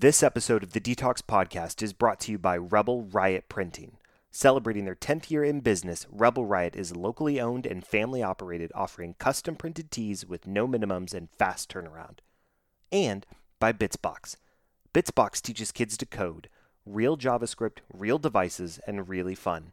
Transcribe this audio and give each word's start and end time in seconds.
This 0.00 0.22
episode 0.22 0.62
of 0.62 0.74
the 0.74 0.80
DTALKS 0.80 1.22
Podcast 1.22 1.82
is 1.82 1.92
brought 1.92 2.20
to 2.20 2.30
you 2.30 2.38
by 2.38 2.56
Rebel 2.56 3.02
Riot 3.02 3.48
Printing. 3.48 3.96
Celebrating 4.30 4.84
their 4.84 4.94
10th 4.94 5.28
year 5.28 5.42
in 5.42 5.58
business, 5.58 6.06
Rebel 6.08 6.46
Riot 6.46 6.76
is 6.76 6.94
locally 6.94 7.40
owned 7.40 7.66
and 7.66 7.84
family 7.84 8.22
operated, 8.22 8.70
offering 8.76 9.16
custom 9.18 9.56
printed 9.56 9.90
tees 9.90 10.24
with 10.24 10.46
no 10.46 10.68
minimums 10.68 11.14
and 11.14 11.28
fast 11.28 11.68
turnaround. 11.68 12.18
And 12.92 13.26
by 13.58 13.72
Bitsbox. 13.72 14.36
Bitsbox 14.94 15.42
teaches 15.42 15.72
kids 15.72 15.96
to 15.96 16.06
code 16.06 16.48
real 16.86 17.16
JavaScript, 17.16 17.78
real 17.92 18.18
devices, 18.18 18.78
and 18.86 19.08
really 19.08 19.34
fun. 19.34 19.72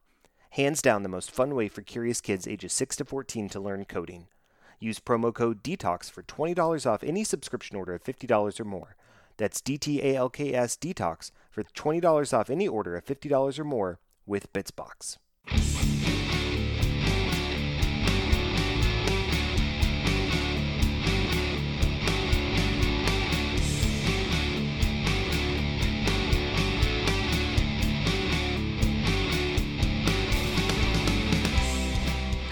Hands 0.50 0.82
down, 0.82 1.04
the 1.04 1.08
most 1.08 1.30
fun 1.30 1.54
way 1.54 1.68
for 1.68 1.84
curious 1.84 2.20
kids 2.20 2.48
ages 2.48 2.74
6 2.74 2.96
to 2.96 3.06
14 3.06 3.48
to 3.50 3.60
learn 3.60 3.86
coding. 3.86 4.26
Use 4.80 5.00
promo 5.00 5.32
code 5.32 5.62
DETOX 5.62 6.10
for 6.10 6.24
$20 6.24 6.90
off 6.90 7.04
any 7.04 7.24
subscription 7.24 7.78
order 7.78 7.94
of 7.94 8.04
$50 8.04 8.60
or 8.60 8.66
more. 8.66 8.96
That's 9.38 9.62
DTALKS 9.62 10.78
Detox 10.78 11.32
for 11.52 11.64
$20 11.64 12.38
off 12.38 12.50
any 12.50 12.68
order 12.68 12.96
of 12.96 13.06
$50 13.06 13.60
or 13.60 13.64
more 13.64 14.00
with 14.26 14.52
Bitsbox. 14.54 15.18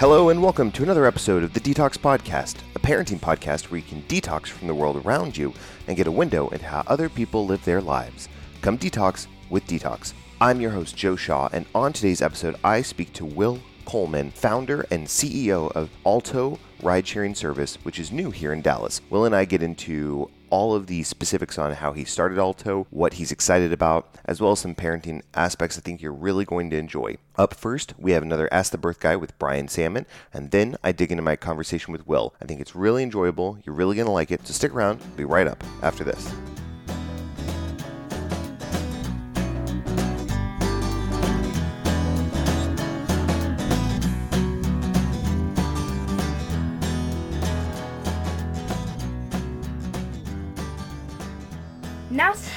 Hello, 0.04 0.28
and 0.28 0.44
welcome 0.44 0.70
to 0.74 0.84
another 0.84 1.06
episode 1.06 1.44
of 1.44 1.54
the 1.54 1.62
DTALKS 1.62 1.98
Podcast, 1.98 2.58
a 2.76 2.80
parenting 2.80 3.22
podcast 3.22 3.72
where 3.72 3.78
you 3.78 3.86
can 3.86 4.02
detox 4.02 4.48
from 4.48 4.68
the 4.68 4.76
world 4.76 4.98
around 4.98 5.38
you 5.38 5.54
and 5.88 5.96
get 5.96 6.08
a 6.08 6.12
window 6.12 6.50
into 6.50 6.66
how 6.66 6.84
other 6.88 7.08
people 7.08 7.46
live 7.46 7.64
their 7.64 7.80
lives. 7.80 8.28
Come 8.62 8.78
detox 8.78 9.28
with 9.50 9.66
DTALKS. 9.66 10.12
I'm 10.42 10.60
your 10.60 10.72
host, 10.72 10.98
Joe 10.98 11.16
Shaw, 11.16 11.48
and 11.54 11.66
on 11.74 11.94
today's 11.94 12.22
episode, 12.22 12.58
I 12.66 12.82
speak 12.82 13.14
to 13.14 13.24
Will 13.24 13.62
Coleman, 13.86 14.32
founder 14.32 14.86
and 14.92 15.08
CEO 15.08 15.72
of 15.72 15.90
Alto 16.06 16.60
Ride 16.82 17.08
Sharing 17.08 17.34
Service, 17.34 17.78
which 17.84 17.98
is 17.98 18.12
new 18.12 18.30
here 18.30 18.52
in 18.52 18.62
Dallas. 18.62 19.00
Will 19.10 19.24
and 19.24 19.34
I 19.34 19.46
get 19.46 19.64
into 19.64 20.30
all 20.54 20.76
of 20.76 20.86
the 20.86 21.02
specifics 21.02 21.58
on 21.58 21.72
how 21.72 21.94
he 21.94 22.06
started 22.06 22.38
Alto, 22.38 22.86
what 22.92 23.14
he's 23.14 23.32
excited 23.32 23.74
about, 23.74 24.08
as 24.26 24.40
well 24.40 24.52
as 24.52 24.60
some 24.60 24.76
parenting 24.76 25.24
aspects 25.34 25.80
I 25.80 25.82
think 25.82 26.00
you're 26.00 26.14
really 26.14 26.46
going 26.46 26.70
to 26.70 26.78
enjoy. 26.78 27.18
Up 27.36 27.56
first, 27.56 27.96
we 27.98 28.12
have 28.12 28.22
another 28.22 28.48
Ask 28.54 28.72
the 28.72 28.78
Birth 28.78 29.00
Guy 29.00 29.16
with 29.16 29.36
Brian 29.40 29.68
Salmon, 29.68 30.06
and 30.32 30.52
then 30.52 30.76
I 30.84 30.92
dig 30.92 31.12
into 31.12 31.24
my 31.24 31.38
conversation 31.38 31.92
with 31.92 32.06
Will. 32.06 32.36
I 32.40 32.46
think 32.46 32.62
it's 32.62 32.76
really 32.76 33.02
enjoyable. 33.02 33.58
You're 33.66 33.74
really 33.74 33.96
going 33.96 34.06
to 34.06 34.12
like 34.12 34.30
it, 34.30 34.46
so 34.46 34.54
stick 34.54 34.76
around. 34.76 35.02
I'll 35.02 35.18
be 35.18 35.26
right 35.26 35.48
up 35.48 35.64
after 35.82 36.04
this. 36.04 36.32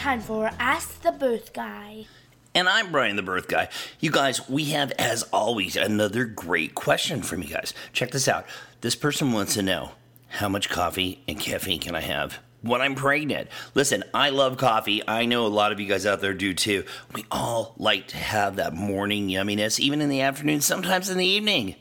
Time 0.06 0.20
for 0.20 0.48
Ask 0.60 1.02
the 1.02 1.10
Birth 1.10 1.52
Guy. 1.52 2.06
And 2.54 2.68
I'm 2.68 2.92
Brian 2.92 3.16
the 3.16 3.24
Birth 3.24 3.48
Guy. 3.48 3.68
You 3.98 4.12
guys, 4.12 4.48
we 4.48 4.66
have, 4.66 4.92
as 5.00 5.24
always, 5.32 5.74
another 5.74 6.24
great 6.24 6.76
question 6.76 7.22
from 7.22 7.42
you 7.42 7.48
guys. 7.48 7.74
Check 7.92 8.12
this 8.12 8.28
out. 8.28 8.46
This 8.82 8.94
person 8.94 9.32
wants 9.32 9.54
to 9.54 9.62
know 9.62 9.90
how 10.28 10.48
much 10.48 10.70
coffee 10.70 11.24
and 11.26 11.40
caffeine 11.40 11.80
can 11.80 11.96
I 11.96 12.02
have 12.02 12.38
when 12.62 12.80
I'm 12.80 12.94
pregnant? 12.94 13.48
Listen, 13.74 14.04
I 14.14 14.30
love 14.30 14.58
coffee. 14.58 15.02
I 15.08 15.24
know 15.24 15.44
a 15.44 15.48
lot 15.48 15.72
of 15.72 15.80
you 15.80 15.88
guys 15.88 16.06
out 16.06 16.20
there 16.20 16.34
do 16.34 16.54
too. 16.54 16.84
We 17.12 17.24
all 17.28 17.74
like 17.76 18.06
to 18.08 18.16
have 18.16 18.54
that 18.56 18.74
morning 18.74 19.26
yumminess, 19.26 19.80
even 19.80 20.00
in 20.00 20.08
the 20.08 20.20
afternoon, 20.20 20.60
sometimes 20.60 21.10
in 21.10 21.18
the 21.18 21.26
evening. 21.26 21.74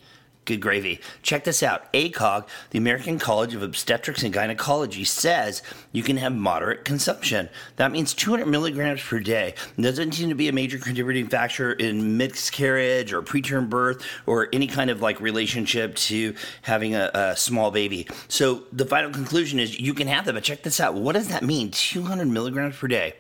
Good 0.45 0.61
gravy. 0.61 1.01
Check 1.23 1.43
this 1.43 1.63
out. 1.63 1.91
ACOG, 1.93 2.45
the 2.69 2.77
American 2.77 3.17
College 3.17 3.55
of 3.55 3.63
Obstetrics 3.63 4.21
and 4.21 4.31
Gynecology, 4.31 5.03
says 5.03 5.63
you 5.91 6.03
can 6.03 6.17
have 6.17 6.35
moderate 6.35 6.85
consumption. 6.85 7.49
That 7.77 7.91
means 7.91 8.13
200 8.13 8.45
milligrams 8.45 9.01
per 9.01 9.19
day. 9.19 9.55
It 9.75 9.81
doesn't 9.81 10.11
seem 10.13 10.29
to 10.29 10.35
be 10.35 10.47
a 10.47 10.53
major 10.53 10.77
contributing 10.77 11.27
factor 11.29 11.73
in 11.73 12.17
miscarriage 12.17 13.11
or 13.11 13.23
preterm 13.23 13.71
birth 13.71 14.05
or 14.27 14.47
any 14.53 14.67
kind 14.67 14.91
of 14.91 15.01
like 15.01 15.19
relationship 15.19 15.95
to 15.95 16.35
having 16.61 16.93
a, 16.93 17.09
a 17.15 17.35
small 17.35 17.71
baby. 17.71 18.07
So 18.27 18.65
the 18.71 18.85
final 18.85 19.09
conclusion 19.09 19.59
is 19.59 19.79
you 19.79 19.95
can 19.95 20.07
have 20.07 20.25
that, 20.25 20.33
but 20.33 20.43
check 20.43 20.61
this 20.61 20.79
out. 20.79 20.93
What 20.93 21.13
does 21.13 21.29
that 21.29 21.41
mean? 21.41 21.71
200 21.71 22.27
milligrams 22.27 22.75
per 22.77 22.87
day 22.87 23.15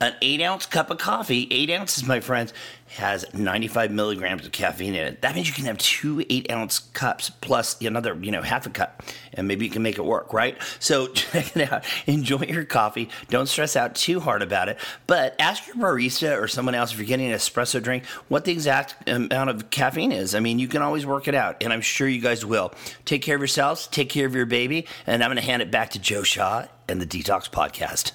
an 0.00 0.14
eight 0.22 0.40
ounce 0.42 0.66
cup 0.66 0.90
of 0.90 0.98
coffee, 0.98 1.48
eight 1.50 1.70
ounces, 1.70 2.04
my 2.04 2.20
friends, 2.20 2.52
has 2.94 3.24
95 3.34 3.90
milligrams 3.90 4.46
of 4.46 4.52
caffeine 4.52 4.94
in 4.94 5.06
it. 5.06 5.22
That 5.22 5.34
means 5.34 5.48
you 5.48 5.54
can 5.54 5.64
have 5.64 5.78
two 5.78 6.24
eight 6.30 6.50
ounce 6.50 6.78
cups 6.78 7.30
plus 7.30 7.80
another, 7.80 8.16
you 8.20 8.30
know, 8.30 8.42
half 8.42 8.66
a 8.66 8.70
cup, 8.70 9.02
and 9.32 9.48
maybe 9.48 9.64
you 9.64 9.70
can 9.70 9.82
make 9.82 9.98
it 9.98 10.04
work, 10.04 10.32
right? 10.32 10.56
So 10.78 11.06
check 11.12 11.56
it 11.56 11.70
out. 11.72 11.84
Enjoy 12.06 12.42
your 12.42 12.64
coffee. 12.64 13.08
Don't 13.30 13.48
stress 13.48 13.76
out 13.76 13.94
too 13.94 14.20
hard 14.20 14.42
about 14.42 14.68
it, 14.68 14.78
but 15.06 15.34
ask 15.38 15.66
your 15.66 15.76
barista 15.76 16.40
or 16.40 16.48
someone 16.48 16.74
else 16.74 16.92
if 16.92 16.98
you're 16.98 17.06
getting 17.06 17.30
an 17.30 17.36
espresso 17.36 17.82
drink 17.82 18.04
what 18.28 18.44
the 18.44 18.52
exact 18.52 19.08
amount 19.08 19.50
of 19.50 19.70
caffeine 19.70 20.12
is. 20.12 20.34
I 20.34 20.40
mean, 20.40 20.58
you 20.58 20.68
can 20.68 20.82
always 20.82 21.04
work 21.04 21.28
it 21.28 21.34
out, 21.34 21.62
and 21.62 21.72
I'm 21.72 21.80
sure 21.80 22.08
you 22.08 22.20
guys 22.20 22.44
will. 22.44 22.72
Take 23.04 23.22
care 23.22 23.34
of 23.34 23.40
yourselves, 23.40 23.86
take 23.88 24.08
care 24.08 24.26
of 24.26 24.34
your 24.34 24.46
baby, 24.46 24.86
and 25.06 25.22
I'm 25.22 25.28
going 25.30 25.36
to 25.36 25.42
hand 25.42 25.62
it 25.62 25.70
back 25.70 25.90
to 25.90 25.98
Joe 25.98 26.22
Shaw 26.22 26.66
and 26.88 27.00
the 27.00 27.06
DTALKS 27.06 27.50
Podcast. 27.50 28.12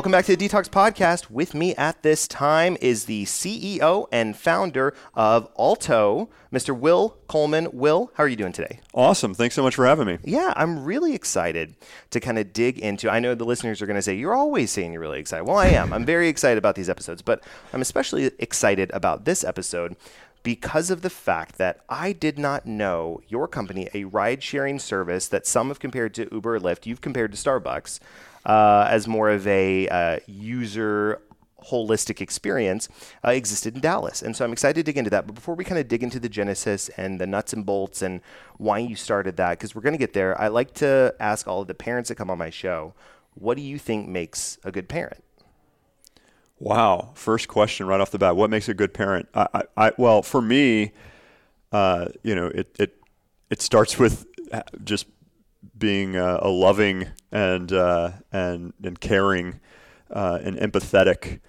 Welcome 0.00 0.12
back 0.12 0.24
to 0.24 0.34
the 0.34 0.48
DTALKS 0.48 0.70
Podcast. 0.70 1.28
With 1.28 1.52
me 1.52 1.74
at 1.74 2.02
this 2.02 2.26
time 2.26 2.78
is 2.80 3.04
the 3.04 3.26
CEO 3.26 4.06
and 4.10 4.34
founder 4.34 4.94
of 5.12 5.52
Alto, 5.58 6.30
Mr. 6.50 6.74
Will 6.74 7.18
Coleman. 7.28 7.68
Will, 7.74 8.10
how 8.14 8.24
are 8.24 8.28
you 8.28 8.34
doing 8.34 8.52
today? 8.52 8.80
Awesome. 8.94 9.34
Thanks 9.34 9.54
so 9.54 9.62
much 9.62 9.74
for 9.74 9.84
having 9.84 10.06
me. 10.06 10.16
Yeah, 10.24 10.54
I'm 10.56 10.86
really 10.86 11.14
excited 11.14 11.76
to 12.12 12.18
kind 12.18 12.38
of 12.38 12.54
dig 12.54 12.78
into. 12.78 13.10
I 13.10 13.20
know 13.20 13.34
the 13.34 13.44
listeners 13.44 13.82
are 13.82 13.86
going 13.86 13.96
to 13.96 14.00
say, 14.00 14.14
You're 14.14 14.34
always 14.34 14.70
saying 14.70 14.94
you're 14.94 15.02
really 15.02 15.20
excited. 15.20 15.44
Well, 15.44 15.58
I 15.58 15.66
am. 15.66 15.92
I'm 15.92 16.06
very 16.06 16.28
excited 16.28 16.56
about 16.56 16.76
these 16.76 16.88
episodes, 16.88 17.20
but 17.20 17.44
I'm 17.74 17.82
especially 17.82 18.30
excited 18.38 18.90
about 18.94 19.26
this 19.26 19.44
episode 19.44 19.96
because 20.42 20.90
of 20.90 21.02
the 21.02 21.10
fact 21.10 21.58
that 21.58 21.80
I 21.90 22.14
did 22.14 22.38
not 22.38 22.64
know 22.64 23.20
your 23.28 23.46
company, 23.46 23.90
a 23.92 24.04
ride 24.04 24.42
sharing 24.42 24.78
service 24.78 25.28
that 25.28 25.46
some 25.46 25.68
have 25.68 25.78
compared 25.78 26.14
to 26.14 26.26
Uber 26.32 26.56
or 26.56 26.60
Lyft, 26.60 26.86
you've 26.86 27.02
compared 27.02 27.32
to 27.32 27.36
Starbucks 27.36 28.00
uh, 28.44 28.86
as 28.88 29.06
more 29.06 29.30
of 29.30 29.46
a 29.46 29.88
uh, 29.88 30.18
user 30.26 31.20
holistic 31.66 32.20
experience 32.20 32.88
uh, 33.24 33.30
existed 33.30 33.74
in 33.74 33.80
Dallas. 33.80 34.22
And 34.22 34.34
so 34.34 34.44
I'm 34.44 34.52
excited 34.52 34.74
to 34.76 34.82
dig 34.82 34.96
into 34.96 35.10
that. 35.10 35.26
But 35.26 35.34
before 35.34 35.54
we 35.54 35.64
kind 35.64 35.78
of 35.78 35.88
dig 35.88 36.02
into 36.02 36.18
the 36.18 36.28
genesis 36.28 36.88
and 36.90 37.20
the 37.20 37.26
nuts 37.26 37.52
and 37.52 37.64
bolts 37.66 38.02
and 38.02 38.20
why 38.56 38.78
you 38.78 38.96
started 38.96 39.36
that, 39.36 39.58
because 39.58 39.74
we're 39.74 39.82
going 39.82 39.94
to 39.94 39.98
get 39.98 40.12
there, 40.12 40.38
I 40.40 40.48
like 40.48 40.74
to 40.74 41.14
ask 41.20 41.46
all 41.46 41.60
of 41.60 41.68
the 41.68 41.74
parents 41.74 42.08
that 42.08 42.16
come 42.16 42.30
on 42.30 42.38
my 42.38 42.50
show, 42.50 42.94
what 43.34 43.56
do 43.56 43.62
you 43.62 43.78
think 43.78 44.08
makes 44.08 44.58
a 44.64 44.72
good 44.72 44.88
parent? 44.88 45.22
Wow. 46.58 47.10
First 47.14 47.48
question 47.48 47.86
right 47.86 48.00
off 48.00 48.10
the 48.10 48.18
bat. 48.18 48.36
What 48.36 48.50
makes 48.50 48.68
a 48.68 48.74
good 48.74 48.92
parent? 48.92 49.28
I, 49.34 49.48
I, 49.54 49.62
I 49.76 49.92
well, 49.96 50.22
for 50.22 50.42
me, 50.42 50.92
uh, 51.72 52.08
you 52.22 52.34
know, 52.34 52.46
it, 52.46 52.74
it, 52.78 52.96
it 53.48 53.62
starts 53.62 53.98
with 53.98 54.26
just 54.84 55.06
being 55.76 56.16
a, 56.16 56.38
a 56.42 56.48
loving 56.48 57.08
and 57.32 57.72
uh, 57.72 58.12
and 58.32 58.72
and 58.82 59.00
caring 59.00 59.60
uh, 60.10 60.38
and 60.42 60.56
empathetic 60.56 61.40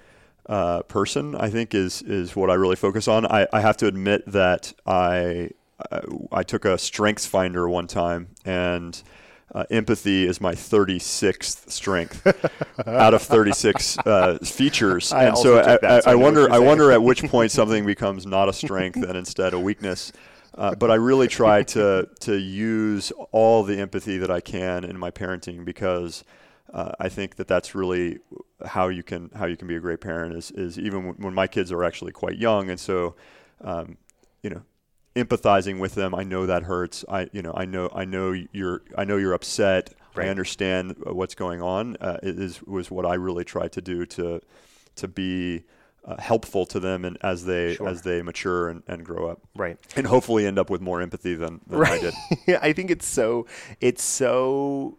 uh, 0.47 0.81
person, 0.83 1.35
I 1.35 1.49
think 1.49 1.73
is 1.73 2.01
is 2.01 2.35
what 2.35 2.49
I 2.49 2.55
really 2.55 2.75
focus 2.75 3.07
on. 3.07 3.25
I, 3.25 3.47
I 3.53 3.61
have 3.61 3.77
to 3.77 3.87
admit 3.87 4.23
that 4.27 4.73
I 4.85 5.51
I 6.31 6.43
took 6.43 6.65
a 6.65 6.77
Strengths 6.77 7.25
Finder 7.25 7.67
one 7.69 7.87
time 7.87 8.29
and. 8.45 9.01
Uh, 9.53 9.65
empathy 9.69 10.25
is 10.25 10.39
my 10.39 10.55
36th 10.55 11.69
strength 11.69 12.25
out 12.87 13.13
of 13.13 13.21
36 13.21 13.97
uh, 13.97 14.37
features, 14.37 15.11
I 15.11 15.25
and 15.25 15.37
so 15.37 15.59
I, 15.59 15.75
that, 15.75 16.03
so 16.05 16.09
I, 16.09 16.13
I 16.13 16.13
I 16.13 16.15
wonder. 16.15 16.49
I 16.49 16.59
wonder 16.59 16.89
at 16.89 17.03
which 17.03 17.21
point 17.29 17.51
something 17.51 17.85
becomes 17.85 18.25
not 18.25 18.47
a 18.47 18.53
strength 18.53 19.03
and 19.03 19.17
instead 19.17 19.53
a 19.53 19.59
weakness. 19.59 20.13
Uh, 20.53 20.75
but 20.75 20.91
I 20.91 20.95
really 20.95 21.27
try 21.27 21.63
to 21.63 22.09
to 22.21 22.35
use 22.37 23.11
all 23.31 23.63
the 23.63 23.79
empathy 23.79 24.17
that 24.17 24.29
I 24.29 24.41
can 24.41 24.83
in 24.83 24.97
my 24.97 25.09
parenting 25.09 25.63
because 25.63 26.23
uh, 26.73 26.91
I 26.99 27.09
think 27.09 27.35
that 27.35 27.47
that's 27.47 27.73
really 27.73 28.19
how 28.65 28.89
you 28.89 29.03
can 29.03 29.29
how 29.33 29.45
you 29.45 29.55
can 29.55 29.67
be 29.67 29.75
a 29.75 29.79
great 29.79 30.01
parent 30.01 30.35
is 30.35 30.51
is 30.51 30.77
even 30.77 31.15
when 31.17 31.33
my 31.33 31.47
kids 31.47 31.71
are 31.71 31.83
actually 31.83 32.11
quite 32.11 32.37
young. 32.37 32.69
And 32.69 32.79
so 32.79 33.15
um, 33.61 33.97
you 34.43 34.49
know 34.49 34.63
empathizing 35.15 35.79
with 35.79 35.95
them 35.95 36.13
I 36.13 36.23
know 36.23 36.45
that 36.45 36.63
hurts. 36.63 37.05
I 37.07 37.29
you 37.31 37.41
know 37.41 37.53
I 37.55 37.65
know 37.65 37.89
I 37.93 38.03
know 38.03 38.33
you're 38.51 38.81
I 38.97 39.05
know 39.05 39.17
you're 39.17 39.33
upset. 39.33 39.93
I 40.17 40.27
understand 40.27 40.97
uh, 41.07 41.13
what's 41.13 41.35
going 41.35 41.61
on. 41.61 41.95
Uh, 42.01 42.17
is 42.21 42.61
was 42.63 42.91
what 42.91 43.05
I 43.05 43.13
really 43.13 43.45
tried 43.45 43.71
to 43.73 43.81
do 43.81 44.05
to 44.07 44.41
to 44.97 45.07
be 45.07 45.63
uh, 46.05 46.19
helpful 46.19 46.65
to 46.65 46.79
them 46.79 47.05
and 47.05 47.17
as 47.21 47.45
they 47.45 47.75
Sure. 47.75 47.87
as 47.87 48.01
they 48.01 48.21
mature 48.21 48.69
and, 48.69 48.83
and 48.87 49.05
grow 49.05 49.29
up. 49.29 49.39
Right. 49.55 49.77
And 49.95 50.07
hopefully 50.07 50.45
end 50.47 50.57
up 50.57 50.69
with 50.69 50.81
more 50.81 51.01
empathy 51.01 51.35
than, 51.35 51.61
than 51.67 51.83
I 51.85 51.99
did. 51.99 52.13
Yeah, 52.47 52.59
I 52.63 52.73
think 52.73 52.89
it's 52.89 53.05
so 53.05 53.45
it's 53.79 54.03
so 54.03 54.97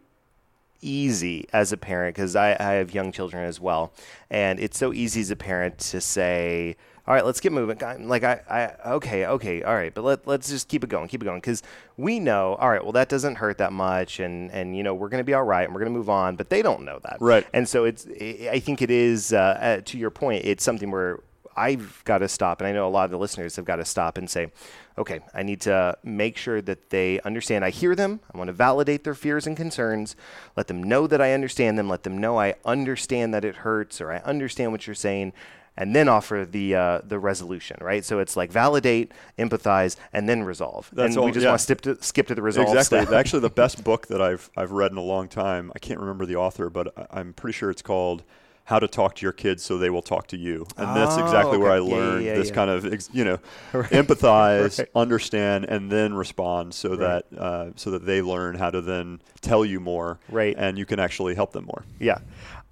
easy 0.80 1.46
as 1.52 1.72
a 1.72 1.76
parent 1.76 2.14
because 2.16 2.34
I, 2.36 2.56
I 2.58 2.72
have 2.74 2.92
young 2.94 3.12
children 3.12 3.44
as 3.44 3.60
well, 3.60 3.92
and 4.30 4.58
it's 4.60 4.78
so 4.78 4.92
easy 4.92 5.20
as 5.20 5.30
a 5.30 5.36
parent 5.36 5.78
to 5.78 6.00
say, 6.00 6.76
"All 7.06 7.14
right, 7.14 7.24
let's 7.24 7.40
get 7.40 7.52
moving." 7.52 7.76
God, 7.76 8.00
Like 8.00 8.24
I, 8.24 8.40
I 8.48 8.90
okay, 8.92 9.26
okay, 9.26 9.62
all 9.62 9.74
right, 9.74 9.92
but 9.92 10.04
let 10.04 10.26
let's 10.26 10.48
just 10.48 10.68
keep 10.68 10.84
it 10.84 10.90
going, 10.90 11.08
keep 11.08 11.22
it 11.22 11.26
going, 11.26 11.40
because 11.40 11.62
we 11.96 12.20
know, 12.20 12.54
all 12.54 12.70
right, 12.70 12.82
well 12.82 12.92
that 12.92 13.08
doesn't 13.08 13.36
hurt 13.36 13.58
that 13.58 13.72
much, 13.72 14.20
and 14.20 14.50
and 14.50 14.76
you 14.76 14.82
know 14.82 14.94
we're 14.94 15.08
gonna 15.08 15.24
be 15.24 15.34
all 15.34 15.44
right, 15.44 15.64
and 15.64 15.74
we're 15.74 15.80
gonna 15.80 15.90
move 15.90 16.10
on, 16.10 16.36
but 16.36 16.50
they 16.50 16.62
don't 16.62 16.84
know 16.84 16.98
that, 17.02 17.16
Right. 17.20 17.46
And 17.52 17.68
so 17.68 17.84
it's 17.84 18.06
I 18.06 18.50
I 18.52 18.60
think 18.60 18.82
it 18.82 18.90
is 18.90 19.32
uh, 19.32 19.36
uh, 19.36 19.80
to 19.84 19.98
your 19.98 20.10
point, 20.10 20.44
it's 20.44 20.64
something 20.64 20.90
where 20.90 21.20
I've 21.56 22.02
got 22.04 22.18
to 22.18 22.28
stop, 22.28 22.60
and 22.60 22.68
I 22.68 22.72
know 22.72 22.86
a 22.86 22.90
lot 22.90 23.04
of 23.04 23.10
the 23.10 23.18
listeners 23.18 23.56
have 23.56 23.64
got 23.64 23.76
to 23.76 23.84
stop 23.84 24.16
and 24.16 24.28
say, 24.28 24.50
okay, 24.96 25.20
I 25.34 25.42
need 25.42 25.60
to 25.62 25.96
make 26.02 26.36
sure 26.36 26.62
that 26.62 26.90
they 26.90 27.20
understand 27.20 27.64
I 27.64 27.70
hear 27.70 27.94
them. 27.94 28.20
I 28.32 28.38
want 28.38 28.48
to 28.48 28.52
validate 28.52 29.04
their 29.04 29.14
fears 29.14 29.46
and 29.46 29.56
concerns, 29.56 30.16
let 30.56 30.66
them 30.66 30.82
know 30.82 31.06
that 31.06 31.20
I 31.20 31.32
understand 31.32 31.78
them, 31.78 31.88
let 31.88 32.02
them 32.04 32.18
know 32.18 32.38
I 32.38 32.54
understand 32.64 33.34
that 33.34 33.44
it 33.44 33.56
hurts 33.56 34.00
or 34.00 34.12
I 34.12 34.18
understand 34.18 34.72
what 34.72 34.86
you're 34.86 34.94
saying. 34.94 35.32
And 35.76 35.96
then 35.96 36.06
offer 36.06 36.46
the 36.48 36.74
uh, 36.74 37.00
the 37.02 37.18
resolution, 37.18 37.78
right? 37.80 38.04
So 38.04 38.18
it's 38.18 38.36
like 38.36 38.52
validate, 38.52 39.12
empathize, 39.38 39.96
and 40.12 40.28
then 40.28 40.42
resolve. 40.42 40.90
That's 40.92 41.14
and 41.14 41.18
all- 41.18 41.24
we 41.24 41.32
just 41.32 41.44
yeah. 41.44 41.50
want 41.50 41.60
to 41.60 41.64
skip 41.64 41.80
to 41.82 42.02
skip 42.02 42.26
to 42.26 42.34
the 42.34 42.42
resolve. 42.42 42.68
Exactly. 42.76 43.00
step. 43.06 43.14
Actually, 43.18 43.40
the 43.40 43.50
best 43.64 43.82
book 43.82 44.06
that 44.08 44.20
I've 44.20 44.50
I've 44.54 44.72
read 44.72 44.90
in 44.92 44.98
a 44.98 45.02
long 45.02 45.28
time. 45.28 45.72
I 45.74 45.78
can't 45.78 45.98
remember 45.98 46.26
the 46.26 46.36
author, 46.36 46.68
but 46.68 46.92
I'm 47.10 47.32
pretty 47.32 47.56
sure 47.56 47.70
it's 47.70 47.80
called 47.80 48.22
"How 48.64 48.78
to 48.80 48.86
Talk 48.86 49.14
to 49.16 49.22
Your 49.22 49.32
Kids 49.32 49.62
So 49.62 49.78
They 49.78 49.88
Will 49.88 50.02
Talk 50.02 50.26
to 50.28 50.36
You," 50.36 50.66
and 50.76 50.94
that's 50.94 51.16
Oh, 51.16 51.24
exactly 51.24 51.56
where 51.56 51.72
I 51.72 51.78
okay. 51.78 51.88
Yeah, 51.90 51.96
yeah, 51.96 52.02
learned 52.04 52.26
this 52.42 52.48
yeah. 52.50 52.54
kind 52.54 52.70
of 52.70 53.08
you 53.14 53.24
know 53.24 53.38
empathize, 53.72 54.78
Right. 54.78 54.88
understand, 54.94 55.64
and 55.64 55.90
then 55.90 56.14
respond, 56.14 56.74
so 56.74 56.96
that 56.96 57.24
uh, 57.36 57.70
so 57.76 57.90
that 57.92 58.04
they 58.06 58.20
learn 58.22 58.56
how 58.56 58.70
to 58.70 58.80
then 58.80 59.20
tell 59.40 59.64
you 59.64 59.80
more, 59.80 60.18
Right. 60.28 60.54
And 60.56 60.78
you 60.78 60.84
can 60.86 60.98
actually 61.00 61.34
help 61.34 61.52
them 61.52 61.64
more. 61.64 61.84
Yeah, 61.98 62.18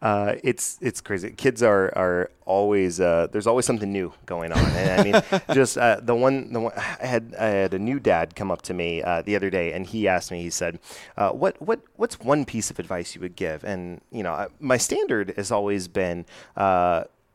uh, 0.03 0.35
it's 0.43 0.79
it's 0.81 1.01
crazy. 1.01 1.31
Kids 1.31 1.63
are 1.63 1.93
are 1.97 2.31
always 2.47 3.01
uh, 3.01 3.29
there's 3.31 3.47
always 3.47 3.67
something 3.67 3.93
new 3.93 4.13
going 4.25 4.53
on, 4.53 4.59
and 4.59 5.01
I 5.01 5.05
mean, 5.05 5.43
just 5.55 5.77
uh, 5.77 6.01
the 6.03 6.15
one 6.15 6.53
the 6.53 6.61
one 6.61 6.73
I 6.77 7.07
had 7.07 7.35
I 7.39 7.47
had 7.47 7.75
a 7.75 7.79
new 7.79 8.01
dad 8.01 8.35
come 8.35 8.51
up 8.51 8.63
to 8.63 8.75
me 8.75 9.03
uh, 9.03 9.23
the 9.23 9.37
other 9.37 9.51
day, 9.51 9.73
and 9.73 9.87
he 9.87 10.09
asked 10.09 10.31
me. 10.31 10.43
He 10.43 10.51
said, 10.51 10.79
uh, 11.17 11.31
"What 11.31 11.61
what 11.61 11.81
what's 11.97 12.19
one 12.19 12.45
piece 12.45 12.71
of 12.71 12.79
advice 12.79 13.15
you 13.15 13.21
would 13.21 13.37
give?" 13.37 13.63
And 13.63 14.01
you 14.11 14.23
know, 14.23 14.33
I, 14.33 14.47
my 14.59 14.79
standard 14.79 15.35
has 15.37 15.51
always 15.51 15.89
been. 15.89 16.25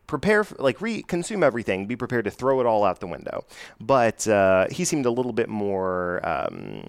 Prepare 0.08 0.44
for, 0.44 0.56
like 0.60 0.82
re 0.82 1.02
consume 1.02 1.44
everything 1.44 1.88
be 1.88 1.96
prepared 1.96 2.26
to 2.26 2.32
throw 2.32 2.60
it 2.60 2.66
all 2.66 2.84
out 2.84 3.00
the 3.00 3.08
window. 3.08 3.44
But 3.80 4.28
uh, 4.28 4.68
he 4.70 4.86
seemed 4.86 5.06
a 5.06 5.12
little 5.12 5.34
bit 5.34 5.50
more 5.50 6.22
um, 6.28 6.84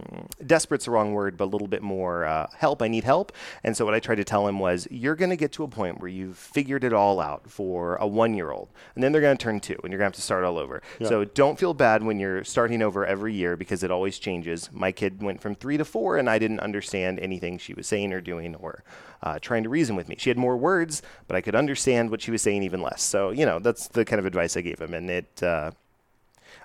desperate's 0.45 0.85
the 0.85 0.91
wrong 0.91 1.13
word 1.13 1.37
but 1.37 1.45
a 1.45 1.53
little 1.53 1.69
bit 1.69 1.83
more 1.83 2.25
uh, 2.25 2.47
help 2.57 2.83
i 2.83 2.89
need 2.89 3.05
help. 3.05 3.33
And 3.65 3.77
so 3.77 3.85
what 3.85 3.95
i 3.95 4.01
tried 4.01 4.17
to 4.17 4.25
tell 4.25 4.47
him 4.47 4.59
was 4.59 4.87
you're 4.91 5.15
going 5.17 5.31
to 5.31 5.37
get 5.37 5.53
to 5.53 5.65
a 5.65 5.69
point 5.69 6.01
where 6.01 6.09
you've 6.09 6.37
figured 6.37 6.85
it 6.85 6.93
all 6.93 7.21
out 7.21 7.51
for 7.51 7.97
a 7.97 8.07
one 8.07 8.35
year 8.35 8.51
old 8.51 8.69
and 8.95 9.03
then 9.03 9.13
they're 9.13 9.21
going 9.21 9.37
to 9.37 9.43
turn 9.43 9.61
two 9.61 9.79
and 9.83 9.93
you're 9.93 9.99
going 9.99 10.11
to 10.11 10.17
have 10.17 10.21
to 10.21 10.23
start 10.23 10.45
all 10.45 10.59
over. 10.59 10.83
So 11.09 11.25
don't 11.25 11.59
feel 11.59 11.75
bad 11.75 12.03
when 12.03 12.19
you're 12.19 12.45
starting 12.45 12.83
over 12.83 13.07
every 13.07 13.35
year 13.35 13.57
because 13.57 13.83
it 13.83 13.91
always 13.91 14.19
changes. 14.19 14.71
My 14.73 14.93
kid 14.93 15.23
went 15.23 15.41
from 15.41 15.55
three 15.55 15.77
to 15.77 15.85
four 15.85 16.17
and 16.17 16.29
i 16.29 16.39
didn't 16.39 16.61
understand 16.61 17.19
anything 17.21 17.59
she 17.59 17.75
was 17.75 17.87
saying 17.87 18.13
or 18.13 18.21
doing 18.21 18.55
or 18.57 18.85
uh, 19.23 19.39
trying 19.41 19.63
to 19.63 19.69
reason 19.69 19.97
with 19.97 20.09
me. 20.09 20.17
She 20.19 20.31
had 20.31 20.39
more 20.39 20.57
words, 20.57 21.03
but 21.27 21.37
I 21.37 21.41
could 21.41 21.55
understand 21.55 22.11
what 22.11 22.23
she 22.23 22.31
was 22.31 22.43
saying 22.43 22.63
even 22.63 22.83
less. 22.83 23.06
So, 23.07 23.31
you 23.31 23.47
know, 23.47 23.59
that's 23.59 23.89
the 23.89 24.05
kind 24.05 24.21
of 24.21 24.27
advice 24.27 24.57
I 24.57 24.61
gave 24.61 24.79
him. 24.81 24.95
And 24.95 25.09
it, 25.11 25.43
uh, 25.43 25.71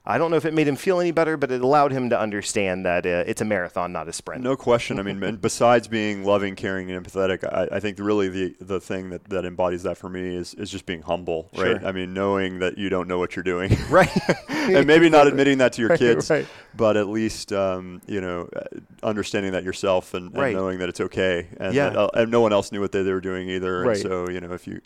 I 0.03 0.17
don't 0.17 0.31
know 0.31 0.37
if 0.37 0.45
it 0.45 0.53
made 0.55 0.67
him 0.67 0.75
feel 0.77 0.99
any 0.99 1.11
better, 1.11 1.37
but 1.37 1.51
it 1.51 1.61
allowed 1.61 1.91
him 1.91 2.09
to 2.09 2.19
understand 2.19 2.87
that 2.87 3.05
uh, 3.05 3.23
it's 3.27 3.39
a 3.41 3.45
marathon, 3.45 3.91
not 3.91 4.07
a 4.07 4.13
sprint. 4.13 4.41
No 4.41 4.55
question. 4.55 4.97
I 4.97 5.03
mean, 5.03 5.35
besides 5.35 5.87
being 5.87 6.23
loving, 6.23 6.55
caring, 6.55 6.89
and 6.89 7.05
empathetic, 7.05 7.43
I, 7.43 7.75
I 7.75 7.79
think 7.79 7.99
really 7.99 8.27
the, 8.27 8.55
the 8.59 8.79
thing 8.79 9.11
that, 9.11 9.25
that 9.25 9.45
embodies 9.45 9.83
that 9.83 9.97
for 9.99 10.09
me 10.09 10.35
is, 10.35 10.55
is 10.55 10.71
just 10.71 10.87
being 10.87 11.03
humble, 11.03 11.49
right? 11.55 11.79
Sure. 11.79 11.87
I 11.87 11.91
mean, 11.91 12.15
knowing 12.15 12.59
that 12.59 12.79
you 12.79 12.89
don't 12.89 13.07
know 13.07 13.19
what 13.19 13.35
you're 13.35 13.43
doing. 13.43 13.77
Right. 13.91 14.09
and 14.49 14.87
maybe 14.87 15.09
not 15.09 15.27
admitting 15.27 15.57
that 15.57 15.73
to 15.73 15.81
your 15.81 15.89
Right, 15.91 15.99
kids, 15.99 16.29
right. 16.29 16.47
but 16.75 16.95
at 16.97 17.07
least 17.09 17.51
um, 17.51 18.01
you 18.07 18.21
know 18.21 18.47
uh, 18.55 18.61
understanding 19.03 19.51
that 19.51 19.63
yourself 19.65 20.13
and, 20.13 20.27
and 20.27 20.37
Right. 20.37 20.55
knowing 20.55 20.79
that 20.79 20.87
it's 20.89 21.01
okay, 21.01 21.47
and, 21.59 21.73
Yeah. 21.75 21.89
that, 21.89 21.97
uh, 21.97 22.09
and 22.13 22.31
no 22.31 22.39
one 22.41 22.53
else 22.53 22.71
knew 22.71 22.79
what 22.79 22.91
they, 22.93 23.03
they 23.03 23.11
were 23.11 23.19
doing 23.21 23.49
either. 23.49 23.81
Right. 23.81 23.97
And 23.97 24.01
so 24.01 24.29
you 24.29 24.39
know 24.39 24.53
if 24.53 24.65
you 24.67 24.79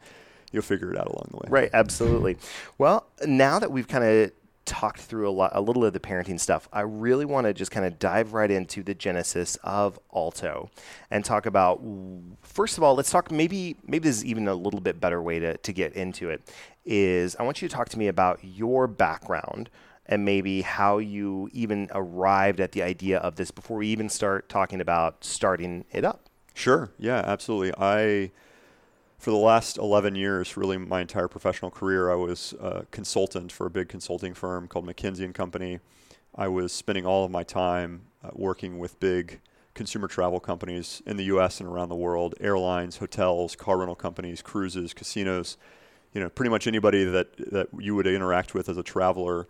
you'll 0.56 0.64
figure 0.64 0.92
it 0.92 0.98
out 0.98 1.08
along 1.08 1.28
the 1.32 1.38
way. 1.38 1.48
Right, 1.50 1.70
absolutely. 1.74 2.38
Well, 2.78 3.06
now 3.26 3.60
that 3.60 3.72
we've 3.72 3.88
kind 3.88 4.04
of 4.04 4.32
talked 4.66 5.00
through 5.00 5.30
a 5.30 5.32
lot, 5.32 5.52
a 5.54 5.62
little 5.62 5.86
of 5.86 5.94
the 5.94 6.00
parenting 6.00 6.40
stuff, 6.40 6.68
I 6.74 6.82
really 6.82 7.26
want 7.26 7.46
to 7.46 7.54
just 7.54 7.72
kind 7.72 7.86
of 7.86 8.00
dive 8.00 8.34
right 8.34 8.50
into 8.50 8.82
the 8.84 8.96
genesis 8.96 9.58
of 9.64 10.00
Alto 10.14 10.70
and 11.12 11.24
talk 11.24 11.46
about. 11.46 11.82
First 12.42 12.78
of 12.78 12.84
all, 12.84 12.96
let's 12.96 13.12
talk. 13.12 13.32
Maybe 13.32 13.78
maybe 13.86 14.08
this 14.10 14.18
is 14.18 14.26
even 14.26 14.48
a 14.48 14.56
little 14.56 14.80
bit 14.82 15.00
better 15.00 15.22
way 15.22 15.40
to 15.40 15.58
to 15.58 15.74
get 15.74 15.94
into 15.94 16.30
it. 16.30 16.42
Is 16.84 17.36
I 17.40 17.44
want 17.44 17.62
you 17.62 17.68
to 17.68 17.76
talk 17.76 17.90
to 17.90 18.00
me 18.00 18.08
about 18.08 18.40
your 18.44 18.88
background 18.88 19.70
and 20.08 20.24
maybe 20.24 20.62
how 20.62 21.00
you 21.00 21.50
even 21.52 21.90
arrived 21.92 22.60
at 22.60 22.72
the 22.74 22.84
idea 22.84 23.18
of 23.18 23.36
this 23.36 23.50
before 23.52 23.78
we 23.78 23.88
even 23.88 24.08
start 24.10 24.50
talking 24.50 24.80
about 24.80 25.24
starting 25.24 25.84
it 25.92 26.04
up. 26.04 26.30
Sure. 26.54 26.92
Yeah. 27.00 27.24
Absolutely. 27.26 27.74
I 27.78 28.32
for 29.26 29.32
the 29.32 29.38
last 29.38 29.80
11 29.80 30.14
years, 30.14 30.56
really 30.56 30.78
my 30.78 31.02
entire 31.02 31.28
professional 31.28 31.72
career, 31.72 32.12
I 32.12 32.16
was 32.16 32.54
a 32.62 32.86
consultant 32.92 33.52
for 33.52 33.66
a 33.66 33.72
big 33.72 33.90
consulting 33.90 34.36
firm 34.36 34.68
called 34.68 34.86
McKinsey 34.86 35.26
and 35.26 35.34
Company. 35.34 35.80
I 36.36 36.48
was 36.48 36.72
spending 36.72 37.08
all 37.08 37.26
of 37.26 37.32
my 37.32 37.42
time 37.42 38.04
uh, 38.24 38.30
working 38.34 38.78
with 38.78 39.00
big 39.00 39.40
consumer 39.74 40.08
travel 40.08 40.40
companies 40.40 41.02
in 41.08 41.18
the 41.18 41.24
U.S. 41.24 41.60
and 41.60 41.68
around 41.68 41.90
the 41.90 41.96
world, 41.96 42.36
airlines, 42.40 42.98
hotels, 42.98 43.56
car 43.56 43.80
rental 43.80 43.96
companies, 43.96 44.44
cruises, 44.44 44.94
casinos. 44.94 45.58
You 46.14 46.22
know, 46.22 46.30
pretty 46.30 46.52
much 46.52 46.68
anybody 46.68 47.04
that 47.04 47.36
that 47.52 47.70
you 47.80 47.96
would 47.96 48.06
interact 48.06 48.54
with 48.54 48.70
as 48.70 48.78
a 48.78 48.84
traveler 48.84 49.48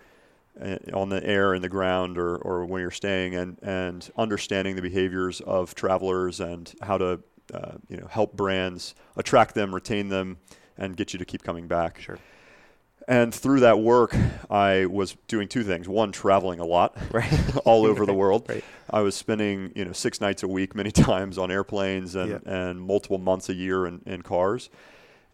uh, 0.58 0.78
on 0.94 1.10
the 1.10 1.22
air, 1.26 1.54
in 1.54 1.62
the 1.62 1.68
ground, 1.68 2.18
or, 2.18 2.38
or 2.38 2.66
when 2.66 2.80
you're 2.80 2.92
staying, 2.92 3.36
and, 3.36 3.60
and 3.62 4.10
understanding 4.18 4.78
the 4.78 4.82
behaviors 4.82 5.42
of 5.42 5.76
travelers 5.76 6.40
and 6.40 6.74
how 6.82 6.98
to 6.98 7.20
uh, 7.54 7.74
you 7.90 7.98
know 7.98 8.08
help 8.08 8.34
brands 8.36 8.96
attract 9.16 9.56
them, 9.56 9.74
retain 9.74 10.10
them, 10.10 10.38
and 10.78 10.96
get 10.98 11.14
you 11.14 11.20
to 11.20 11.26
keep 11.26 11.44
coming 11.44 11.68
back. 11.68 12.00
Sure. 12.00 12.18
And 13.08 13.32
through 13.34 13.60
that 13.60 13.80
work, 13.80 14.16
I 14.50 14.88
was 14.88 15.16
doing 15.28 15.48
two 15.48 15.64
things. 15.64 15.88
One, 15.88 16.12
traveling 16.12 16.60
a 16.60 16.66
lot, 16.66 16.98
Right. 17.14 17.56
all 17.66 17.86
over 17.86 18.04
the 18.06 18.14
world. 18.16 18.48
Right. 18.50 18.64
I 18.90 19.02
was 19.02 19.14
spending, 19.16 19.72
you 19.76 19.86
know, 19.86 19.92
six 19.92 20.20
nights 20.20 20.42
a 20.42 20.48
week, 20.48 20.74
many 20.74 20.90
times 21.10 21.38
on 21.38 21.52
airplanes, 21.52 22.16
and, 22.16 22.32
Yeah. 22.32 22.40
and 22.46 22.82
multiple 22.82 23.20
months 23.20 23.48
a 23.50 23.54
year 23.54 23.86
in, 23.86 24.02
in 24.08 24.24
cars. 24.24 24.70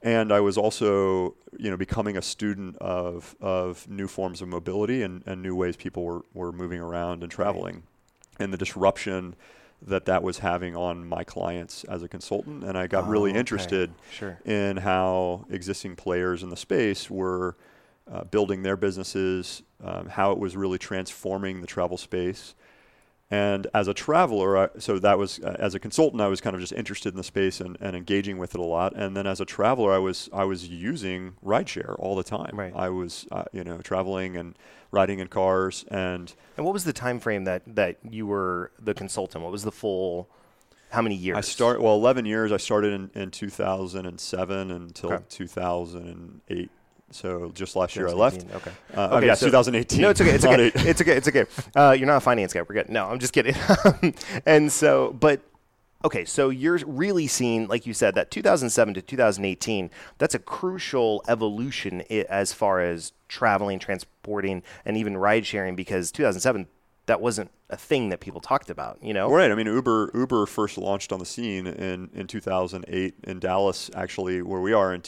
And 0.02 0.34
I 0.34 0.42
was 0.42 0.58
also, 0.58 1.36
you 1.58 1.70
know, 1.70 1.78
becoming 1.78 2.18
a 2.18 2.22
student 2.22 2.76
of, 2.80 3.36
of 3.40 3.88
new 3.88 4.08
forms 4.08 4.42
of 4.42 4.50
mobility 4.50 5.04
and, 5.04 5.24
and 5.26 5.42
new 5.42 5.56
ways 5.56 5.78
people 5.78 6.04
were, 6.04 6.22
were 6.34 6.52
moving 6.52 6.82
around 6.82 7.24
and 7.24 7.32
traveling, 7.32 7.84
and 8.40 8.52
the 8.52 8.58
disruption 8.58 9.36
that 9.84 10.06
that 10.06 10.22
was 10.22 10.40
having 10.40 10.76
on 10.76 11.08
my 11.08 11.24
clients 11.24 11.84
as 11.86 12.04
a 12.04 12.08
consultant. 12.08 12.64
And 12.64 12.78
I 12.78 12.88
got 12.88 13.06
Oh, 13.06 13.08
really 13.08 13.32
okay. 13.32 13.40
interested 13.40 13.92
Sure. 14.12 14.38
in 14.46 14.78
how 14.78 15.46
existing 15.50 15.96
players 15.96 16.44
in 16.44 16.50
the 16.50 16.58
space 16.58 17.10
were 17.10 17.56
uh, 18.12 18.24
building 18.26 18.62
their 18.64 18.78
businesses, 18.78 19.64
um, 19.84 20.08
how 20.08 20.32
it 20.32 20.38
was 20.38 20.56
really 20.56 20.78
transforming 20.78 21.62
the 21.62 21.68
travel 21.68 21.98
space. 21.98 22.56
And 23.32 23.66
as 23.74 23.88
a 23.88 23.94
traveler, 23.94 24.58
I, 24.58 24.68
so 24.78 25.00
that 25.00 25.18
was 25.18 25.40
uh, 25.40 25.56
as 25.58 25.74
a 25.74 25.80
consultant, 25.80 26.22
I 26.22 26.28
was 26.28 26.42
kind 26.42 26.54
of 26.54 26.60
just 26.60 26.74
interested 26.74 27.14
in 27.14 27.18
the 27.18 27.24
space 27.24 27.62
and, 27.62 27.78
and 27.80 27.96
engaging 27.96 28.38
with 28.38 28.54
it 28.54 28.60
a 28.60 28.64
lot. 28.64 28.94
And 28.94 29.16
then 29.16 29.26
as 29.26 29.40
a 29.40 29.46
traveler, 29.46 29.94
I 29.94 30.00
was 30.00 30.30
I 30.34 30.44
was 30.44 30.68
using 30.68 31.36
rideshare 31.44 31.96
all 31.98 32.18
the 32.18 32.24
time. 32.26 32.52
Right. 32.54 32.74
I 32.76 32.90
was 32.90 33.28
uh, 33.32 33.46
you 33.54 33.64
know 33.64 33.78
traveling 33.78 34.36
and 34.36 34.58
riding 34.92 35.20
in 35.20 35.30
cars 35.30 35.86
and 35.90 36.34
And 36.58 36.66
what 36.66 36.74
was 36.74 36.84
the 36.84 36.92
time 36.92 37.22
frame 37.22 37.46
that 37.46 37.64
that 37.76 38.00
you 38.04 38.28
were 38.28 38.72
the 38.78 38.94
consultant? 38.94 39.42
What 39.44 39.54
was 39.54 39.64
the 39.64 39.72
full? 39.72 40.30
How 40.90 41.02
many 41.02 41.16
years? 41.16 41.38
I 41.38 41.42
start 41.42 41.82
well, 41.82 41.96
11 41.96 42.26
years. 42.26 42.52
I 42.52 42.58
started 42.58 42.92
in, 42.92 43.12
in 43.16 43.32
2007 43.32 44.72
until 44.72 45.14
Okay. 45.14 45.24
2008. 45.30 46.70
So 47.12 47.52
just 47.54 47.76
last 47.76 47.96
year 47.96 48.08
I 48.08 48.14
left. 48.14 48.46
Okay. 48.54 48.72
Uh, 48.96 49.10
oh, 49.12 49.18
Okay, 49.18 49.28
yeah, 49.28 49.34
so- 49.36 49.48
2018. 49.48 50.02
No, 50.02 50.10
it's 50.10 50.22
okay. 50.22 50.32
It's 50.32 50.44
not 50.44 50.60
okay. 50.60 50.72
It's 50.90 51.02
okay. 51.02 51.12
It's 51.18 51.28
okay. 51.28 51.46
Uh, 51.76 51.92
you're 51.98 52.08
not 52.08 52.18
a 52.18 52.22
finance 52.22 52.54
guy. 52.54 52.62
We're 52.62 52.76
good. 52.76 52.90
No, 52.90 53.08
I'm 53.08 53.20
just 53.20 53.34
kidding. 53.34 53.56
and 54.46 54.72
so, 54.72 55.12
but 55.20 55.42
okay, 56.06 56.26
so 56.26 56.50
you're 56.50 56.80
really 56.86 57.28
seeing, 57.28 57.68
like 57.68 57.86
you 57.86 57.94
said, 57.94 58.16
that 58.16 58.32
2007 58.32 58.94
to 58.96 59.02
2018. 59.02 59.90
That's 60.18 60.34
a 60.36 60.40
crucial 60.40 61.24
evolution 61.28 62.02
as 62.10 62.54
far 62.54 62.82
as 62.82 63.12
traveling, 63.28 63.80
transporting, 63.80 64.64
and 64.86 64.98
even 64.98 65.18
ride 65.18 65.46
sharing. 65.46 65.76
Because 65.76 66.12
2007, 66.12 66.68
that 67.08 67.20
wasn't 67.22 67.52
a 67.70 67.78
thing 67.78 68.10
that 68.10 68.20
people 68.20 68.40
talked 68.40 68.70
about. 68.70 68.98
You 69.02 69.14
know, 69.14 69.30
Right. 69.30 69.52
I 69.52 69.56
mean, 69.56 69.68
Uber 69.68 70.12
Uber 70.14 70.46
first 70.46 70.78
launched 70.78 71.12
on 71.12 71.20
the 71.20 71.26
scene 71.26 71.68
in, 71.68 72.10
in 72.14 72.28
2008 72.28 73.16
in 73.24 73.40
Dallas, 73.40 73.90
actually, 73.96 74.42
where 74.42 74.62
we 74.62 74.72
are 74.74 74.94
in 74.94 75.02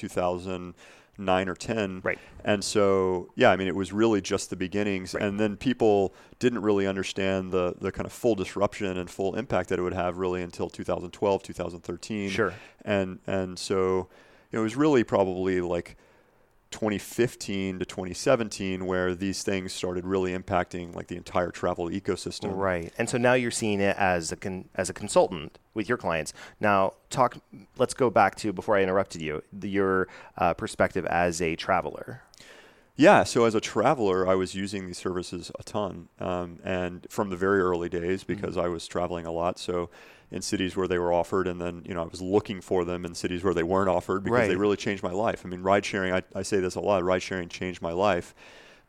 2009 1.17 1.50
or 1.50 1.55
10. 1.55 2.01
Right. 2.03 2.20
And 2.43 2.63
so, 2.63 3.29
yeah, 3.36 3.51
I 3.51 3.55
mean, 3.55 3.67
it 3.67 3.75
was 3.75 3.93
really 3.93 4.22
just 4.22 4.50
the 4.50 4.55
beginnings. 4.55 5.15
And 5.15 5.39
then 5.39 5.58
people 5.58 6.13
didn't 6.39 6.62
really 6.62 6.88
understand 6.88 7.51
the, 7.51 7.75
the 7.79 7.91
kind 7.91 8.05
of 8.05 8.13
full 8.13 8.36
disruption 8.36 8.98
and 8.98 9.10
full 9.10 9.36
impact 9.36 9.70
that 9.70 9.79
it 9.79 9.82
would 9.82 9.93
have 9.93 10.17
really 10.17 10.41
until 10.41 10.70
2012, 10.70 11.43
2013. 11.43 12.29
Sure. 12.29 12.53
And, 12.84 13.20
and 13.27 13.58
so 13.58 14.10
it 14.51 14.60
was 14.60 14.75
really 14.75 15.03
probably 15.03 15.62
like 15.62 15.96
2015 16.74 17.80
to 17.80 17.86
2017 17.86 18.86
where 18.86 19.13
these 19.13 19.44
things 19.44 19.72
started 19.72 20.06
really 20.06 20.36
impacting 20.38 20.94
like 20.96 21.08
the 21.08 21.15
entire 21.15 21.51
travel 21.51 21.89
ecosystem. 21.89 22.56
Right. 22.56 22.92
And 22.98 23.08
so 23.08 23.18
now 23.18 23.34
you're 23.34 23.51
seeing 23.51 23.80
it 23.80 23.96
as 23.98 24.32
a 24.32 24.36
con- 24.36 24.68
as 24.75 24.89
a 24.89 24.94
consultant 24.94 25.60
with 25.74 25.88
your 25.88 25.98
clients. 25.98 26.34
Now, 26.60 26.94
talk. 27.10 27.38
Let's 27.77 27.94
go 27.94 28.10
back 28.10 28.36
to 28.38 28.51
before 28.51 28.75
I 28.75 28.82
interrupted 28.82 29.22
you. 29.22 29.44
The, 29.53 29.70
your 29.70 30.08
uh, 30.38 30.56
perspective 30.56 31.06
as 31.06 31.42
a 31.42 31.56
traveler. 31.56 32.24
Yeah, 32.96 33.24
so 33.24 33.46
as 33.46 33.56
a 33.56 33.62
traveler, 33.62 34.28
I 34.28 34.36
was 34.36 34.54
using 34.54 34.86
these 34.86 35.00
services 35.00 35.52
a 35.60 35.64
ton, 35.64 36.10
um, 36.20 36.60
and 36.64 37.08
from 37.10 37.32
the 37.32 37.36
very 37.36 37.60
early 37.60 37.90
days 37.90 38.24
because 38.24 38.56
I 38.56 38.68
was 38.68 38.86
traveling 38.88 39.26
a 39.26 39.32
lot. 39.32 39.58
So 39.58 39.90
in 40.30 40.44
cities 40.44 40.76
where 40.76 40.88
they 40.88 41.00
were 41.00 41.12
offered, 41.12 41.48
and 41.48 41.60
then 41.60 41.84
you 41.86 41.96
know 41.96 42.04
I 42.04 42.08
was 42.08 42.22
looking 42.22 42.62
for 42.62 42.86
them 42.86 43.04
in 43.04 43.16
cities 43.16 43.44
where 43.44 43.54
they 43.54 43.64
weren't 43.64 43.90
offered 43.90 44.24
because 44.24 44.48
they 44.48 44.56
really 44.56 44.78
changed 44.78 45.02
my 45.02 45.12
life. 45.12 45.44
I 45.44 45.50
mean, 45.50 45.62
ride 45.62 45.86
sharing. 45.86 46.14
I, 46.14 46.22
I 46.36 46.44
say 46.44 46.60
this 46.60 46.76
a 46.76 46.80
lot. 46.80 47.04
Ride 47.04 47.24
sharing 47.24 47.50
changed 47.50 47.82
my 47.82 47.94
life 47.94 48.36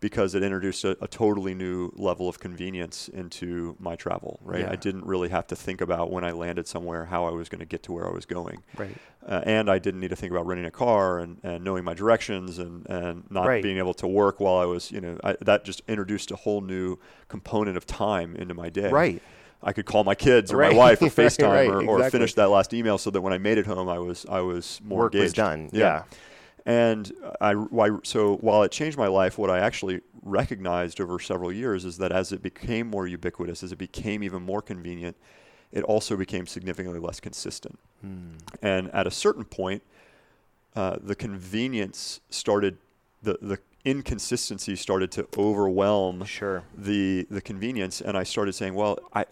because 0.05 0.35
it 0.35 0.43
introduced 0.43 0.85
a, 0.85 0.91
a 1.03 1.09
totally 1.09 1.55
new 1.55 1.91
level 1.97 2.29
of 2.29 2.39
convenience 2.39 3.09
into 3.09 3.75
my 3.79 3.97
travel. 3.97 4.39
Right, 4.43 4.61
Yeah. 4.61 4.71
I 4.71 4.77
didn't 4.77 5.07
really 5.07 5.31
have 5.31 5.47
to 5.47 5.57
think 5.57 5.81
about 5.81 6.11
when 6.11 6.25
I 6.25 6.33
landed 6.33 6.67
somewhere 6.69 7.07
how 7.07 7.25
I 7.25 7.31
was 7.31 7.49
going 7.49 7.61
to 7.61 7.65
get 7.65 7.83
to 7.85 7.93
where 7.93 8.07
I 8.07 8.11
was 8.13 8.27
going 8.27 8.63
Right. 8.77 8.95
uh, 9.27 9.41
and 9.47 9.71
I 9.71 9.79
didn't 9.79 10.01
need 10.01 10.11
to 10.11 10.17
think 10.17 10.31
about 10.31 10.45
renting 10.45 10.67
a 10.67 10.71
car 10.71 11.21
and, 11.21 11.39
and 11.43 11.65
knowing 11.65 11.85
my 11.85 11.95
directions 11.95 12.59
and, 12.59 12.87
and 12.91 13.25
not 13.31 13.47
Right. 13.47 13.63
being 13.63 13.79
able 13.79 13.95
to 13.95 14.07
work 14.07 14.41
while 14.41 14.57
I 14.57 14.67
was, 14.67 14.93
you 14.93 15.01
know, 15.01 15.19
I, 15.25 15.37
that 15.41 15.65
just 15.65 15.81
introduced 15.89 16.31
a 16.31 16.37
whole 16.37 16.61
new 16.61 16.99
component 17.29 17.79
of 17.79 17.87
time 17.87 18.37
into 18.37 18.53
my 18.53 18.69
day. 18.69 18.91
Right. 18.91 19.23
I 19.63 19.73
could 19.73 19.87
call 19.87 20.05
my 20.05 20.15
kids 20.15 20.53
or 20.53 20.59
Right. 20.59 20.73
my 20.73 20.77
wife 20.77 21.01
or 21.01 21.07
FaceTime 21.23 21.49
right, 21.49 21.67
or, 21.71 21.77
or 21.83 21.97
exactly. 21.97 22.11
finish 22.19 22.35
that 22.35 22.51
last 22.51 22.75
email 22.75 22.99
so 22.99 23.11
that 23.11 23.23
when 23.23 23.33
I 23.33 23.39
made 23.39 23.57
it 23.57 23.65
home, 23.65 23.89
I 23.89 23.99
was 23.99 24.27
I 24.29 24.41
was 24.41 24.83
more 24.85 24.99
Work 25.05 25.15
was 25.15 25.21
engaged. 25.23 25.37
done, 25.37 25.71
yeah. 25.73 26.03
And 26.66 27.12
I, 27.40 27.54
why, 27.54 27.90
so 28.04 28.37
while 28.37 28.62
it 28.62 28.73
changed 28.73 28.97
my 28.97 29.06
life, 29.06 29.37
what 29.37 29.50
I 29.50 29.59
actually 29.59 30.00
recognized 30.23 31.00
over 31.00 31.18
several 31.18 31.52
years 31.52 31.85
is 31.85 31.99
that 31.99 32.11
as 32.11 32.33
it 32.33 32.42
became 32.42 32.88
more 32.88 33.06
ubiquitous, 33.06 33.62
as 33.62 33.73
it 33.73 33.78
became 33.78 34.23
even 34.23 34.42
more 34.42 34.62
convenient, 34.62 35.16
it 35.73 35.85
also 35.85 36.16
became 36.16 36.47
significantly 36.47 37.00
less 37.00 37.21
consistent. 37.21 37.78
Hmm. 38.00 38.37
And 38.62 38.90
at 38.94 39.06
a 39.06 39.11
certain 39.11 39.44
point, 39.44 39.83
uh, 40.75 40.97
the 41.02 41.14
convenience 41.14 42.21
started, 42.30 42.78
the, 43.23 43.38
the 43.42 43.59
inconsistency 43.85 44.75
started 44.76 45.11
to 45.12 45.28
overwhelm 45.37 46.25
Sure. 46.25 46.64
the 46.76 47.26
the 47.30 47.42
convenience, 47.42 48.00
and 48.00 48.16
I 48.16 48.23
started 48.23 48.54
saying, 48.54 48.75
well, 48.75 48.99
I. 49.12 49.26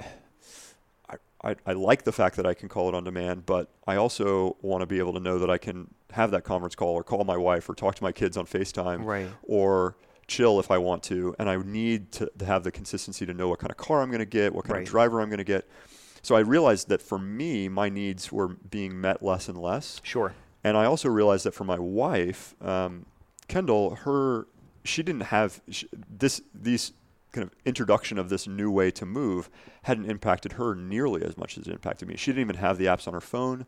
I, 1.44 1.56
I, 1.66 1.72
like 1.72 2.04
the 2.04 2.12
fact 2.12 2.36
that 2.36 2.46
I 2.46 2.54
can 2.54 2.68
call 2.68 2.88
it 2.88 2.94
on 2.94 3.04
demand, 3.04 3.46
but 3.46 3.68
I 3.86 3.96
also 3.96 4.56
want 4.62 4.82
to 4.82 4.86
be 4.86 4.98
able 4.98 5.12
to 5.14 5.20
know 5.20 5.38
that 5.38 5.50
I 5.50 5.58
can 5.58 5.92
have 6.12 6.30
that 6.30 6.44
conference 6.44 6.74
call 6.74 6.94
or 6.94 7.02
call 7.02 7.24
my 7.24 7.36
wife 7.36 7.68
or 7.68 7.74
talk 7.74 7.94
to 7.96 8.02
my 8.02 8.12
kids 8.12 8.36
on 8.36 8.46
FaceTime 8.46 9.04
Right. 9.04 9.28
or 9.42 9.96
chill 10.28 10.60
if 10.60 10.70
I 10.70 10.78
want 10.78 11.02
to. 11.04 11.34
And 11.38 11.48
I 11.50 11.56
need 11.56 12.12
to, 12.12 12.30
to 12.38 12.44
have 12.44 12.62
the 12.62 12.70
consistency 12.70 13.26
to 13.26 13.34
know 13.34 13.48
what 13.48 13.58
kind 13.58 13.70
of 13.70 13.76
car 13.76 14.02
I'm 14.02 14.10
going 14.10 14.20
to 14.20 14.24
get, 14.24 14.54
what 14.54 14.64
kind 14.64 14.76
Right. 14.76 14.82
of 14.86 14.88
driver 14.88 15.20
I'm 15.20 15.28
going 15.28 15.38
to 15.38 15.44
get. 15.44 15.68
So 16.22 16.36
I 16.36 16.40
realized 16.40 16.88
that 16.88 17.02
for 17.02 17.18
me, 17.18 17.68
my 17.68 17.88
needs 17.88 18.30
were 18.30 18.48
being 18.48 19.00
met 19.00 19.22
less 19.22 19.48
and 19.48 19.58
less. 19.58 20.00
Sure. 20.04 20.34
And 20.62 20.76
I 20.76 20.84
also 20.84 21.08
realized 21.08 21.44
that 21.46 21.54
for 21.54 21.64
my 21.64 21.78
wife, 21.78 22.54
um, 22.62 23.06
Kendall, 23.48 23.96
her 23.96 24.46
she 24.84 25.02
didn't 25.02 25.22
have 25.24 25.60
sh 25.70 25.84
this 26.08 26.40
these 26.54 26.92
kind 27.32 27.46
of 27.46 27.54
introduction 27.64 28.18
of 28.18 28.28
this 28.28 28.46
new 28.46 28.70
way 28.70 28.90
to 28.90 29.06
move 29.06 29.48
hadn't 29.84 30.04
impacted 30.04 30.52
her 30.52 30.74
nearly 30.74 31.22
as 31.24 31.36
much 31.38 31.56
as 31.56 31.66
it 31.66 31.72
impacted 31.72 32.06
me. 32.06 32.14
She 32.16 32.30
didn't 32.30 32.42
even 32.42 32.56
have 32.56 32.76
the 32.78 32.84
apps 32.84 33.08
on 33.08 33.14
her 33.14 33.20
phone. 33.22 33.66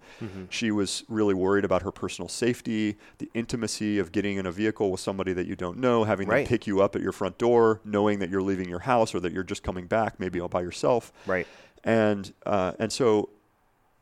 She 0.50 0.70
was 0.70 1.02
really 1.08 1.34
worried 1.34 1.64
about 1.64 1.82
her 1.82 1.90
personal 1.90 2.28
safety, 2.28 2.96
the 3.18 3.30
intimacy 3.34 3.98
of 3.98 4.12
getting 4.12 4.36
in 4.36 4.44
a 4.46 4.52
vehicle 4.52 4.90
with 4.90 5.00
somebody 5.00 5.32
that 5.32 5.46
you 5.46 5.56
don't 5.56 5.78
know, 5.78 6.04
having 6.04 6.28
Right. 6.28 6.44
them 6.46 6.46
pick 6.48 6.66
you 6.66 6.82
up 6.82 6.94
at 6.94 7.02
your 7.02 7.12
front 7.12 7.38
door, 7.38 7.80
knowing 7.84 8.18
that 8.18 8.28
you're 8.28 8.42
leaving 8.42 8.68
your 8.68 8.80
house 8.80 9.14
or 9.14 9.20
that 9.20 9.32
you're 9.32 9.42
just 9.42 9.62
coming 9.62 9.86
back, 9.86 10.20
maybe 10.20 10.38
all 10.40 10.48
by 10.48 10.60
yourself 10.60 11.12
Right. 11.26 11.46
and 11.82 12.32
uh, 12.44 12.72
and 12.78 12.92
so 12.92 13.30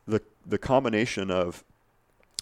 the 0.05 0.21
the 0.45 0.57
combination 0.57 1.31
of 1.31 1.63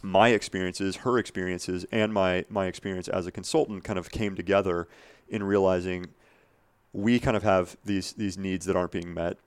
my 0.02 0.30
experiences, 0.30 0.98
her 0.98 1.20
experiences, 1.20 1.86
and 1.92 2.12
my 2.12 2.46
my 2.50 2.66
experience 2.66 3.08
as 3.08 3.28
a 3.28 3.32
consultant 3.32 3.84
kind 3.84 4.00
of 4.00 4.10
came 4.10 4.36
together 4.36 4.88
in 5.30 5.44
realizing 5.44 6.08
we 6.94 7.20
kind 7.20 7.38
of 7.38 7.44
have 7.44 7.78
these 7.86 8.14
these 8.14 8.38
needs 8.38 8.66
that 8.66 8.76
aren't 8.76 8.92
being 8.92 9.14
met. 9.14 9.38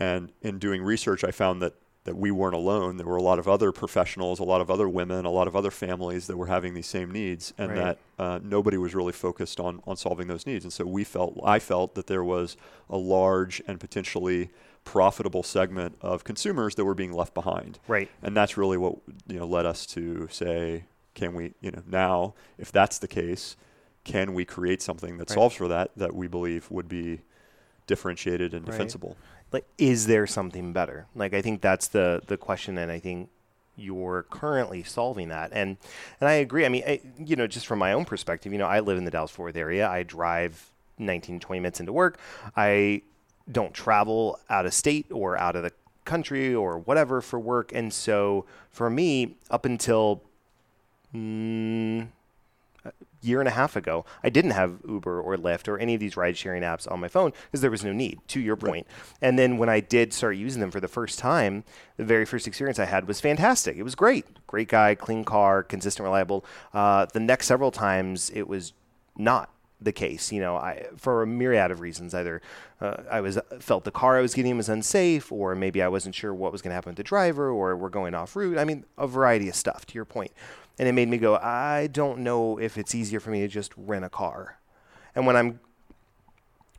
And 0.00 0.30
in 0.42 0.58
doing 0.58 0.82
research, 0.82 1.24
I 1.24 1.30
found 1.30 1.60
that 1.62 1.74
that 2.04 2.16
we 2.16 2.30
weren't 2.30 2.54
alone. 2.54 2.96
There 2.96 3.06
were 3.06 3.16
a 3.16 3.22
lot 3.22 3.38
of 3.38 3.46
other 3.46 3.70
professionals, 3.70 4.38
a 4.38 4.44
lot 4.44 4.62
of 4.62 4.70
other 4.70 4.88
women, 4.88 5.26
a 5.26 5.30
lot 5.30 5.46
of 5.46 5.54
other 5.54 5.70
families 5.70 6.26
that 6.28 6.38
were 6.38 6.46
having 6.46 6.72
these 6.72 6.86
same 6.86 7.10
needs, 7.10 7.52
and 7.58 7.70
Right. 7.70 7.76
that 7.76 7.98
uh, 8.18 8.38
nobody 8.42 8.78
was 8.78 8.94
really 8.94 9.12
focused 9.12 9.60
on 9.60 9.82
on 9.86 9.96
solving 9.96 10.26
those 10.28 10.46
needs. 10.46 10.64
And 10.64 10.72
so 10.72 10.86
we 10.86 11.04
felt, 11.04 11.38
I 11.44 11.58
felt 11.58 11.94
that 11.96 12.06
there 12.06 12.24
was 12.24 12.56
a 12.88 12.96
large 12.96 13.60
and 13.66 13.78
potentially 13.78 14.50
profitable 14.84 15.42
segment 15.42 15.96
of 16.00 16.24
consumers 16.24 16.76
that 16.76 16.84
were 16.86 16.94
being 16.94 17.12
left 17.12 17.34
behind. 17.34 17.78
Right. 17.88 18.08
And 18.22 18.34
that's 18.34 18.56
really 18.56 18.78
what 18.78 18.94
you 19.26 19.38
know 19.38 19.46
led 19.46 19.66
us 19.66 19.84
to 19.86 20.28
say, 20.30 20.84
can 21.14 21.34
we, 21.34 21.52
you 21.60 21.72
know, 21.72 21.82
now 21.86 22.34
if 22.56 22.72
that's 22.72 22.98
the 22.98 23.08
case, 23.08 23.56
can 24.12 24.34
we 24.34 24.44
create 24.44 24.80
something 24.82 25.18
that 25.18 25.28
Right. 25.30 25.34
solves 25.34 25.54
for 25.54 25.68
that 25.68 25.90
that 25.96 26.14
we 26.14 26.26
believe 26.26 26.70
would 26.70 26.88
be 26.88 27.20
differentiated 27.86 28.52
and 28.54 28.64
defensible? 28.66 29.16
like 29.52 29.64
is 29.78 30.06
there 30.06 30.26
something 30.26 30.72
better? 30.72 31.06
Like 31.14 31.32
i 31.34 31.40
think 31.42 31.60
that's 31.60 31.88
the 31.88 32.20
the 32.26 32.36
question 32.36 32.76
and 32.78 32.90
i 32.90 32.98
think 32.98 33.28
you're 33.80 34.24
currently 34.24 34.82
solving 34.82 35.28
that. 35.28 35.50
And 35.52 35.76
and 36.20 36.28
i 36.28 36.34
agree. 36.34 36.64
I 36.66 36.68
mean 36.68 36.82
I, 36.86 37.00
you 37.18 37.36
know 37.36 37.46
just 37.46 37.66
from 37.66 37.78
my 37.78 37.92
own 37.92 38.04
perspective 38.04 38.52
you 38.52 38.58
know 38.58 38.66
i 38.66 38.80
live 38.80 38.98
in 38.98 39.04
the 39.04 39.10
dallas 39.10 39.30
fort 39.30 39.48
worth 39.48 39.56
area. 39.56 39.88
I 39.88 40.02
drive 40.02 40.70
19 40.98 41.40
20 41.40 41.60
minutes 41.60 41.80
into 41.80 41.92
work. 41.92 42.18
I 42.56 43.02
don't 43.50 43.72
travel 43.72 44.38
out 44.50 44.66
of 44.66 44.74
state 44.74 45.06
or 45.10 45.38
out 45.38 45.54
of 45.56 45.62
the 45.62 45.72
country 46.04 46.54
or 46.54 46.78
whatever 46.78 47.20
for 47.20 47.38
work. 47.38 47.70
And 47.72 47.92
so 47.92 48.44
for 48.70 48.90
me 48.90 49.36
up 49.50 49.64
until 49.64 50.22
mm, 51.14 52.08
year 53.20 53.40
and 53.40 53.48
a 53.48 53.52
half 53.52 53.76
ago, 53.76 54.04
I 54.22 54.30
didn't 54.30 54.52
have 54.52 54.80
Uber 54.88 55.20
or 55.20 55.36
Lyft 55.36 55.68
or 55.68 55.78
any 55.78 55.94
of 55.94 56.00
these 56.00 56.16
ride 56.16 56.36
sharing 56.36 56.62
apps 56.62 56.90
on 56.90 57.00
my 57.00 57.08
phone 57.08 57.32
because 57.46 57.60
there 57.60 57.70
was 57.70 57.84
no 57.84 57.92
need, 57.92 58.20
to 58.28 58.40
your 58.40 58.56
point. 58.56 58.86
And 59.20 59.38
then 59.38 59.58
when 59.58 59.68
I 59.68 59.80
did 59.80 60.12
start 60.12 60.36
using 60.36 60.60
them 60.60 60.70
for 60.70 60.80
the 60.80 60.88
first 60.88 61.18
time, 61.18 61.64
the 61.96 62.04
very 62.04 62.24
first 62.24 62.46
experience 62.46 62.78
I 62.78 62.84
had 62.84 63.08
was 63.08 63.20
fantastic. 63.20 63.76
It 63.76 63.82
was 63.82 63.94
great. 63.94 64.26
Great 64.46 64.68
guy, 64.68 64.94
clean 64.94 65.24
car, 65.24 65.62
consistent, 65.62 66.04
reliable. 66.04 66.44
Uh, 66.72 67.06
the 67.06 67.20
next 67.20 67.46
several 67.46 67.70
times, 67.70 68.30
it 68.30 68.46
was 68.48 68.72
not 69.16 69.50
the 69.80 69.92
case. 69.92 70.32
You 70.32 70.40
know, 70.40 70.56
I 70.56 70.86
for 70.96 71.22
a 71.22 71.26
myriad 71.26 71.70
of 71.70 71.80
reasons. 71.80 72.14
Either 72.14 72.42
uh, 72.80 73.02
I 73.10 73.20
was 73.20 73.38
felt 73.60 73.84
the 73.84 73.90
car 73.90 74.18
I 74.18 74.20
was 74.20 74.34
getting 74.34 74.56
was 74.56 74.68
unsafe, 74.68 75.30
or 75.30 75.54
maybe 75.54 75.82
I 75.82 75.88
wasn't 75.88 76.14
sure 76.14 76.34
what 76.34 76.52
was 76.52 76.62
going 76.62 76.70
to 76.70 76.74
happen 76.74 76.90
with 76.90 76.96
the 76.96 77.04
driver, 77.04 77.50
or 77.50 77.76
we're 77.76 77.88
going 77.88 78.14
off 78.14 78.34
route. 78.36 78.58
I 78.58 78.64
mean, 78.64 78.84
a 78.96 79.06
variety 79.06 79.48
of 79.48 79.54
stuff. 79.54 79.86
To 79.86 79.94
your 79.94 80.04
point, 80.04 80.32
and 80.78 80.88
it 80.88 80.92
made 80.92 81.08
me 81.08 81.18
go, 81.18 81.36
I 81.36 81.88
don't 81.88 82.20
know 82.20 82.58
if 82.58 82.78
it's 82.78 82.94
easier 82.94 83.20
for 83.20 83.30
me 83.30 83.40
to 83.40 83.48
just 83.48 83.72
rent 83.76 84.04
a 84.04 84.08
car. 84.08 84.58
And 85.14 85.26
when 85.26 85.36
I'm 85.36 85.60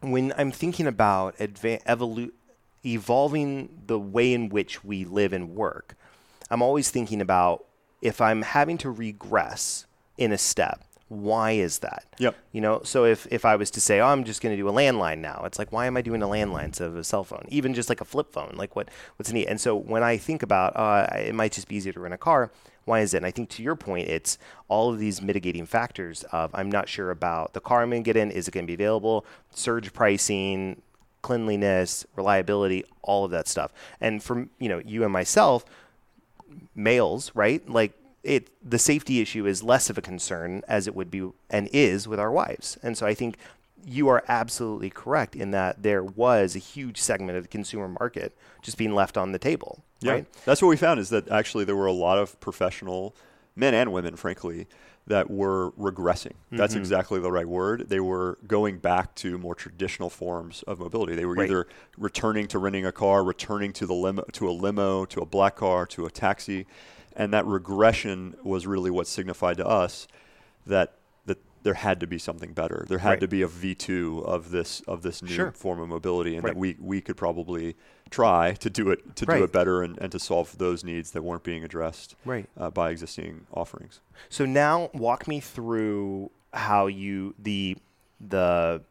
when 0.01 0.34
I'm 0.38 0.51
thinking 0.51 0.88
about 0.88 1.38
adva- 1.38 1.84
evolu- 1.84 2.32
evolving 2.86 3.82
the 3.88 4.00
way 4.00 4.34
in 4.34 4.48
which 4.48 4.84
we 4.84 5.03
live 5.03 5.34
and 5.34 5.56
work, 5.56 5.96
I'm 6.50 6.62
always 6.62 6.89
thinking 6.89 7.20
about 7.20 7.65
if 8.01 8.22
I'm 8.22 8.44
having 8.44 8.77
to 8.79 8.89
regress 8.89 9.86
in 10.18 10.32
a 10.32 10.38
step, 10.38 10.84
why 11.10 11.51
is 11.51 11.79
that? 11.79 12.06
Yep. 12.20 12.36
You 12.51 12.62
know, 12.62 12.82
so 12.84 13.03
if, 13.03 13.27
if 13.32 13.44
I 13.44 13.56
was 13.56 13.72
to 13.72 13.82
say, 13.82 14.00
oh, 14.00 14.08
I'm 14.08 14.24
just 14.24 14.41
going 14.41 14.56
to 14.56 14.62
do 14.62 14.70
a 14.70 14.72
landline 14.72 15.18
now, 15.18 15.41
it's 15.44 15.60
like, 15.60 15.72
why 15.72 15.88
am 15.88 15.98
I 15.98 16.01
doing 16.01 16.22
a 16.22 16.27
landline 16.27 16.65
instead 16.65 16.88
of 16.88 16.96
a 16.96 17.03
cell 17.03 17.24
phone? 17.24 17.46
Even 17.50 17.74
just 17.74 17.89
like 17.89 18.00
a 18.00 18.06
flip 18.06 18.32
phone, 18.32 18.53
like 18.56 18.75
what, 18.75 18.89
what's 19.18 19.34
neat? 19.34 19.48
And 19.48 19.60
so 19.60 19.75
when 19.75 20.03
I 20.03 20.18
think 20.18 20.44
about, 20.44 20.75
uh, 20.75 21.08
it 21.18 21.34
might 21.36 21.51
just 21.51 21.68
be 21.68 21.75
easier 21.75 21.94
to 21.94 22.00
rent 22.00 22.13
a 22.13 22.18
car, 22.18 22.51
why 22.89 23.01
is 23.01 23.13
it? 23.13 23.17
And 23.17 23.25
I 23.25 23.31
think 23.31 23.50
to 23.50 23.63
your 23.63 23.75
point, 23.75 24.10
it's 24.10 24.39
all 24.67 24.91
of 24.91 24.98
these 24.98 25.22
mitigating 25.22 25.67
factors 25.67 26.25
of 26.31 26.50
I'm 26.55 26.72
not 26.72 26.89
sure 26.89 27.12
about 27.12 27.53
the 27.53 27.62
car 27.62 27.84
I'm 27.84 27.91
going 27.91 28.03
to 28.03 28.05
get 28.05 28.17
in, 28.17 28.31
is 28.31 28.48
it 28.48 28.51
going 28.51 28.65
to 28.65 28.67
be 28.67 28.74
available, 28.74 29.25
surge 29.51 29.93
pricing, 29.93 30.81
cleanliness, 31.22 32.05
reliability, 32.15 32.84
all 33.03 33.25
of 33.25 33.31
that 33.31 33.48
stuff. 33.48 33.72
And 34.01 34.24
from, 34.24 34.50
you 34.58 34.69
know, 34.69 34.79
you 34.79 35.03
and 35.03 35.13
myself, 35.13 35.65
males, 36.75 37.31
right? 37.36 37.67
Like 37.69 37.93
it 38.24 38.50
the 38.67 38.79
safety 38.79 39.22
issue 39.22 39.46
is 39.46 39.63
less 39.63 39.89
of 39.89 39.98
a 39.98 40.01
concern 40.01 40.63
as 40.67 40.88
it 40.88 40.96
would 40.96 41.12
be 41.12 41.29
and 41.50 41.69
is 41.72 42.08
with 42.08 42.19
our 42.19 42.31
wives. 42.31 42.77
And 42.81 42.98
so 42.98 43.05
I 43.05 43.13
think 43.13 43.38
you 43.86 44.08
are 44.10 44.24
absolutely 44.28 44.90
correct 44.90 45.36
in 45.36 45.52
that 45.52 45.82
there 45.84 46.04
was 46.04 46.56
a 46.56 46.60
huge 46.60 46.98
segment 46.98 47.38
of 47.38 47.44
the 47.44 47.50
consumer 47.50 47.88
market 47.88 48.38
just 48.62 48.78
being 48.78 48.94
left 48.94 49.18
on 49.18 49.32
the 49.32 49.40
table. 49.40 49.84
Yeah, 50.02 50.12
Right? 50.14 50.26
that's 50.46 50.62
what 50.62 50.68
we 50.70 50.78
found 50.78 51.00
is 51.00 51.10
that 51.10 51.30
actually 51.30 51.66
there 51.66 51.76
were 51.76 51.86
a 51.88 51.92
lot 51.94 52.18
of 52.18 52.40
professional 52.40 53.16
men 53.56 53.74
and 53.74 53.92
women, 53.92 54.16
frankly, 54.16 54.68
that 55.08 55.30
were 55.32 55.72
regressing. 55.72 56.34
That's 56.52 56.74
Mm-hmm. 56.74 56.80
exactly 56.82 57.20
the 57.20 57.32
right 57.32 57.48
word. 57.48 57.90
They 57.90 58.00
were 58.00 58.38
going 58.48 58.78
back 58.78 59.16
to 59.16 59.38
more 59.40 59.56
traditional 59.56 60.10
forms 60.10 60.62
of 60.64 60.80
mobility. 60.80 61.16
They 61.16 61.26
were 61.26 61.34
Right. 61.34 61.50
either 61.50 61.68
returning 61.98 62.48
to 62.50 62.60
renting 62.60 62.86
a 62.86 62.92
car, 62.92 63.24
returning 63.24 63.74
to 63.74 63.86
the 63.88 63.94
limo, 63.96 64.24
to 64.34 64.48
a 64.48 64.52
limo, 64.52 65.06
to 65.06 65.22
a 65.22 65.26
black 65.26 65.56
car, 65.56 65.86
to 65.88 66.06
a 66.06 66.12
taxi, 66.12 66.68
and 67.16 67.34
that 67.34 67.46
regression 67.48 68.36
was 68.44 68.68
really 68.68 68.92
what 68.92 69.08
signified 69.08 69.58
to 69.58 69.66
us 69.68 70.08
that 70.68 70.94
there 71.63 71.74
had 71.75 72.00
to 72.00 72.08
be 72.08 72.18
something 72.18 72.54
better. 72.54 72.86
There 72.88 73.00
had 73.00 73.10
Right. 73.10 73.20
to 73.22 73.28
be 73.28 73.42
a 73.42 73.48
V 73.48 73.75
two 73.75 74.20
of 74.25 74.51
this 74.51 74.82
of 74.82 75.01
this 75.01 75.22
new 75.22 75.30
Sure. 75.30 75.51
form 75.51 75.80
of 75.80 75.89
mobility, 75.89 76.36
and 76.36 76.44
Right. 76.44 76.54
that 76.54 76.60
we 76.60 76.75
we 76.80 77.01
could 77.01 77.18
probably 77.18 77.75
try 78.10 78.54
to 78.54 78.70
do 78.70 78.89
it 78.89 79.16
to 79.18 79.25
Right. 79.25 79.38
do 79.39 79.44
it 79.44 79.51
better 79.51 79.82
and, 79.84 79.98
and 80.00 80.12
to 80.12 80.20
solve 80.20 80.58
those 80.58 80.84
needs 80.84 81.12
that 81.12 81.22
weren't 81.24 81.44
being 81.44 81.63
addressed 81.63 82.16
uh, 82.58 82.70
by 82.72 82.89
existing 82.92 83.46
offerings. 83.54 84.00
So 84.30 84.46
now 84.46 84.89
walk 84.94 85.28
me 85.28 85.39
through 85.39 86.32
how 86.54 86.88
you 86.88 87.36
the 87.38 87.78
the 88.20 88.82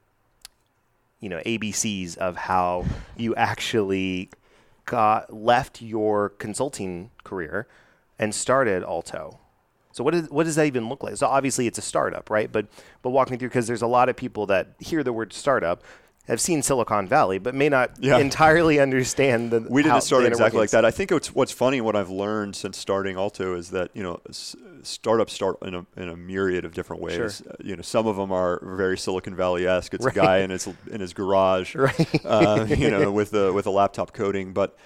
you 1.21 1.29
know 1.29 1.41
ABCs 1.45 2.17
of 2.17 2.37
how 2.37 2.85
you 3.17 3.35
actually 3.35 4.31
got 4.85 5.33
left 5.35 5.83
your 5.83 6.29
consulting 6.31 7.11
career 7.25 7.67
and 8.19 8.35
started 8.35 8.83
Alto. 8.85 9.39
So 9.99 10.05
what 10.05 10.15
is 10.15 10.31
what 10.31 10.45
does 10.45 10.55
that 10.55 10.67
even 10.67 10.89
look 10.89 11.03
like? 11.03 11.17
So 11.17 11.27
obviously 11.27 11.67
it's 11.67 11.77
a 11.79 11.83
startup, 11.83 12.31
right? 12.31 12.51
But 12.51 12.67
but 13.03 13.11
walk 13.11 13.31
me 13.31 13.37
through 13.37 13.49
because 13.49 13.67
there's 13.67 13.83
a 13.83 13.87
lot 13.89 14.09
of 14.09 14.17
people 14.17 14.47
that 14.47 14.75
hear 14.79 15.03
the 15.03 15.13
word 15.13 15.33
startup 15.33 15.83
have 16.29 16.41
seen 16.41 16.63
Silicon 16.63 17.09
Valley 17.09 17.39
but 17.39 17.55
may 17.55 17.69
not 17.69 17.91
Yeah. 17.99 18.19
entirely 18.29 18.79
understand 18.79 19.51
the 19.51 19.67
We 19.69 19.83
didn't 19.83 20.03
start 20.03 20.25
exactly 20.25 20.61
like 20.61 20.71
that. 20.71 20.85
I 20.85 20.91
think 20.93 21.11
it's, 21.11 21.35
what's 21.35 21.51
funny, 21.53 21.81
what 21.81 21.97
I've 21.97 22.11
learned 22.11 22.55
since 22.55 22.77
starting 22.79 23.17
Alto 23.17 23.57
is 23.57 23.71
that 23.71 23.91
you 23.95 24.03
know 24.05 24.21
s- 24.29 24.55
startups 24.83 25.33
start 25.33 25.57
in 25.63 25.75
a, 25.75 25.87
in 25.97 26.09
a 26.11 26.17
myriad 26.17 26.65
of 26.65 26.75
different 26.75 27.03
ways. 27.03 27.15
Sure. 27.43 27.53
Uh, 27.53 27.55
you 27.65 27.75
know, 27.77 27.83
some 27.83 28.07
of 28.07 28.17
them 28.17 28.31
are 28.31 28.61
very 28.77 28.97
Silicon 28.99 29.35
Valley 29.35 29.67
esque. 29.67 29.95
It's 29.95 30.05
Right. 30.11 30.17
a 30.17 30.21
guy 30.21 30.39
in 30.39 30.51
his 30.51 30.69
in 30.93 31.01
his 31.01 31.13
garage, 31.15 31.75
Right. 31.89 32.25
uh, 32.25 32.67
you 32.69 32.91
know, 32.91 33.11
with 33.11 33.35
a 33.35 33.53
with 33.53 33.67
a 33.67 33.71
laptop 33.73 34.13
coding. 34.13 34.53
But 34.53 34.77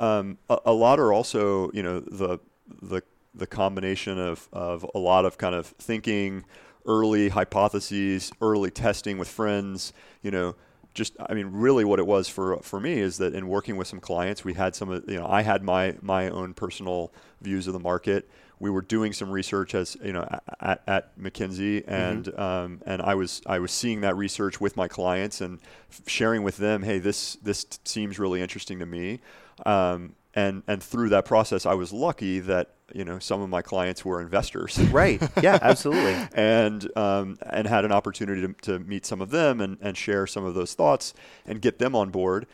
um, 0.00 0.38
a, 0.48 0.56
a 0.66 0.72
lot 0.72 0.98
are 1.00 1.12
also 1.12 1.70
you 1.72 1.82
know 1.82 2.00
the 2.00 2.38
the 2.80 3.02
the 3.34 3.46
combination 3.46 4.18
of 4.18 4.48
of 4.52 4.86
a 4.94 4.98
lot 4.98 5.24
of 5.24 5.38
kind 5.38 5.54
of 5.54 5.66
thinking, 5.66 6.44
early 6.86 7.28
hypotheses, 7.30 8.32
early 8.40 8.70
testing 8.70 9.18
with 9.18 9.28
friends. 9.28 9.92
You 10.22 10.30
know, 10.30 10.54
just 10.94 11.16
I 11.20 11.34
mean, 11.34 11.48
really, 11.52 11.84
what 11.84 11.98
it 11.98 12.06
was 12.06 12.28
for 12.28 12.58
for 12.58 12.80
me 12.80 12.98
is 12.98 13.18
that 13.18 13.34
in 13.34 13.48
working 13.48 13.76
with 13.76 13.88
some 13.88 14.00
clients, 14.00 14.44
we 14.44 14.54
had 14.54 14.74
some 14.74 14.90
of 14.90 15.08
you 15.08 15.18
know 15.18 15.26
I 15.26 15.42
had 15.42 15.62
my 15.62 15.96
my 16.00 16.28
own 16.28 16.54
personal 16.54 17.12
views 17.40 17.66
of 17.66 17.72
the 17.72 17.80
market. 17.80 18.28
We 18.60 18.70
were 18.70 18.82
doing 18.82 19.12
some 19.12 19.30
research 19.30 19.74
as 19.74 19.96
you 20.02 20.12
know 20.12 20.26
at, 20.60 20.82
at 20.86 21.18
McKinsey, 21.18 21.84
and 21.86 22.32
um, 22.38 22.80
and 22.86 23.02
I 23.02 23.14
was 23.16 23.42
I 23.46 23.58
was 23.58 23.72
seeing 23.72 24.00
that 24.02 24.16
research 24.16 24.60
with 24.60 24.76
my 24.76 24.88
clients 24.88 25.40
and 25.40 25.58
f- 25.90 26.02
sharing 26.06 26.44
with 26.44 26.56
them, 26.56 26.82
hey, 26.82 26.98
this 26.98 27.34
this 27.42 27.64
t- 27.64 27.78
seems 27.84 28.18
really 28.18 28.40
interesting 28.40 28.78
to 28.78 28.86
me. 28.86 29.20
Um, 29.66 30.14
and 30.34 30.62
and 30.66 30.82
through 30.82 31.10
that 31.10 31.24
process, 31.24 31.66
I 31.66 31.74
was 31.74 31.92
lucky 31.92 32.40
that 32.40 32.74
you 32.92 33.04
know 33.04 33.18
some 33.18 33.40
of 33.40 33.48
my 33.48 33.62
clients 33.62 34.04
were 34.04 34.20
investors. 34.20 34.78
Right. 34.78 35.22
Yeah, 35.42 35.58
absolutely. 35.62 36.16
and 36.34 36.96
um, 36.96 37.38
and 37.50 37.66
had 37.66 37.84
an 37.84 37.92
opportunity 37.92 38.40
to, 38.42 38.52
to 38.62 38.78
meet 38.80 39.06
some 39.06 39.20
of 39.20 39.30
them 39.30 39.60
and, 39.60 39.78
and 39.80 39.96
share 39.96 40.26
some 40.26 40.44
of 40.44 40.54
those 40.54 40.74
thoughts 40.74 41.14
and 41.46 41.60
get 41.60 41.78
them 41.78 41.94
on 41.94 42.10
board. 42.10 42.46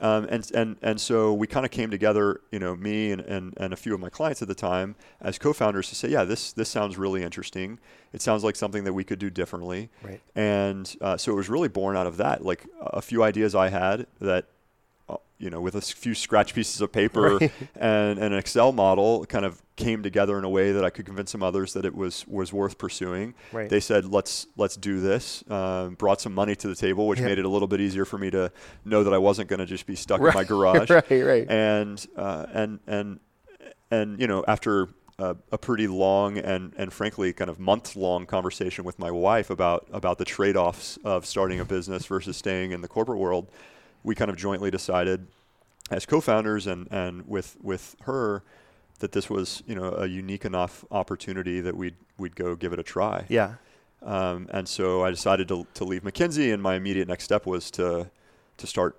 Um, 0.00 0.26
and, 0.30 0.48
and, 0.54 0.76
and 0.80 1.00
so 1.00 1.34
we 1.34 1.46
kind 1.46 1.66
of 1.66 1.72
came 1.72 1.90
together, 1.90 2.40
you 2.52 2.58
know, 2.58 2.76
me 2.76 3.10
and, 3.10 3.20
and, 3.22 3.54
and 3.56 3.72
a 3.72 3.76
few 3.76 3.94
of 3.94 4.00
my 4.00 4.08
clients 4.08 4.40
at 4.42 4.48
the 4.48 4.54
time 4.54 4.94
as 5.20 5.38
co-founders 5.38 5.88
to 5.88 5.96
say, 5.96 6.08
yeah, 6.08 6.24
this, 6.24 6.52
this 6.52 6.68
sounds 6.68 6.96
really 6.96 7.22
interesting. 7.22 7.78
It 8.12 8.22
sounds 8.22 8.44
like 8.44 8.54
something 8.54 8.84
that 8.84 8.92
we 8.92 9.02
could 9.02 9.18
do 9.18 9.28
differently. 9.28 9.90
Right. 10.02 10.20
And 10.36 10.94
uh, 11.00 11.16
so 11.16 11.32
it 11.32 11.34
was 11.34 11.48
really 11.48 11.68
born 11.68 11.96
out 11.96 12.06
of 12.06 12.16
that. 12.18 12.44
Like 12.44 12.66
a 12.80 13.02
few 13.02 13.24
ideas 13.24 13.54
I 13.54 13.70
had 13.70 14.06
that 14.20 14.46
you 15.38 15.50
know, 15.50 15.60
with 15.60 15.74
a 15.76 15.80
few 15.80 16.14
scratch 16.14 16.52
pieces 16.54 16.80
of 16.80 16.90
paper 16.92 17.36
Right. 17.38 17.52
and, 17.76 18.18
and 18.18 18.32
an 18.32 18.38
Excel 18.38 18.72
model, 18.72 19.24
kind 19.26 19.44
of 19.44 19.62
came 19.76 20.02
together 20.02 20.36
in 20.38 20.44
a 20.44 20.48
way 20.48 20.72
that 20.72 20.84
I 20.84 20.90
could 20.90 21.06
convince 21.06 21.30
some 21.30 21.42
others 21.42 21.72
that 21.74 21.84
it 21.84 21.94
was 21.94 22.26
was 22.26 22.52
worth 22.52 22.78
pursuing. 22.78 23.34
Right. 23.52 23.68
They 23.68 23.78
said, 23.80 24.04
"Let's 24.04 24.46
let's 24.56 24.76
do 24.76 25.00
this." 25.00 25.44
Um, 25.48 25.94
brought 25.94 26.20
some 26.20 26.34
money 26.34 26.56
to 26.56 26.66
the 26.68 26.74
table, 26.74 27.06
which 27.06 27.20
made 27.20 27.38
it 27.38 27.44
a 27.44 27.48
little 27.48 27.68
bit 27.68 27.80
easier 27.80 28.04
for 28.04 28.18
me 28.18 28.30
to 28.30 28.50
know 28.84 29.04
that 29.04 29.12
I 29.14 29.18
wasn't 29.18 29.48
going 29.48 29.60
to 29.60 29.66
just 29.66 29.86
be 29.86 29.94
stuck 29.94 30.20
Right. 30.20 30.34
in 30.34 30.38
my 30.40 30.44
garage. 30.52 30.90
Right, 30.90 31.10
right. 31.10 31.48
And 31.48 32.04
uh, 32.16 32.46
and 32.52 32.80
and 32.88 33.20
and 33.90 34.20
you 34.20 34.26
know, 34.26 34.44
after 34.48 34.88
uh, 35.20 35.34
a 35.52 35.58
pretty 35.58 35.86
long 35.86 36.38
and 36.38 36.72
and 36.76 36.92
frankly 36.92 37.32
kind 37.32 37.48
of 37.50 37.58
month 37.60 37.94
long 37.96 38.26
conversation 38.26 38.84
with 38.84 38.98
my 38.98 39.10
wife 39.10 39.50
about 39.50 39.86
about 39.92 40.18
the 40.18 40.24
trade 40.24 40.56
offs 40.56 40.98
of 41.04 41.24
starting 41.26 41.60
a 41.60 41.64
business 41.64 42.06
versus 42.06 42.36
staying 42.36 42.72
in 42.72 42.80
the 42.80 42.88
corporate 42.88 43.18
world, 43.18 43.48
we 44.02 44.14
kind 44.14 44.30
of 44.30 44.36
jointly 44.36 44.70
decided 44.70 45.26
as 45.90 46.06
co-founders 46.06 46.66
and 46.66 46.86
and 46.90 47.26
with 47.26 47.56
with 47.62 47.96
her 48.02 48.42
that 48.98 49.12
this 49.12 49.30
was 49.30 49.62
you 49.66 49.74
know 49.74 49.92
a 49.92 50.06
unique 50.06 50.44
enough 50.44 50.84
opportunity 50.90 51.60
that 51.60 51.76
we'd 51.76 51.96
we'd 52.18 52.36
go 52.36 52.54
give 52.56 52.72
it 52.72 52.78
a 52.78 52.82
try. 52.82 53.24
Yeah. 53.28 53.54
Um, 54.02 54.48
and 54.52 54.68
so 54.68 55.04
I 55.04 55.10
decided 55.10 55.48
to, 55.48 55.66
to 55.74 55.84
leave 55.84 56.02
McKinsey, 56.02 56.52
and 56.54 56.62
my 56.62 56.76
immediate 56.76 57.08
next 57.08 57.24
step 57.24 57.46
was 57.46 57.70
to 57.72 58.10
to 58.56 58.66
start 58.66 58.96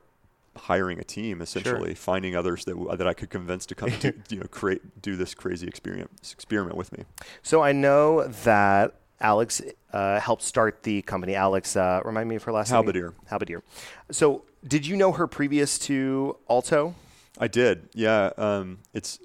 hiring 0.55 0.99
a 0.99 1.03
team, 1.03 1.41
essentially 1.41 1.93
finding 1.95 2.35
others 2.35 2.65
that 2.65 2.73
w- 2.73 2.95
that 2.95 3.07
I 3.07 3.13
could 3.13 3.29
convince 3.29 3.65
to 3.67 3.75
come 3.75 3.89
do, 3.99 4.13
you 4.29 4.39
know 4.39 4.47
create 4.47 5.01
do 5.01 5.15
this 5.15 5.33
crazy 5.33 5.67
experiment 5.67 6.11
experiment 6.31 6.75
with 6.75 6.91
me. 6.97 7.05
So 7.41 7.61
I 7.61 7.71
know 7.71 8.27
that 8.27 8.98
Alex 9.21 9.61
uh, 9.91 10.19
helped 10.19 10.41
start 10.43 10.83
the 10.83 11.01
company. 11.01 11.35
Alex, 11.35 11.75
uh, 11.75 12.01
remind 12.05 12.29
me 12.29 12.35
of 12.35 12.43
her 12.43 12.51
last 12.51 12.71
name. 12.71 12.83
Halbadier. 12.83 13.13
Halbadier. 13.29 13.61
So 14.11 14.43
did 14.67 14.85
you 14.85 14.95
know 14.95 15.11
her 15.11 15.27
previous 15.27 15.77
to 15.79 16.37
Alto? 16.49 16.95
I 17.37 17.47
did, 17.47 17.89
yeah. 17.93 18.31
Um, 18.37 18.79
it's 18.93 19.19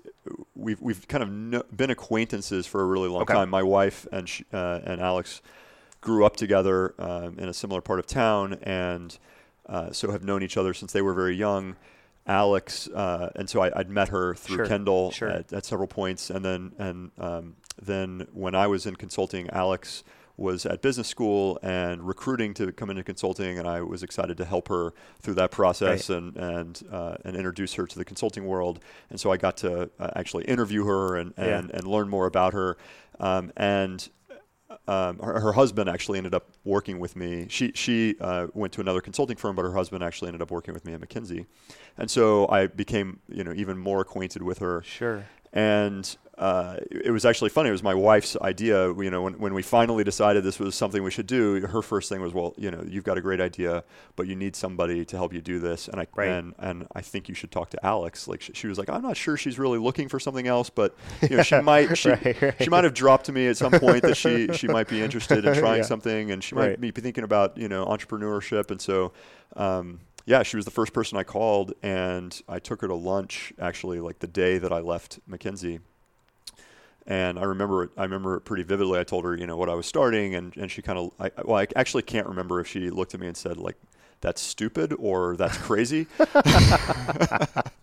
we've 0.55 0.81
we've 0.81 1.07
kind 1.09 1.23
of 1.23 1.31
kno- 1.31 1.65
been 1.75 1.91
acquaintances 1.91 2.67
for 2.67 2.81
a 2.81 2.85
really 2.87 3.09
long 3.09 3.23
Okay. 3.23 3.35
time. 3.35 3.51
My 3.51 3.63
wife 3.63 4.07
and 4.13 4.29
she, 4.29 4.45
uh, 4.53 4.81
and 4.85 5.01
Alex 5.01 5.43
grew 6.01 6.25
up 6.25 6.37
together 6.37 6.95
um, 6.99 7.39
in 7.39 7.49
a 7.49 7.55
similar 7.55 7.81
part 7.81 7.99
of 7.99 8.07
town, 8.07 8.55
and 8.63 9.19
uh, 9.69 9.91
so 9.93 10.11
have 10.13 10.23
known 10.23 10.43
each 10.43 10.57
other 10.57 10.75
since 10.75 10.93
they 10.93 11.03
were 11.03 11.15
very 11.15 11.35
young. 11.37 11.77
Alex, 12.27 12.89
uh, 12.89 13.31
and 13.37 13.51
so 13.51 13.61
I, 13.63 13.71
I'd 13.81 13.91
met 13.91 14.09
her 14.09 14.35
through 14.35 14.57
Sure, 14.57 14.67
Kendall 14.67 15.11
sure. 15.11 15.29
At, 15.29 15.53
at 15.53 15.65
several 15.67 15.89
points, 15.89 16.31
and 16.31 16.43
then 16.45 16.73
and 16.79 17.11
um, 17.19 17.57
then 17.81 18.27
when 18.33 18.55
I 18.55 18.67
was 18.67 18.87
in 18.87 18.97
consulting, 18.97 19.49
Alex 19.51 20.05
was 20.37 20.67
at 20.67 20.83
business 20.83 21.07
school 21.07 21.61
and 21.63 22.03
recruiting 22.07 22.55
to 22.55 22.73
come 22.73 22.91
into 22.91 23.05
consulting, 23.05 23.57
and 23.59 23.69
I 23.69 23.83
was 23.83 24.03
excited 24.03 24.37
to 24.39 24.45
help 24.45 24.67
her 24.69 24.93
through 25.21 25.35
that 25.35 25.53
process 25.53 26.11
Right. 26.11 26.19
and 26.19 26.37
and 26.37 26.83
uh, 26.91 27.17
and 27.25 27.37
introduce 27.37 27.75
her 27.75 27.87
to 27.87 27.99
the 27.99 28.05
consulting 28.05 28.45
world. 28.45 28.81
And 29.11 29.21
so 29.21 29.31
I 29.31 29.37
got 29.37 29.57
to 29.59 29.91
uh, 30.01 30.11
actually 30.17 30.45
interview 30.45 30.85
her 30.87 31.17
and 31.17 31.33
Yeah. 31.39 31.59
and, 31.59 31.71
and 31.71 31.87
learn 31.87 32.09
more 32.09 32.27
about 32.27 32.53
her. 32.53 32.77
Um, 33.21 33.53
and 33.57 34.09
um, 34.89 35.19
her, 35.21 35.39
her 35.39 35.53
husband 35.53 35.89
actually 35.89 36.19
ended 36.19 36.35
up 36.35 36.49
working 36.65 36.99
with 36.99 37.15
me. 37.15 37.47
She 37.49 37.71
she 37.77 38.17
uh, 38.21 38.49
went 38.55 38.73
to 38.73 38.81
another 38.81 39.01
consulting 39.01 39.37
firm, 39.37 39.55
but 39.55 39.63
her 39.63 39.75
husband 39.75 40.03
actually 40.03 40.29
ended 40.29 40.43
up 40.43 40.51
working 40.51 40.75
with 40.75 40.85
me 40.85 40.95
at 40.95 41.01
McKinsey, 41.01 41.47
and 41.97 42.11
so 42.11 42.49
I 42.49 42.67
became 42.67 43.21
you 43.29 43.45
know 43.45 43.53
even 43.55 43.79
more 43.79 44.01
acquainted 44.01 44.43
with 44.43 44.59
her. 44.59 44.83
Sure. 44.83 45.27
And 45.53 46.17
uh, 46.39 46.77
it 46.91 47.11
was 47.13 47.25
actually 47.25 47.51
funny. 47.51 47.69
It 47.69 47.73
was 47.73 47.83
my 47.83 47.95
wife's 47.95 48.37
idea. 48.41 48.89
You 48.95 49.11
know, 49.11 49.23
when, 49.23 49.35
when 49.39 49.55
we 49.55 49.63
finally 49.63 50.03
decided 50.05 50.43
this 50.45 50.59
was 50.59 50.75
something 50.75 51.03
we 51.03 51.11
should 51.11 51.27
do, 51.27 51.67
her 51.67 51.81
first 51.83 52.09
thing 52.09 52.21
was, 52.21 52.33
"Well, 52.35 52.55
you 52.57 52.71
know, 52.71 52.83
you've 52.87 53.05
got 53.05 53.19
a 53.19 53.21
great 53.21 53.41
idea, 53.41 53.85
but 54.17 54.27
you 54.27 54.35
need 54.35 54.57
somebody 54.57 55.05
to 55.05 55.17
help 55.17 55.33
you 55.33 55.41
do 55.41 55.59
this." 55.61 55.87
And 55.89 56.01
I 56.01 56.07
Right. 56.17 56.29
and 56.29 56.55
and 56.59 56.87
I 56.95 57.03
think 57.03 57.29
you 57.29 57.35
should 57.35 57.51
talk 57.53 57.71
to 57.71 57.87
Alex. 57.87 58.27
Like 58.27 58.41
she, 58.43 58.53
she 58.53 58.67
was 58.67 58.79
like, 58.79 58.91
"I'm 58.91 59.03
not 59.03 59.17
sure 59.17 59.37
she's 59.37 59.59
really 59.59 59.79
looking 59.79 60.09
for 60.09 60.19
something 60.19 60.47
else, 60.47 60.71
but 60.71 60.97
you 61.23 61.37
know, 61.37 61.43
she 61.43 61.61
might 61.61 61.97
she, 61.97 62.09
Right, 62.11 62.43
right. 62.43 62.63
she 62.63 62.71
might 62.71 62.85
have 62.85 62.95
dropped 62.95 63.27
to 63.27 63.33
me 63.33 63.47
at 63.47 63.57
some 63.57 63.73
point 63.73 64.03
that 64.03 64.17
she 64.17 64.49
she 64.55 64.67
might 64.69 64.89
be 64.89 65.01
interested 65.03 65.45
in 65.45 65.55
trying 65.59 65.79
Yeah. 65.79 65.83
something, 65.85 66.31
and 66.31 66.43
she 66.43 66.55
might 66.55 66.81
be 66.81 66.91
thinking 66.91 67.25
about 67.25 67.57
you 67.57 67.69
know 67.69 67.85
entrepreneurship." 67.87 68.71
And 68.71 68.81
so. 68.81 69.13
Um, 69.57 70.01
yeah, 70.27 70.43
she 70.43 70.57
was 70.57 70.65
the 70.65 70.71
first 70.71 70.95
person 70.95 71.19
I 71.19 71.23
called, 71.23 71.75
and 71.83 72.41
I 72.49 72.59
took 72.59 72.81
her 72.81 72.89
to 72.89 72.95
lunch 72.95 73.53
actually, 73.59 74.01
like 74.01 74.21
the 74.21 74.27
day 74.27 74.57
that 74.57 74.73
I 74.73 74.81
left 74.81 75.21
McKinsey. 75.29 75.81
And 77.07 77.39
I 77.39 77.43
remember 77.45 77.83
it. 77.85 77.91
I 77.99 78.05
remember 78.05 78.37
it 78.37 78.41
pretty 78.43 78.63
vividly. 78.63 78.99
I 78.99 79.05
told 79.05 79.25
her, 79.25 79.37
you 79.37 79.47
know, 79.47 79.57
what 79.59 79.69
I 79.69 79.75
was 79.75 79.85
starting, 79.87 80.35
and, 80.35 80.57
and 80.57 80.71
she 80.71 80.81
kind 80.83 80.99
of, 80.99 81.11
I, 81.21 81.31
well, 81.45 81.59
I 81.59 81.67
actually 81.77 82.03
can't 82.03 82.27
remember 82.27 82.61
if 82.61 82.67
she 82.67 82.89
looked 82.91 83.13
at 83.15 83.21
me 83.21 83.27
and 83.27 83.37
said 83.37 83.59
like, 83.59 83.77
"That's 84.23 84.41
stupid" 84.41 84.95
or 84.99 85.37
"That's 85.37 85.59
crazy." 85.59 86.07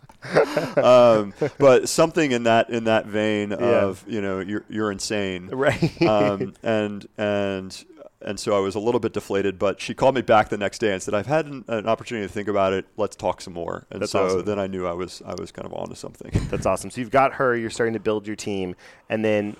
um, 0.76 1.34
but 1.58 1.88
something 1.88 2.32
in 2.32 2.44
that 2.44 2.70
in 2.70 2.84
that 2.84 3.06
vein 3.06 3.52
of, 3.52 4.04
you 4.08 4.20
know, 4.20 4.40
you're 4.40 4.64
you're 4.68 4.92
insane 4.92 5.48
Right. 5.48 6.02
um, 6.02 6.54
and 6.62 7.06
and 7.18 7.84
and 8.24 8.38
so 8.38 8.56
I 8.56 8.60
was 8.60 8.74
a 8.74 8.80
little 8.80 9.00
bit 9.00 9.12
deflated. 9.12 9.58
But 9.58 9.80
she 9.80 9.94
called 9.94 10.14
me 10.14 10.22
back 10.22 10.48
the 10.48 10.58
next 10.58 10.78
day 10.78 10.92
and 10.92 11.02
said, 11.02 11.14
"I've 11.14 11.26
had 11.26 11.46
an, 11.46 11.64
an 11.68 11.86
opportunity 11.86 12.26
to 12.26 12.32
think 12.32 12.48
about 12.48 12.72
it. 12.72 12.86
Let's 12.96 13.16
talk 13.16 13.40
some 13.40 13.52
more." 13.54 13.86
And 13.90 14.02
That's 14.02 14.12
so 14.12 14.26
awesome. 14.26 14.44
then 14.44 14.58
I 14.58 14.66
knew 14.66 14.86
I 14.86 14.92
was 14.92 15.22
I 15.24 15.34
was 15.34 15.52
kind 15.52 15.66
of 15.66 15.72
onto 15.74 15.94
something. 15.94 16.30
That's 16.50 16.66
awesome. 16.66 16.90
So 16.90 17.00
you've 17.00 17.10
got 17.10 17.34
her. 17.34 17.56
You're 17.56 17.70
starting 17.70 17.94
to 17.94 18.00
build 18.00 18.26
your 18.26 18.36
team, 18.36 18.74
and 19.08 19.24
then 19.24 19.56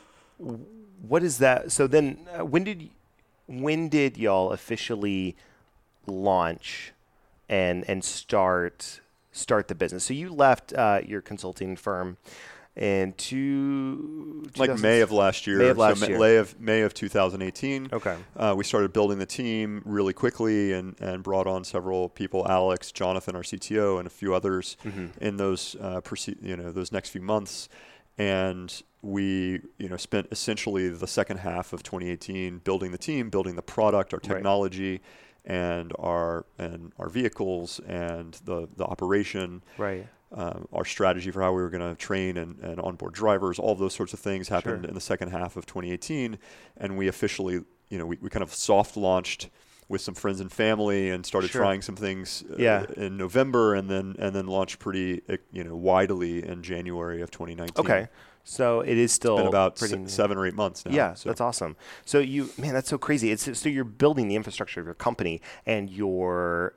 what 1.02 1.22
is 1.22 1.38
that? 1.38 1.72
So 1.72 1.86
then, 1.86 2.26
uh, 2.38 2.44
when 2.44 2.64
did 2.64 2.90
when 3.46 3.88
did 3.88 4.16
y'all 4.16 4.52
officially 4.52 5.36
launch 6.06 6.92
and 7.48 7.84
and 7.88 8.04
start 8.04 9.00
start 9.32 9.68
the 9.68 9.74
business? 9.74 10.04
So 10.04 10.14
you 10.14 10.32
left 10.32 10.72
uh, 10.72 11.00
your 11.04 11.20
consulting 11.20 11.76
firm 11.76 12.16
in 12.76 13.12
two 13.12 14.44
like 14.56 14.78
May 14.78 15.00
of 15.00 15.12
last 15.12 15.46
year. 15.46 15.58
May 15.58 15.68
of 15.68 15.78
last 15.78 16.00
so 16.00 16.06
year. 16.08 16.18
May 16.18 16.36
of 16.36 16.58
May 16.60 16.80
of 16.82 16.94
2018. 16.94 17.88
Okay. 17.92 18.16
Uh, 18.36 18.54
we 18.56 18.64
started 18.64 18.92
building 18.92 19.18
the 19.18 19.26
team 19.26 19.82
really 19.84 20.12
quickly 20.12 20.72
and, 20.72 20.98
and 21.00 21.22
brought 21.22 21.46
on 21.46 21.64
several 21.64 22.08
people, 22.08 22.46
Alex, 22.48 22.90
Jonathan, 22.92 23.36
our 23.36 23.42
CTO, 23.42 23.98
and 23.98 24.06
a 24.06 24.10
few 24.10 24.34
others 24.34 24.76
Mm-hmm. 24.84 25.06
in 25.24 25.36
those 25.36 25.76
uh, 25.80 26.00
proce- 26.00 26.42
you 26.42 26.56
know 26.56 26.72
those 26.72 26.92
next 26.92 27.10
few 27.10 27.20
months. 27.22 27.68
And 28.18 28.82
we 29.02 29.60
you 29.78 29.88
know 29.88 29.96
spent 29.96 30.28
essentially 30.30 30.88
the 30.88 31.06
second 31.06 31.38
half 31.38 31.72
of 31.72 31.82
2018 31.82 32.58
building 32.58 32.92
the 32.92 32.98
team, 32.98 33.30
building 33.30 33.56
the 33.56 33.62
product, 33.62 34.12
our 34.14 34.20
Right. 34.22 34.34
technology, 34.36 35.00
and 35.44 35.92
our 35.98 36.46
and 36.58 36.92
our 36.98 37.08
vehicles 37.08 37.80
and 37.86 38.34
the 38.44 38.68
the 38.76 38.84
operation 38.84 39.62
Right. 39.78 40.06
Um, 40.34 40.66
our 40.72 40.84
strategy 40.84 41.30
for 41.30 41.42
how 41.42 41.52
we 41.52 41.60
were 41.62 41.70
going 41.70 41.88
to 41.88 41.94
train 41.96 42.36
and, 42.36 42.58
and 42.60 42.80
onboard 42.80 43.12
drivers, 43.12 43.58
all 43.58 43.74
those 43.74 43.94
sorts 43.94 44.12
of 44.12 44.20
things 44.20 44.48
happened 44.48 44.82
Sure. 44.82 44.88
in 44.88 44.94
the 44.94 45.00
second 45.00 45.30
half 45.30 45.56
of 45.56 45.66
2018. 45.66 46.38
And 46.78 46.96
we 46.96 47.08
officially, 47.08 47.60
you 47.90 47.98
know, 47.98 48.06
we, 48.06 48.16
we 48.20 48.30
kind 48.30 48.42
of 48.42 48.52
soft 48.54 48.96
launched 48.96 49.50
with 49.88 50.00
some 50.00 50.14
friends 50.14 50.40
and 50.40 50.50
family 50.50 51.10
and 51.10 51.26
started 51.26 51.50
Sure. 51.50 51.60
trying 51.60 51.82
some 51.82 51.96
things 51.96 52.44
uh, 52.50 52.54
Yeah. 52.58 52.86
in 52.96 53.18
November 53.18 53.74
and 53.74 53.90
then 53.90 54.16
and 54.18 54.34
then 54.34 54.46
launched 54.46 54.78
pretty 54.78 55.20
uh, 55.28 55.36
you 55.52 55.62
know 55.64 55.76
widely 55.76 56.42
in 56.46 56.62
January 56.62 57.20
of 57.20 57.30
2019. 57.30 57.84
Okay. 57.84 58.08
So 58.44 58.80
it 58.80 58.96
is 58.96 59.12
still 59.12 59.34
It's 59.34 59.40
been 59.42 59.48
about 59.48 59.76
pretty 59.76 59.94
se- 60.06 60.08
seven 60.08 60.38
or 60.38 60.46
eight 60.46 60.54
months 60.54 60.86
now. 60.86 60.92
Yeah, 60.94 61.14
so. 61.14 61.28
that's 61.28 61.40
awesome. 61.42 61.76
So 62.06 62.18
you, 62.20 62.48
man, 62.56 62.72
that's 62.72 62.88
so 62.88 62.96
crazy. 62.96 63.30
It's 63.30 63.58
so 63.58 63.68
you're 63.68 63.84
building 63.84 64.28
the 64.28 64.34
infrastructure 64.34 64.80
of 64.80 64.86
your 64.86 64.94
company, 64.94 65.42
and 65.66 65.90
you're 65.90 66.74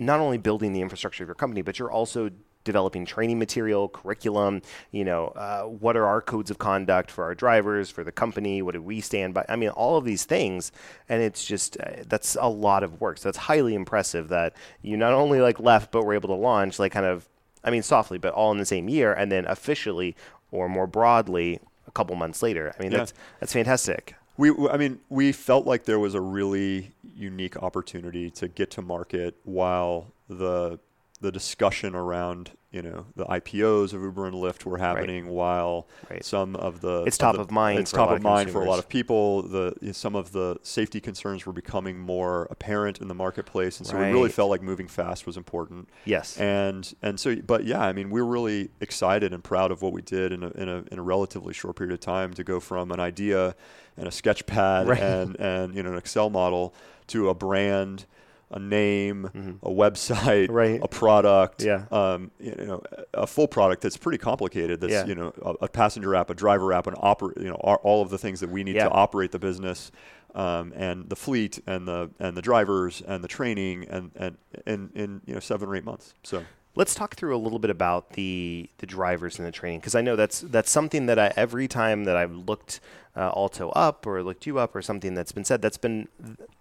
not 0.00 0.18
only 0.20 0.38
building 0.38 0.72
the 0.72 0.80
infrastructure 0.80 1.22
of 1.24 1.28
your 1.28 1.34
company, 1.34 1.62
but 1.62 1.78
you're 1.78 1.90
also 1.90 2.30
developing 2.68 3.06
training 3.06 3.38
material, 3.38 3.88
curriculum. 3.88 4.60
You 4.92 5.04
know, 5.04 5.28
uh, 5.28 5.62
what 5.62 5.96
are 5.96 6.06
our 6.06 6.20
codes 6.20 6.50
of 6.50 6.58
conduct 6.58 7.10
for 7.10 7.24
our 7.24 7.34
drivers, 7.34 7.88
for 7.90 8.04
the 8.04 8.12
company? 8.12 8.60
What 8.62 8.74
do 8.74 8.82
we 8.82 9.00
stand 9.00 9.32
by? 9.32 9.46
I 9.48 9.56
mean, 9.56 9.70
all 9.70 9.96
of 9.96 10.04
these 10.04 10.24
things, 10.24 10.70
and 11.08 11.22
it's 11.22 11.44
just 11.44 11.80
uh, 11.80 12.04
that's 12.06 12.36
a 12.38 12.48
lot 12.48 12.82
of 12.82 13.00
work. 13.00 13.16
So 13.18 13.28
that's 13.28 13.38
highly 13.38 13.74
impressive 13.74 14.28
that 14.28 14.52
you 14.82 14.96
not 14.96 15.14
only 15.14 15.40
like 15.40 15.58
left, 15.58 15.90
but 15.90 16.04
were 16.04 16.14
able 16.14 16.28
to 16.28 16.34
launch 16.34 16.78
like 16.78 16.92
kind 16.92 17.06
of, 17.06 17.26
I 17.64 17.70
mean, 17.70 17.82
softly, 17.82 18.18
but 18.18 18.34
all 18.34 18.52
in 18.52 18.58
the 18.58 18.66
same 18.66 18.88
year, 18.88 19.12
and 19.12 19.32
then 19.32 19.46
officially 19.46 20.14
or 20.52 20.68
more 20.68 20.86
broadly 20.86 21.60
a 21.86 21.90
couple 21.90 22.14
months 22.16 22.42
later. 22.42 22.74
I 22.78 22.82
mean, 22.82 22.92
Yeah. 22.92 22.98
that's 22.98 23.14
that's 23.40 23.52
fantastic. 23.52 24.14
We, 24.36 24.50
I 24.70 24.76
mean, 24.76 25.00
we 25.08 25.32
felt 25.32 25.66
like 25.66 25.84
there 25.84 25.98
was 25.98 26.14
a 26.14 26.20
really 26.20 26.92
unique 27.02 27.56
opportunity 27.60 28.30
to 28.30 28.46
get 28.46 28.70
to 28.72 28.82
market 28.82 29.34
while 29.44 30.12
the 30.28 30.78
the 31.20 31.32
discussion 31.32 31.96
around 31.96 32.52
you 32.70 32.82
know 32.82 33.06
the 33.16 33.24
IPOs 33.24 33.94
of 33.94 34.02
Uber 34.02 34.26
and 34.26 34.34
Lyft 34.36 34.66
were 34.66 34.76
happening, 34.76 35.28
while 35.28 35.88
Right. 36.10 36.22
some 36.22 36.54
of 36.54 36.82
the 36.82 37.04
It's 37.06 37.16
of 37.16 37.20
top 37.20 37.34
the- 37.36 37.40
of 37.40 37.50
mind 37.50 37.78
It's 37.78 37.90
for 37.92 37.96
a 37.96 38.00
top 38.00 38.08
lot 38.08 38.12
of 38.14 38.18
of 38.18 38.22
mind 38.24 38.50
for 38.50 38.62
a 38.62 38.68
lot 38.68 38.78
of 38.78 38.88
people. 38.90 39.42
The 39.42 39.74
some 39.94 40.14
of 40.14 40.32
the 40.32 40.58
safety 40.62 41.00
concerns 41.00 41.46
were 41.46 41.52
becoming 41.54 41.98
more 41.98 42.46
apparent 42.50 43.00
in 43.00 43.08
the 43.08 43.14
marketplace, 43.14 43.78
and 43.78 43.86
so 43.86 43.96
we 43.98 44.04
really 44.12 44.28
felt 44.28 44.50
like 44.50 44.60
moving 44.62 44.86
fast 44.86 45.24
was 45.26 45.36
important. 45.38 45.88
Yes. 46.04 46.36
And 46.38 46.92
and 47.02 47.18
so, 47.18 47.36
but 47.36 47.64
yeah, 47.64 47.80
I 47.80 47.92
mean, 47.94 48.10
we're 48.10 48.24
really 48.24 48.68
excited 48.80 49.32
and 49.32 49.42
proud 49.42 49.70
of 49.70 49.80
what 49.80 49.92
we 49.94 50.02
did 50.02 50.32
in 50.32 50.42
a, 50.42 50.50
in 50.50 50.68
a, 50.68 50.84
in 50.92 50.98
a 50.98 51.02
relatively 51.02 51.54
short 51.54 51.76
period 51.76 51.94
of 51.94 52.00
time 52.00 52.34
to 52.34 52.44
go 52.44 52.60
from 52.60 52.90
an 52.92 53.00
idea 53.00 53.54
and 53.96 54.06
a 54.06 54.12
sketch 54.12 54.44
pad 54.44 54.86
Right. 54.88 55.00
and, 55.00 55.36
and 55.40 55.74
you 55.74 55.82
know 55.82 55.92
an 55.92 55.98
Excel 55.98 56.28
model 56.28 56.74
to 57.08 57.30
a 57.30 57.34
brand, 57.34 58.04
a 58.50 58.58
name, 58.58 59.26
a 59.62 59.68
website, 59.70 60.46
Mm-hmm. 60.46 60.52
Right. 60.52 60.80
a 60.82 60.88
product, 60.88 61.62
Yeah. 61.62 61.84
um, 61.90 62.30
you 62.40 62.54
know, 62.56 62.82
a 63.14 63.26
full 63.26 63.46
product 63.48 63.82
that's 63.82 63.96
pretty 63.96 64.18
complicated. 64.18 64.80
That's 64.80 64.92
Yeah. 64.92 65.06
you 65.06 65.14
know 65.14 65.32
a, 65.42 65.64
a 65.64 65.68
passenger 65.68 66.14
app, 66.14 66.30
a 66.30 66.34
driver 66.34 66.72
app, 66.72 66.86
an 66.86 66.94
oper- 66.94 67.36
you 67.40 67.48
know, 67.48 67.60
are, 67.62 67.76
all 67.78 68.00
of 68.02 68.10
the 68.10 68.18
things 68.18 68.40
that 68.40 68.50
we 68.50 68.64
need 68.64 68.76
Yeah. 68.76 68.84
to 68.84 68.90
operate 68.90 69.32
the 69.32 69.38
business. 69.38 69.90
Um, 70.34 70.74
and 70.76 71.08
the 71.08 71.16
fleet 71.16 71.58
and 71.66 71.88
the 71.88 72.10
and 72.20 72.36
the 72.36 72.42
drivers 72.42 73.00
and 73.00 73.24
the 73.24 73.28
training 73.28 73.86
and 73.88 74.10
and 74.14 74.36
in 74.66 74.90
in 74.94 75.20
you 75.24 75.32
know 75.34 75.40
seven 75.40 75.68
or 75.68 75.74
eight 75.74 75.84
months. 75.86 76.12
So 76.22 76.44
Let's 76.78 76.94
talk 76.94 77.16
through 77.16 77.34
a 77.34 77.42
little 77.42 77.58
bit 77.58 77.70
about 77.70 78.12
the 78.12 78.70
the 78.78 78.86
drivers 78.86 79.36
and 79.36 79.46
the 79.46 79.50
training 79.50 79.80
because 79.80 79.96
I 79.96 80.00
know 80.00 80.14
that's 80.14 80.40
that's 80.42 80.70
something 80.70 81.06
that 81.06 81.18
I, 81.18 81.32
every 81.34 81.66
time 81.66 82.04
that 82.04 82.16
I've 82.16 82.32
looked 82.32 82.78
uh, 83.16 83.32
Alto 83.34 83.70
up 83.70 84.06
or 84.06 84.22
looked 84.22 84.46
you 84.46 84.60
up 84.60 84.76
or 84.76 84.80
something 84.80 85.14
that's 85.14 85.32
been 85.32 85.44
said 85.44 85.60
that's 85.60 85.76
been 85.76 86.06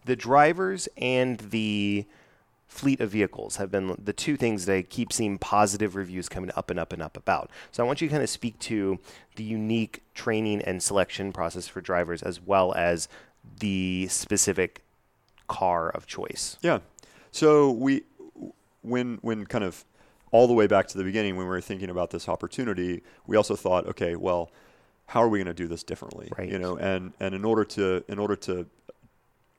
the 0.06 0.16
drivers 0.16 0.90
and 0.98 1.38
the 1.38 2.06
fleet 2.68 3.00
of 3.00 3.12
vehicles 3.12 3.58
have 3.58 3.70
been 3.70 3.96
the 4.04 4.12
two 4.12 4.38
things 4.38 4.66
that 4.66 4.76
I 4.76 4.82
keep 4.82 5.14
seeing 5.14 5.38
positive 5.38 5.96
reviews 5.96 6.28
coming 6.28 6.50
up 6.56 6.72
and 6.72 6.80
up 6.80 6.92
and 6.92 7.02
up 7.02 7.16
about. 7.16 7.52
So 7.72 7.84
I 7.84 7.86
want 7.86 8.02
you 8.02 8.08
to 8.08 8.12
kind 8.12 8.24
of 8.24 8.30
speak 8.30 8.58
to 8.60 9.00
the 9.36 9.44
unique 9.44 10.02
training 10.16 10.64
and 10.64 10.82
selection 10.82 11.32
process 11.32 11.68
for 11.68 11.80
drivers 11.80 12.24
as 12.24 12.42
well 12.42 12.74
as 12.74 13.08
the 13.60 14.08
specific 14.10 14.82
car 15.48 15.90
of 15.90 16.08
choice. 16.08 16.58
Yeah. 16.62 16.80
So 17.32 17.72
we, 17.72 18.04
when 18.82 19.20
when 19.22 19.46
kind 19.46 19.64
of 19.64 19.86
all 20.32 20.48
the 20.48 20.54
way 20.54 20.68
back 20.68 20.88
to 20.88 20.98
the 20.98 21.04
beginning, 21.04 21.36
when 21.36 21.46
we 21.46 21.50
were 21.50 21.62
thinking 21.62 21.90
about 21.90 22.12
this 22.12 22.28
opportunity, 22.28 23.02
we 23.26 23.38
also 23.38 23.56
thought, 23.56 23.88
okay, 23.88 24.16
well, 24.16 24.52
how 25.08 25.24
are 25.24 25.30
we 25.30 25.40
going 25.40 25.48
to 25.48 25.54
do 25.54 25.68
this 25.68 25.84
differently? 25.84 26.30
Right. 26.38 26.50
You 26.50 26.60
know, 26.60 26.78
and 26.78 27.14
and 27.20 27.34
in 27.34 27.46
order 27.46 27.64
to 27.64 28.04
in 28.08 28.20
order 28.20 28.36
to 28.36 28.68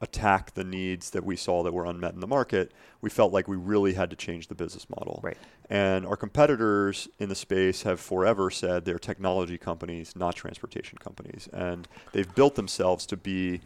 attack 0.01 0.55
the 0.55 0.63
needs 0.63 1.11
that 1.11 1.25
we 1.25 1.35
saw 1.35 1.63
that 1.65 1.73
were 1.73 1.85
unmet 1.85 2.15
in 2.15 2.21
the 2.21 2.27
market, 2.27 2.71
we 3.01 3.11
felt 3.11 3.33
like 3.33 3.49
we 3.49 3.57
really 3.57 3.95
had 3.95 4.11
to 4.11 4.17
change 4.17 4.47
the 4.47 4.55
business 4.55 4.89
model. 4.91 5.21
Right. 5.25 5.37
And 5.69 6.07
our 6.07 6.17
competitors 6.17 7.09
in 7.19 7.29
the 7.29 7.35
space 7.35 7.83
have 7.83 7.99
forever 7.99 8.51
said 8.51 8.85
they're 8.85 8.99
technology 8.99 9.59
companies, 9.59 10.15
not 10.15 10.37
transportation 10.37 10.99
companies, 10.99 11.49
and 11.53 11.89
they've 12.13 12.33
built 12.35 12.55
themselves 12.55 13.07
to 13.07 13.17
be 13.17 13.61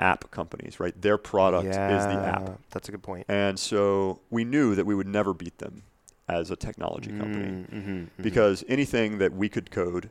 app 0.00 0.30
companies, 0.30 0.80
right? 0.80 0.98
Their 1.00 1.18
product 1.18 1.66
is 1.66 1.76
the 1.76 1.80
app. 1.80 2.58
That's 2.70 2.88
a 2.88 2.92
good 2.92 3.02
point. 3.02 3.26
And 3.28 3.58
so 3.58 4.20
we 4.30 4.44
knew 4.44 4.74
that 4.74 4.86
we 4.86 4.94
would 4.94 5.08
never 5.08 5.34
beat 5.34 5.58
them 5.58 5.82
as 6.28 6.50
a 6.50 6.56
technology 6.56 7.10
company 7.10 7.64
Mm-hmm, 7.72 8.22
because 8.22 8.64
anything 8.68 9.18
that 9.18 9.32
we 9.32 9.48
could 9.48 9.70
code, 9.70 10.10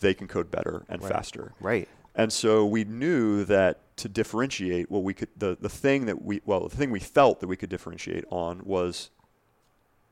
they 0.00 0.14
can 0.14 0.26
code 0.28 0.50
better 0.50 0.84
and 0.88 1.02
faster. 1.02 1.52
Right. 1.60 1.88
And 2.14 2.32
so 2.32 2.66
we 2.66 2.84
knew 2.84 3.44
that 3.44 3.96
to 3.96 4.08
differentiate 4.08 4.90
what 4.90 5.02
we 5.02 5.14
could 5.14 5.28
the, 5.36 5.56
the 5.60 5.68
thing 5.68 6.06
that 6.06 6.22
we 6.22 6.42
well 6.44 6.68
the 6.68 6.76
thing 6.76 6.90
we 6.90 7.00
felt 7.00 7.40
that 7.40 7.46
we 7.46 7.56
could 7.56 7.70
differentiate 7.70 8.24
on 8.30 8.62
was 8.64 9.10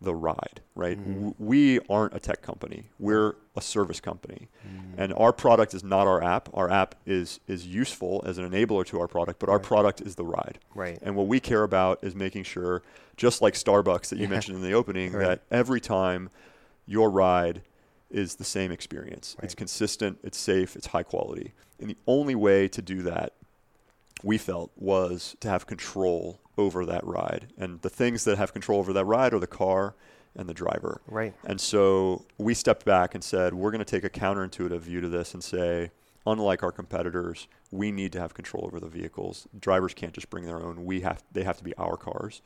the 0.01 0.15
ride, 0.15 0.61
right? 0.75 0.99
Mm-hmm. 0.99 1.15
W- 1.15 1.35
We 1.39 1.81
aren't 1.91 2.15
a 2.15 2.19
tech 2.21 2.41
company. 2.43 2.85
We're 2.99 3.37
a 3.55 3.61
service 3.61 4.01
company. 4.01 4.49
Mm-hmm. 4.67 5.01
And 5.01 5.13
our 5.15 5.33
product 5.33 5.75
is 5.75 5.85
not 5.85 6.07
our 6.07 6.23
app. 6.23 6.49
Our 6.55 6.71
app 6.71 6.95
is 7.07 7.41
is 7.47 7.67
useful 7.67 8.23
as 8.27 8.39
an 8.39 8.49
enabler 8.51 8.87
to 8.87 9.01
our 9.01 9.07
product, 9.09 9.39
but 9.41 9.49
our 9.51 9.59
product 9.59 10.01
is 10.01 10.15
the 10.15 10.25
ride. 10.25 10.59
Right. 10.75 10.99
And 11.03 11.17
what 11.17 11.27
we 11.27 11.39
care 11.41 11.63
about 11.65 11.99
is 12.03 12.15
making 12.15 12.45
sure 12.45 12.83
just 13.17 13.43
like 13.43 13.55
Starbucks 13.55 14.09
that 14.09 14.19
you 14.19 14.29
mentioned 14.37 14.57
in 14.57 14.63
the 14.63 14.73
opening 14.73 15.13
Right. 15.13 15.27
that 15.27 15.43
every 15.51 15.81
time 15.81 16.31
your 16.87 17.11
ride 17.11 17.63
is 18.11 18.37
the 18.37 18.45
same 18.45 18.73
experience. 18.73 19.37
It's 19.43 19.55
consistent, 19.55 20.19
it's 20.25 20.39
safe, 20.39 20.75
it's 20.77 20.87
high 20.89 21.05
quality. 21.05 21.53
And 21.79 21.89
the 21.91 21.97
only 22.07 22.35
way 22.35 22.67
to 22.69 22.83
do 22.83 23.03
that 23.03 23.35
we 24.25 24.37
felt 24.39 24.71
was 24.77 25.37
to 25.41 25.49
have 25.49 25.67
control 25.67 26.41
over 26.61 26.85
that 26.87 27.05
ride. 27.05 27.49
And 27.59 27.81
the 27.83 27.90
things 27.90 28.25
that 28.25 28.38
have 28.38 28.53
control 28.53 28.79
over 28.79 28.92
that 28.92 29.05
ride 29.05 29.35
are 29.35 29.38
the 29.38 29.46
car 29.46 29.94
and 30.37 30.49
the 30.49 30.55
driver. 30.55 31.01
Right. 31.09 31.35
And 31.44 31.61
so 31.61 32.25
we 32.38 32.55
stepped 32.55 32.85
back 32.85 33.14
and 33.14 33.25
said, 33.25 33.55
we're 33.55 33.70
going 33.70 33.85
to 33.85 33.85
take 33.85 34.05
a 34.05 34.11
counterintuitive 34.11 34.81
view 34.81 35.01
to 35.01 35.09
this 35.09 35.35
and 35.35 35.42
say, 35.42 35.90
unlike 36.27 36.62
our 36.62 36.73
competitors, 36.73 37.49
we 37.70 37.90
need 37.90 38.12
to 38.12 38.20
have 38.20 38.35
control 38.35 38.64
over 38.66 38.79
the 38.79 38.88
vehicles. 38.88 39.49
Drivers 39.59 39.94
can't 39.94 40.12
just 40.12 40.31
bring 40.31 40.44
their 40.44 40.61
own. 40.61 40.85
We 40.85 41.01
have 41.01 41.23
they 41.33 41.42
have 41.44 41.57
to 41.59 41.64
be 41.64 41.75
our 41.77 41.96
cars. 41.96 42.42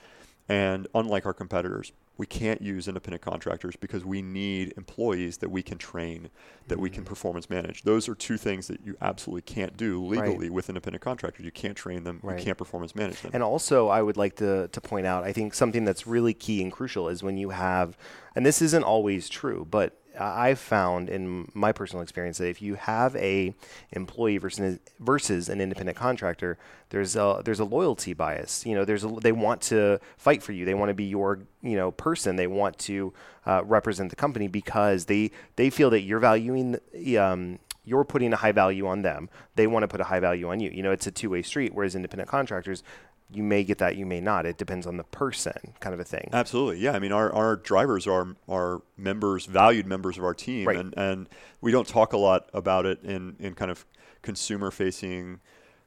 And 0.49 0.87
unlike 0.95 1.25
our 1.27 1.33
competitors, 1.33 1.93
we 2.17 2.27
can't 2.27 2.63
use 2.63 2.87
independent 2.87 3.23
contractors 3.23 3.75
because 3.77 4.05
we 4.05 4.23
need 4.23 4.73
employees 4.77 5.39
that 5.39 5.49
we 5.51 5.63
can 5.63 5.79
train, 5.79 6.29
that 6.69 6.79
we 6.79 6.89
Mm. 6.89 6.93
can 6.95 7.05
performance 7.05 7.51
manage. 7.51 7.83
Those 7.83 8.09
are 8.09 8.15
two 8.15 8.37
things 8.37 8.69
that 8.69 8.85
you 8.85 8.97
absolutely 9.01 9.43
can't 9.43 9.77
do 9.77 10.05
legally 10.05 10.49
with 10.51 10.69
independent 10.69 11.03
contractors. 11.03 11.45
You 11.45 11.51
can't 11.51 11.77
train 11.77 12.05
them, 12.05 12.21
Right. 12.23 12.39
you 12.39 12.45
can't 12.45 12.59
performance 12.59 12.95
manage 12.95 13.21
them. 13.23 13.33
And 13.35 13.43
also, 13.43 13.89
I 13.89 14.01
would 14.03 14.17
like 14.17 14.37
to, 14.37 14.69
to 14.69 14.81
point 14.81 15.07
out, 15.07 15.25
I 15.25 15.33
think 15.33 15.55
something 15.55 15.85
that's 15.85 16.07
really 16.07 16.35
key 16.35 16.63
and 16.63 16.71
crucial 16.71 17.09
is 17.09 17.23
when 17.23 17.37
you 17.37 17.51
have, 17.51 17.97
and 18.37 18.47
this 18.47 18.63
isn't 18.63 18.85
always 18.85 19.29
true, 19.29 19.67
but 19.69 19.99
I've 20.19 20.59
found 20.59 21.09
in 21.09 21.51
my 21.55 21.73
personal 21.73 22.03
experience 22.03 22.39
that 22.39 22.49
if 22.49 22.63
you 22.63 22.75
have 22.75 23.17
a 23.17 23.55
employee 23.93 24.39
versus 24.39 24.79
versus 25.01 25.49
an 25.49 25.61
independent 25.61 25.97
contractor, 25.97 26.59
there's 26.91 27.17
a 27.17 27.43
there's 27.45 27.61
a 27.61 27.65
loyalty 27.65 28.15
bias. 28.15 28.65
You 28.65 28.75
know, 28.75 28.85
there's 28.85 29.05
a, 29.05 29.09
they 29.09 29.33
want 29.33 29.61
to 29.63 30.01
fight 30.17 30.43
for 30.43 30.53
you. 30.53 30.65
They 30.65 30.75
want 30.75 30.91
to 30.91 30.95
be 30.95 31.05
your 31.05 31.41
you 31.63 31.77
know 31.77 31.91
person. 31.91 32.37
They 32.37 32.47
want 32.47 32.79
to 32.81 33.13
uh, 33.47 33.63
represent 33.65 34.11
the 34.11 34.17
company 34.17 34.49
because 34.49 35.07
they 35.07 35.31
they 35.57 35.71
feel 35.71 35.91
that 35.91 36.01
you're 36.01 36.21
valuing 36.21 36.79
um, 37.19 37.59
you're 37.85 38.05
putting 38.05 38.33
a 38.33 38.37
high 38.37 38.53
value 38.53 38.87
on 38.87 39.03
them. 39.03 39.29
They 39.57 39.67
want 39.67 39.83
to 39.83 39.89
put 39.89 40.01
a 40.01 40.05
high 40.05 40.21
value 40.21 40.49
on 40.49 40.61
you. 40.61 40.71
You 40.71 40.83
know, 40.83 40.93
it's 40.93 41.07
a 41.07 41.11
two 41.11 41.31
way 41.31 41.43
street. 41.43 41.75
Whereas 41.75 41.95
independent 41.95 42.29
contractors, 42.29 42.83
you 43.31 43.43
may 43.43 43.65
get 43.65 43.79
that, 43.79 43.97
you 43.97 44.07
may 44.07 44.21
not. 44.21 44.47
It 44.47 44.59
depends 44.59 44.87
on 44.87 44.97
the 44.97 45.05
person, 45.05 45.75
kind 45.81 45.95
of 45.95 46.01
a 46.01 46.05
thing. 46.05 46.31
Absolutely, 46.33 46.79
yeah. 46.81 46.93
I 46.93 46.99
mean, 46.99 47.13
our, 47.13 47.33
our 47.33 47.57
drivers 47.57 48.07
are 48.07 48.37
are 48.49 48.83
members, 48.97 49.47
valued 49.47 49.87
members 49.87 50.19
of 50.19 50.25
our 50.25 50.35
team, 50.35 50.67
Right. 50.69 50.77
and 50.77 50.95
and 50.97 51.29
we 51.61 51.73
don't 51.73 51.89
talk 51.89 52.13
a 52.13 52.19
lot 52.19 52.49
about 52.53 52.87
it 52.87 53.03
in 53.03 53.37
in 53.39 53.55
kind 53.55 53.71
of 53.71 53.85
consumer 54.23 54.71
facing. 54.71 55.41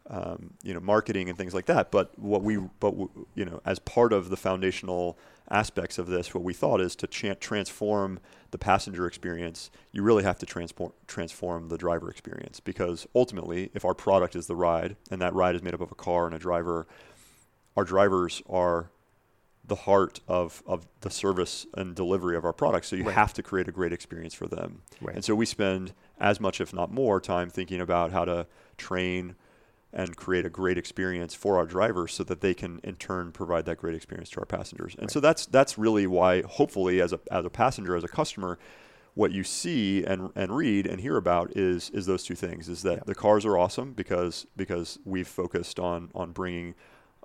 Um, 0.09 0.53
you 0.63 0.73
know, 0.73 0.79
marketing 0.79 1.27
and 1.27 1.37
things 1.37 1.53
like 1.53 1.65
that. 1.65 1.91
But 1.91 2.17
what 2.17 2.41
we, 2.41 2.55
but 2.55 2.91
w- 2.91 3.09
you 3.35 3.43
know, 3.43 3.59
as 3.65 3.77
part 3.79 4.13
of 4.13 4.29
the 4.29 4.37
foundational 4.37 5.17
aspects 5.51 5.97
of 5.97 6.07
this, 6.07 6.33
what 6.33 6.45
we 6.45 6.53
thought 6.53 6.79
is 6.79 6.95
to 6.95 7.07
transform 7.07 8.19
the 8.51 8.57
passenger 8.57 9.05
experience. 9.05 9.69
You 9.91 10.03
really 10.03 10.23
have 10.23 10.37
to 10.39 10.45
transform 10.45 10.93
transform 11.07 11.67
the 11.67 11.77
driver 11.77 12.09
experience 12.09 12.61
because 12.61 13.05
ultimately, 13.13 13.69
if 13.73 13.83
our 13.83 13.93
product 13.93 14.33
is 14.37 14.47
the 14.47 14.55
ride, 14.55 14.95
and 15.11 15.21
that 15.21 15.33
ride 15.33 15.55
is 15.55 15.61
made 15.61 15.73
up 15.73 15.81
of 15.81 15.91
a 15.91 15.95
car 15.95 16.25
and 16.25 16.33
a 16.33 16.39
driver, 16.39 16.87
our 17.77 17.85
drivers 17.85 18.41
are 18.49 18.89
the 19.63 19.75
heart 19.75 20.19
of, 20.27 20.63
of 20.65 20.87
the 21.01 21.09
service 21.09 21.67
and 21.75 21.93
delivery 21.95 22.35
of 22.35 22.43
our 22.43 22.53
products. 22.53 22.87
So 22.87 22.95
you 22.95 23.03
Right. 23.05 23.13
have 23.13 23.33
to 23.35 23.43
create 23.43 23.67
a 23.67 23.71
great 23.71 23.93
experience 23.93 24.33
for 24.33 24.47
them. 24.47 24.81
Right. 25.01 25.15
And 25.15 25.23
so 25.23 25.35
we 25.35 25.45
spend 25.45 25.93
as 26.19 26.39
much, 26.39 26.59
if 26.59 26.73
not 26.73 26.91
more, 26.91 27.21
time 27.21 27.49
thinking 27.49 27.79
about 27.79 28.11
how 28.11 28.25
to 28.25 28.47
train 28.77 29.35
and 29.93 30.15
create 30.15 30.45
a 30.45 30.49
great 30.49 30.77
experience 30.77 31.33
for 31.33 31.57
our 31.57 31.65
drivers 31.65 32.13
so 32.13 32.23
that 32.23 32.41
they 32.41 32.53
can 32.53 32.79
in 32.83 32.95
turn 32.95 33.31
provide 33.31 33.65
that 33.65 33.77
great 33.77 33.95
experience 33.95 34.29
to 34.31 34.39
our 34.39 34.45
passengers. 34.45 34.95
And 34.99 35.11
so 35.11 35.19
that's 35.19 35.45
that's 35.45 35.77
really 35.77 36.07
why 36.07 36.41
hopefully 36.43 36.99
as 37.01 37.13
a 37.13 37.19
as 37.31 37.45
a 37.45 37.49
passenger, 37.49 37.95
as 37.95 38.03
a 38.03 38.07
customer, 38.07 38.57
what 39.15 39.31
you 39.31 39.43
see 39.43 40.03
and, 40.03 40.29
and 40.35 40.55
read 40.55 40.85
and 40.87 40.99
hear 41.01 41.17
about 41.17 41.55
is 41.55 41.89
is 41.91 42.05
those 42.05 42.23
two 42.23 42.35
things 42.35 42.67
is 42.69 42.83
that 42.83 42.97
Yeah. 42.97 43.03
the 43.05 43.15
cars 43.15 43.45
are 43.45 43.57
awesome 43.57 43.93
because 43.93 44.45
because 44.55 44.99
we've 45.05 45.27
focused 45.27 45.79
on 45.79 46.09
on 46.13 46.31
bringing 46.31 46.75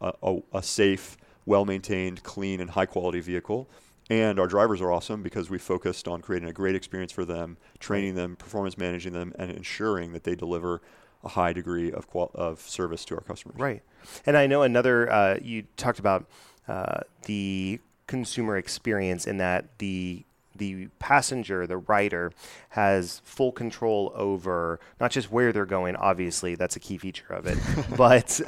a, 0.03 0.39
a, 0.53 0.63
safe 0.63 1.17
well 1.47 1.65
maintained 1.65 2.23
clean 2.23 2.61
and 2.61 2.71
high 2.71 2.87
quality 2.87 3.21
vehicle 3.21 3.69
and 4.11 4.39
our 4.41 4.47
drivers 4.47 4.81
are 4.81 4.91
awesome 4.91 5.23
because 5.23 5.49
we 5.49 5.59
focused 5.59 6.09
on 6.09 6.21
creating 6.21 6.49
a 6.49 6.53
great 6.53 6.75
experience 6.75 7.13
for 7.13 7.25
them 7.25 7.57
training 7.79 8.15
them 8.15 8.37
performance 8.37 8.77
managing 8.77 9.13
them 9.13 9.33
and 9.39 9.51
ensuring 9.51 10.13
that 10.13 10.25
they 10.25 10.35
deliver 10.35 10.81
a 11.25 11.29
high 11.29 11.53
degree 11.53 11.93
of 11.93 12.09
qual- 12.09 12.31
of 12.35 12.61
service 12.61 13.05
to 13.05 13.15
our 13.15 13.21
customers 13.21 13.59
Right. 13.59 13.83
And 14.27 14.37
I 14.37 14.47
know 14.47 14.63
another, 14.63 15.11
uh, 15.11 15.39
you 15.41 15.65
talked 15.77 15.99
about 15.99 16.27
uh, 16.69 17.01
the 17.25 17.81
consumer 18.07 18.57
experience 18.57 19.27
in 19.27 19.39
that 19.39 19.79
the 19.79 20.25
the 20.57 20.89
passenger, 20.99 21.67
the 21.67 21.79
rider, 21.79 22.33
has 22.71 23.21
full 23.25 23.53
control 23.53 24.13
over 24.15 24.81
not 25.01 25.11
just 25.11 25.31
where 25.31 25.53
they're 25.53 25.67
going. 25.67 25.97
Obviously, 25.97 26.55
that's 26.55 26.77
a 26.77 26.81
key 26.81 26.99
feature 26.99 27.33
of 27.33 27.47
it, 27.47 27.59
but 27.97 28.41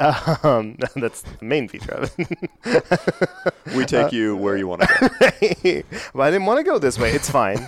um, 0.45 0.77
that's 0.97 1.23
the 1.23 1.45
main 1.45 1.69
feature 1.69 1.93
of 1.93 2.15
it. 2.19 3.75
we 3.77 3.85
take 3.85 4.13
you 4.13 4.37
where 4.37 4.57
you 4.57 4.69
want 4.69 4.83
to 4.83 4.87
go 4.87 5.83
but 6.15 6.23
I 6.23 6.31
didn't 6.31 6.47
want 6.47 6.59
to 6.59 6.65
go 6.65 6.79
this 6.79 6.99
way. 6.99 7.13
It's 7.13 7.31
fine. 7.31 7.67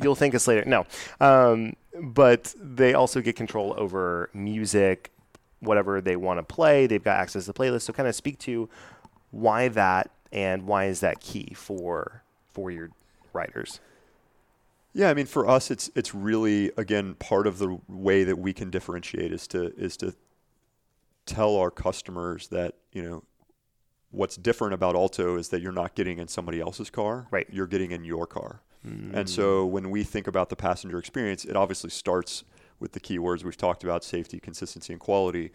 You'll 0.00 0.14
thank 0.14 0.34
us 0.34 0.46
later. 0.46 0.64
No. 0.64 0.86
Um, 1.20 1.74
but 2.00 2.54
they 2.58 2.94
also 2.94 3.20
get 3.20 3.36
control 3.36 3.74
over 3.76 4.30
music, 4.32 5.10
whatever 5.60 6.00
they 6.00 6.16
want 6.16 6.38
to 6.38 6.42
play. 6.42 6.86
They've 6.86 7.02
got 7.02 7.18
access 7.18 7.46
to 7.46 7.52
playlists. 7.52 7.82
So 7.82 7.92
kind 7.92 8.08
of 8.08 8.14
speak 8.14 8.38
to 8.40 8.68
why 9.30 9.68
that 9.68 10.10
and 10.32 10.66
why 10.66 10.86
is 10.86 11.00
that 11.00 11.20
key 11.20 11.52
for 11.54 12.22
for 12.52 12.70
your 12.70 12.90
writers. 13.32 13.80
Yeah, 14.94 15.08
I 15.08 15.14
mean, 15.14 15.26
for 15.26 15.48
us, 15.48 15.70
it's 15.70 15.90
it's 15.94 16.14
really 16.14 16.70
again 16.76 17.14
part 17.14 17.46
of 17.46 17.58
the 17.58 17.78
way 17.88 18.24
that 18.24 18.38
we 18.38 18.52
can 18.52 18.70
differentiate 18.70 19.32
is 19.32 19.46
to 19.48 19.74
is 19.76 19.96
to 19.98 20.14
tell 21.24 21.56
our 21.56 21.70
customers 21.70 22.48
that 22.48 22.74
you 22.92 23.02
know 23.02 23.22
what's 24.10 24.36
different 24.36 24.74
about 24.74 24.94
Alto 24.94 25.36
is 25.36 25.48
that 25.48 25.62
you're 25.62 25.72
not 25.72 25.94
getting 25.94 26.18
in 26.18 26.28
somebody 26.28 26.60
else's 26.60 26.90
car, 26.90 27.26
Right. 27.30 27.46
You're 27.50 27.66
getting 27.66 27.90
in 27.90 28.04
your 28.04 28.26
car, 28.26 28.60
hmm. 28.82 29.14
and 29.14 29.30
so 29.30 29.64
when 29.64 29.90
we 29.90 30.04
think 30.04 30.26
about 30.26 30.50
the 30.50 30.56
passenger 30.56 30.98
experience, 30.98 31.46
it 31.46 31.56
obviously 31.56 31.90
starts 31.90 32.44
with 32.78 32.92
the 32.92 33.00
keywords 33.00 33.44
we've 33.44 33.56
talked 33.56 33.84
about: 33.84 34.04
safety, 34.04 34.38
consistency, 34.40 34.92
and 34.92 35.00
quality. 35.00 35.52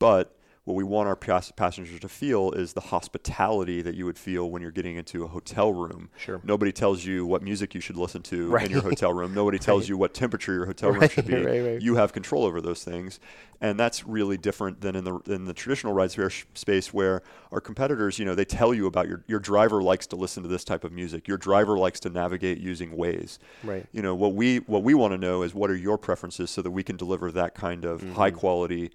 But 0.00 0.34
what 0.64 0.74
we 0.74 0.84
want 0.84 1.08
our 1.08 1.16
pas- 1.16 1.52
passengers 1.52 1.98
to 1.98 2.08
feel 2.08 2.52
is 2.52 2.74
the 2.74 2.80
hospitality 2.80 3.80
that 3.80 3.94
you 3.94 4.04
would 4.04 4.18
feel 4.18 4.50
when 4.50 4.60
you're 4.60 4.70
getting 4.70 4.96
into 4.96 5.24
a 5.24 5.26
hotel 5.26 5.72
room. 5.72 6.10
Sure. 6.18 6.40
Nobody 6.44 6.70
tells 6.70 7.04
you 7.04 7.24
what 7.24 7.42
music 7.42 7.74
you 7.74 7.80
should 7.80 7.96
listen 7.96 8.22
to 8.24 8.50
Right. 8.50 8.66
in 8.66 8.72
your 8.72 8.82
hotel 8.90 9.12
room. 9.12 9.32
Nobody 9.32 9.58
tells 9.58 9.88
you 9.88 9.96
what 9.96 10.12
temperature 10.12 10.52
your 10.52 10.66
hotel 10.66 10.90
room 10.90 11.00
Right, 11.00 11.10
should 11.10 11.26
be. 11.26 11.78
You 11.82 11.96
have 11.96 12.12
control 12.12 12.44
over 12.44 12.60
those 12.60 12.84
things, 12.84 13.20
and 13.60 13.80
that's 13.80 14.06
really 14.06 14.36
different 14.36 14.82
than 14.82 14.96
in 14.96 15.04
the 15.04 15.18
in 15.26 15.46
the 15.46 15.54
traditional 15.54 15.94
ride 15.94 16.12
share 16.12 16.28
sh- 16.28 16.44
space 16.54 16.92
where 16.92 17.22
our 17.50 17.60
competitors, 17.60 18.18
you 18.18 18.26
know, 18.26 18.34
they 18.34 18.44
tell 18.44 18.74
you 18.74 18.86
about 18.86 19.08
your 19.08 19.24
your 19.26 19.40
driver 19.40 19.82
likes 19.82 20.06
to 20.08 20.16
listen 20.16 20.42
to 20.42 20.48
this 20.48 20.64
type 20.64 20.84
of 20.84 20.92
music. 20.92 21.26
Your 21.26 21.38
driver 21.38 21.78
likes 21.78 22.00
to 22.00 22.10
navigate 22.10 22.58
using 22.58 22.90
Waze. 22.92 23.38
Right. 23.64 23.86
You 23.92 24.02
know 24.02 24.14
what 24.14 24.34
we 24.34 24.58
what 24.58 24.82
we 24.82 24.92
want 24.92 25.14
to 25.14 25.18
know 25.18 25.42
is 25.42 25.54
what 25.54 25.70
are 25.70 25.76
your 25.76 25.96
preferences 25.96 26.50
so 26.50 26.60
that 26.60 26.70
we 26.70 26.82
can 26.82 26.96
deliver 26.96 27.32
that 27.32 27.54
kind 27.54 27.84
of 27.86 28.02
mm-hmm. 28.02 28.12
high 28.12 28.30
quality 28.30 28.90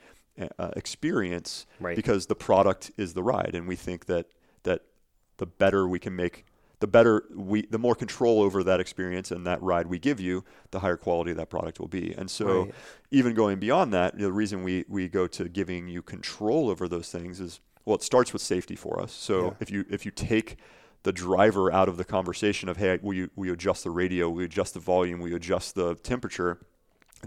uh, 0.59 0.71
experience. 0.75 1.65
Right. 1.79 1.95
because 1.95 2.25
the 2.27 2.35
product 2.35 2.91
is 2.97 3.13
the 3.13 3.23
ride, 3.23 3.51
and 3.53 3.67
we 3.67 3.75
think 3.75 4.05
that 4.05 4.27
that 4.63 4.81
the 5.37 5.45
better 5.45 5.87
we 5.87 5.99
can 5.99 6.15
make 6.15 6.45
the 6.79 6.87
better 6.87 7.23
we 7.33 7.65
the 7.67 7.77
more 7.79 7.95
control 7.95 8.41
over 8.41 8.63
that 8.63 8.79
experience 8.79 9.31
and 9.31 9.45
that 9.47 9.61
ride 9.61 9.87
we 9.87 9.97
give 9.99 10.19
you 10.19 10.43
the 10.71 10.79
higher 10.79 10.97
quality 10.97 11.31
that 11.33 11.49
product 11.49 11.79
will 11.79 11.87
be 11.87 12.13
and 12.17 12.29
so 12.29 12.63
Right. 12.63 12.73
even 13.11 13.33
going 13.33 13.59
beyond 13.59 13.93
that 13.93 14.17
the 14.17 14.31
reason 14.31 14.61
we 14.63 14.83
we 14.89 15.07
go 15.07 15.25
to 15.27 15.47
giving 15.47 15.87
you 15.87 16.01
control 16.01 16.69
over 16.69 16.87
those 16.87 17.09
things 17.09 17.39
is 17.39 17.59
well 17.85 17.95
it 17.95 18.03
starts 18.03 18.33
with 18.33 18.41
safety 18.41 18.75
for 18.75 18.99
us 19.01 19.13
so 19.13 19.45
Yeah. 19.45 19.51
if 19.61 19.71
you 19.71 19.85
if 19.89 20.05
you 20.05 20.11
take 20.11 20.57
the 21.03 21.13
driver 21.13 21.71
out 21.71 21.87
of 21.87 21.95
the 21.97 22.03
conversation 22.05 22.67
of 22.67 22.75
hey 22.77 22.99
will 23.01 23.13
you 23.13 23.29
will 23.37 23.45
you 23.47 23.53
adjust 23.53 23.83
the 23.85 23.91
radio 23.91 24.29
we 24.29 24.43
adjust 24.43 24.73
the 24.73 24.79
volume 24.81 25.21
we 25.21 25.33
adjust 25.33 25.75
the 25.75 25.95
temperature 25.95 26.59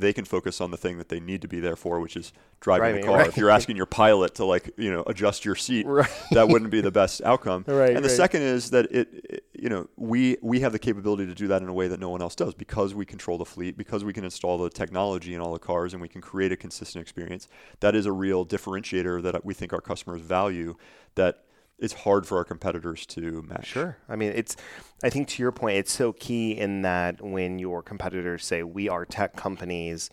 they 0.00 0.12
can 0.12 0.24
focus 0.24 0.60
on 0.60 0.70
the 0.70 0.76
thing 0.76 0.98
that 0.98 1.08
they 1.08 1.20
need 1.20 1.42
to 1.42 1.48
be 1.48 1.60
there 1.60 1.76
for, 1.76 2.00
which 2.00 2.16
is 2.16 2.32
driving, 2.60 2.80
Driving, 2.82 3.00
the 3.02 3.06
car. 3.06 3.18
right. 3.18 3.28
If 3.28 3.36
you're 3.36 3.50
asking 3.50 3.76
your 3.76 3.86
pilot 3.86 4.34
to 4.36 4.44
like, 4.44 4.70
you 4.76 4.90
know, 4.90 5.02
adjust 5.06 5.44
your 5.44 5.54
seat, 5.54 5.86
Right. 5.86 6.08
that 6.32 6.48
wouldn't 6.48 6.70
be 6.70 6.80
the 6.80 6.90
best 6.90 7.22
outcome. 7.22 7.64
Right, 7.68 7.94
and 7.94 8.04
the 8.04 8.08
second 8.08 8.42
is 8.42 8.70
that 8.70 8.86
it, 8.92 9.08
it- 9.12 9.44
you 9.60 9.68
know, 9.68 9.88
we 9.96 10.36
we 10.40 10.60
have 10.60 10.70
the 10.70 10.78
capability 10.78 11.26
to 11.26 11.34
do 11.34 11.48
that 11.48 11.62
in 11.62 11.68
a 11.68 11.72
way 11.72 11.88
that 11.88 11.98
no 11.98 12.08
one 12.10 12.22
else 12.22 12.36
does 12.36 12.54
because 12.54 12.94
we 12.94 13.04
control 13.04 13.38
the 13.38 13.44
fleet, 13.44 13.76
because 13.76 14.04
we 14.04 14.12
can 14.12 14.22
install 14.22 14.56
the 14.56 14.70
technology 14.70 15.34
in 15.34 15.40
all 15.40 15.52
the 15.52 15.58
cars, 15.58 15.92
and 15.94 16.00
we 16.00 16.06
can 16.08 16.20
create 16.20 16.52
a 16.52 16.56
consistent 16.56 17.02
experience. 17.02 17.48
That 17.80 17.96
is 17.96 18.06
a 18.06 18.12
real 18.12 18.46
differentiator 18.46 19.20
that 19.24 19.44
we 19.44 19.54
think 19.54 19.72
our 19.72 19.80
customers 19.80 20.20
value. 20.20 20.76
That 21.16 21.42
it's 21.78 21.94
hard 21.94 22.26
for 22.26 22.38
our 22.38 22.44
competitors 22.44 23.06
to 23.06 23.42
match. 23.42 23.66
Sure. 23.66 23.96
I 24.08 24.16
mean, 24.16 24.32
it's, 24.34 24.56
I 25.02 25.10
think 25.10 25.28
to 25.28 25.42
your 25.42 25.52
point, 25.52 25.76
it's 25.76 25.92
so 25.92 26.12
key 26.12 26.58
in 26.58 26.82
that 26.82 27.22
when 27.22 27.58
your 27.58 27.82
competitors 27.82 28.44
say, 28.44 28.62
we 28.62 28.88
are 28.88 29.04
tech 29.04 29.36
companies, 29.36 30.10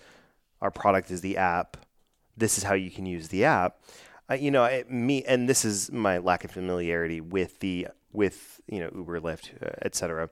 our 0.61 0.71
product 0.71 1.09
is 1.11 1.21
the 1.21 1.37
app, 1.37 1.77
this 2.37 2.57
is 2.57 2.63
how 2.63 2.75
you 2.75 2.91
can 2.91 3.05
use 3.05 3.29
the 3.29 3.45
app. 3.45 3.79
Uh, 4.29 4.35
you 4.35 4.51
know, 4.51 4.63
it, 4.63 4.91
me, 4.91 5.23
and 5.23 5.49
this 5.49 5.65
is 5.65 5.91
my 5.91 6.17
lack 6.17 6.43
of 6.43 6.51
familiarity 6.51 7.21
with 7.21 7.59
the, 7.59 7.87
with, 8.11 8.61
you 8.67 8.79
know, 8.79 8.91
Uber, 8.95 9.19
Lyft, 9.21 9.61
uh, 9.63 9.71
et 9.81 9.95
cetera, 9.95 10.29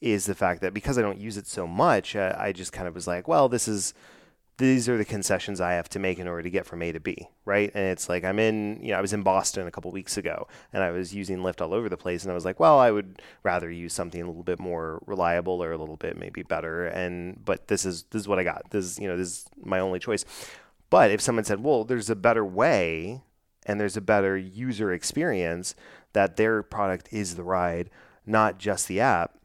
is 0.00 0.26
the 0.26 0.34
fact 0.34 0.60
that 0.60 0.74
because 0.74 0.98
I 0.98 1.02
don't 1.02 1.20
use 1.20 1.36
it 1.36 1.46
so 1.46 1.66
much, 1.66 2.16
uh, 2.16 2.34
I 2.38 2.52
just 2.52 2.72
kind 2.72 2.88
of 2.88 2.94
was 2.94 3.06
like, 3.06 3.28
well, 3.28 3.48
this 3.48 3.66
is, 3.68 3.94
these 4.58 4.88
are 4.88 4.96
the 4.96 5.04
concessions 5.04 5.60
I 5.60 5.72
have 5.72 5.88
to 5.90 5.98
make 5.98 6.18
in 6.18 6.26
order 6.26 6.42
to 6.42 6.50
get 6.50 6.64
from 6.64 6.80
A 6.80 6.90
to 6.92 7.00
B, 7.00 7.28
right? 7.44 7.70
And 7.74 7.84
it's 7.84 8.08
like 8.08 8.24
I'm 8.24 8.38
in, 8.38 8.80
you 8.82 8.92
know, 8.92 8.98
I 8.98 9.02
was 9.02 9.12
in 9.12 9.22
Boston 9.22 9.66
a 9.66 9.70
couple 9.70 9.90
weeks 9.90 10.16
ago, 10.16 10.48
and 10.72 10.82
I 10.82 10.90
was 10.92 11.14
using 11.14 11.38
Lyft 11.38 11.60
all 11.60 11.74
over 11.74 11.90
the 11.90 11.96
place, 11.98 12.22
and 12.22 12.32
I 12.32 12.34
was 12.34 12.46
like, 12.46 12.58
well, 12.58 12.78
I 12.78 12.90
would 12.90 13.20
rather 13.42 13.70
use 13.70 13.92
something 13.92 14.22
a 14.22 14.26
little 14.26 14.42
bit 14.42 14.58
more 14.58 15.02
reliable 15.06 15.62
or 15.62 15.72
a 15.72 15.78
little 15.78 15.96
bit 15.96 16.16
maybe 16.16 16.42
better, 16.42 16.86
and 16.86 17.44
but 17.44 17.68
this 17.68 17.84
is 17.84 18.04
this 18.04 18.20
is 18.20 18.28
what 18.28 18.38
I 18.38 18.44
got. 18.44 18.70
This 18.70 18.84
is 18.84 18.98
you 18.98 19.08
know 19.08 19.16
this 19.16 19.28
is 19.28 19.46
my 19.62 19.78
only 19.78 19.98
choice. 19.98 20.24
But 20.88 21.10
if 21.10 21.20
someone 21.20 21.44
said, 21.44 21.62
well, 21.62 21.84
there's 21.84 22.08
a 22.08 22.16
better 22.16 22.44
way, 22.44 23.22
and 23.66 23.78
there's 23.78 23.96
a 23.96 24.00
better 24.00 24.38
user 24.38 24.92
experience, 24.92 25.74
that 26.12 26.36
their 26.36 26.62
product 26.62 27.08
is 27.10 27.34
the 27.34 27.42
ride, 27.42 27.90
not 28.24 28.58
just 28.58 28.88
the 28.88 29.00
app, 29.00 29.36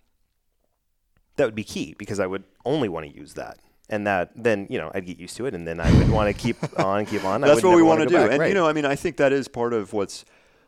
that 1.35 1.45
would 1.45 1.55
be 1.55 1.63
key 1.63 1.95
because 1.97 2.19
I 2.19 2.27
would 2.27 2.43
only 2.63 2.87
want 2.87 3.07
to 3.07 3.15
use 3.15 3.33
that. 3.33 3.57
And 3.91 4.07
that 4.07 4.31
then, 4.35 4.67
you 4.69 4.79
know, 4.79 4.89
I'd 4.95 5.05
get 5.05 5.19
used 5.19 5.35
to 5.37 5.45
it 5.45 5.53
and 5.53 5.67
then 5.67 5.79
I 5.79 5.91
would 5.97 6.09
want 6.09 6.35
to 6.35 6.41
keep 6.41 6.57
on, 6.79 7.05
keep 7.05 7.23
on. 7.23 7.41
That's 7.41 7.61
what 7.61 7.75
we 7.75 7.83
want 7.83 7.99
to 7.99 8.07
do. 8.07 8.15
back. 8.15 8.31
And 8.31 8.39
Right. 8.39 8.47
you 8.47 8.55
know, 8.55 8.65
I 8.65 8.73
mean, 8.73 8.85
I 8.85 8.95
think 8.95 9.17
that 9.17 9.33
is 9.33 9.47
part 9.47 9.73
of 9.73 9.93
what's 9.93 10.25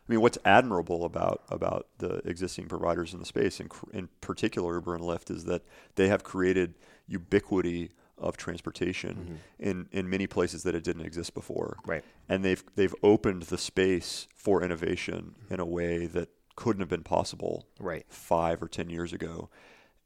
I 0.07 0.11
mean, 0.11 0.19
what's 0.19 0.37
admirable 0.43 1.05
about 1.05 1.41
about 1.49 1.87
the 1.97 2.17
existing 2.27 2.67
providers 2.67 3.13
in 3.13 3.19
the 3.19 3.25
space, 3.25 3.59
in, 3.59 3.69
in 3.93 4.09
particular 4.19 4.75
Uber 4.75 4.95
and 4.95 5.03
Lyft, 5.03 5.31
is 5.31 5.45
that 5.45 5.63
they 5.95 6.09
have 6.09 6.23
created 6.23 6.75
ubiquity 7.07 7.91
of 8.17 8.37
transportation 8.37 9.15
mm-hmm. 9.15 9.69
in, 9.69 9.87
in 9.91 10.09
many 10.09 10.27
places 10.27 10.63
that 10.63 10.75
it 10.75 10.83
didn't 10.83 11.05
exist 11.05 11.33
before. 11.33 11.77
Right. 11.85 12.03
And 12.27 12.43
they've 12.43 12.63
they've 12.75 12.95
opened 13.01 13.43
the 13.43 13.57
space 13.57 14.27
for 14.35 14.61
innovation 14.61 15.35
in 15.49 15.59
a 15.59 15.65
way 15.65 16.05
that 16.07 16.29
couldn't 16.55 16.81
have 16.81 16.89
been 16.89 17.03
possible 17.03 17.67
right. 17.79 18.05
five 18.09 18.61
or 18.61 18.67
ten 18.67 18.89
years 18.89 19.13
ago. 19.13 19.49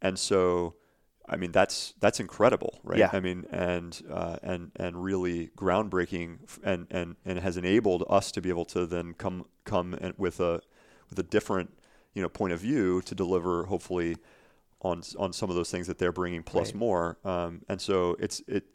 And 0.02 0.18
so 0.20 0.76
I 1.28 1.36
mean 1.36 1.52
that's 1.52 1.94
that's 2.00 2.20
incredible, 2.20 2.80
right? 2.84 3.00
Yeah. 3.00 3.10
I 3.12 3.20
mean, 3.20 3.46
and 3.52 4.00
uh, 4.10 4.38
and 4.42 4.72
and 4.76 5.04
really 5.04 5.50
groundbreaking, 5.58 6.38
and 6.64 6.88
and 6.90 7.16
and 7.26 7.40
has 7.40 7.58
enabled 7.58 8.06
us 8.10 8.32
to 8.34 8.42
be 8.42 8.50
able 8.50 8.66
to 8.66 8.86
then 8.86 9.14
come 9.14 9.46
come 9.66 9.94
and 9.94 10.14
with 10.18 10.40
a 10.40 10.62
with 11.10 11.20
a 11.20 11.24
different 11.24 11.78
you 12.14 12.22
know 12.22 12.30
point 12.30 12.54
of 12.54 12.60
view 12.60 13.02
to 13.04 13.14
deliver 13.14 13.66
hopefully 13.66 14.18
on 14.82 15.02
on 15.18 15.34
some 15.34 15.50
of 15.50 15.56
those 15.56 15.70
things 15.70 15.88
that 15.88 15.98
they're 15.98 16.12
bringing 16.12 16.44
plus 16.44 16.68
right. 16.68 16.76
more. 16.76 17.18
Um, 17.26 17.62
and 17.68 17.82
so 17.82 18.16
it's 18.20 18.40
it, 18.48 18.56
it, 18.56 18.66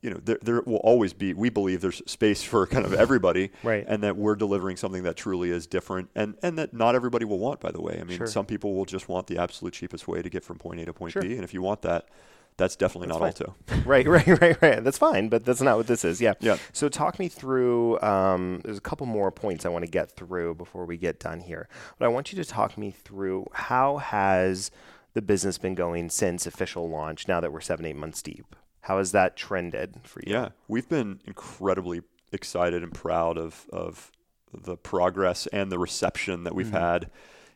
you 0.00 0.10
know 0.10 0.20
there 0.22 0.38
there 0.42 0.62
will 0.64 0.76
always 0.76 1.12
be 1.12 1.34
we 1.34 1.50
believe 1.50 1.80
there's 1.80 2.02
space 2.06 2.42
for 2.42 2.66
kind 2.66 2.84
of 2.84 2.94
everybody, 2.94 3.50
right? 3.62 3.84
And 3.88 4.02
that 4.02 4.16
we're 4.16 4.36
delivering 4.36 4.76
something 4.76 5.02
that 5.02 5.16
truly 5.16 5.50
is 5.50 5.66
different, 5.66 6.10
and 6.14 6.36
and 6.42 6.58
that 6.58 6.72
not 6.72 6.94
everybody 6.94 7.24
will 7.24 7.38
want. 7.38 7.60
By 7.60 7.72
the 7.72 7.80
way, 7.80 7.98
I 8.00 8.04
mean 8.04 8.18
sure. 8.18 8.26
some 8.26 8.46
people 8.46 8.74
will 8.74 8.84
just 8.84 9.08
want 9.08 9.26
the 9.26 9.38
absolute 9.38 9.74
cheapest 9.74 10.06
way 10.06 10.22
to 10.22 10.30
get 10.30 10.44
from 10.44 10.58
point 10.58 10.80
A 10.80 10.84
to 10.86 10.92
point 10.92 11.12
sure. 11.12 11.22
B, 11.22 11.34
and 11.34 11.44
if 11.44 11.52
you 11.52 11.62
want 11.62 11.82
that. 11.82 12.08
That's 12.56 12.74
definitely 12.74 13.06
that's 13.06 13.20
not 13.20 13.38
fine. 13.38 13.76
Alto. 13.76 13.84
right, 13.88 14.04
right, 14.08 14.26
right, 14.40 14.60
right. 14.60 14.82
That's 14.82 14.98
fine, 14.98 15.28
but 15.28 15.44
that's 15.44 15.60
not 15.60 15.76
what 15.76 15.86
this 15.86 16.04
is. 16.04 16.20
Yeah. 16.20 16.34
Yeah. 16.40 16.56
So 16.72 16.88
talk 16.88 17.20
me 17.20 17.28
through. 17.28 18.00
Um, 18.00 18.62
there's 18.64 18.78
a 18.78 18.80
couple 18.80 19.06
more 19.06 19.30
points 19.30 19.64
I 19.64 19.68
want 19.68 19.84
to 19.84 19.90
get 19.90 20.10
through 20.10 20.56
before 20.56 20.84
we 20.84 20.96
get 20.96 21.20
done 21.20 21.38
here, 21.38 21.68
but 22.00 22.06
I 22.06 22.08
want 22.08 22.32
you 22.32 22.42
to 22.42 22.44
talk 22.44 22.76
me 22.76 22.90
through 22.90 23.46
how 23.52 23.98
has 23.98 24.72
the 25.14 25.22
business 25.22 25.56
been 25.56 25.76
going 25.76 26.10
since 26.10 26.48
official 26.48 26.90
launch 26.90 27.28
now 27.28 27.38
that 27.38 27.52
we're 27.52 27.60
seven, 27.60 27.86
eight 27.86 27.94
months 27.94 28.22
deep? 28.22 28.56
How 28.88 28.96
has 28.96 29.12
that 29.12 29.36
trended 29.36 30.00
for 30.02 30.20
you? 30.20 30.32
Yeah, 30.32 30.48
we've 30.66 30.88
been 30.88 31.20
incredibly 31.26 32.00
excited 32.32 32.82
and 32.82 32.94
proud 32.94 33.36
of, 33.36 33.66
of 33.70 34.10
the 34.50 34.78
progress 34.78 35.46
and 35.48 35.70
the 35.70 35.78
reception 35.78 36.44
that 36.44 36.54
we've 36.54 36.68
mm-hmm. 36.68 36.76
had 36.76 37.10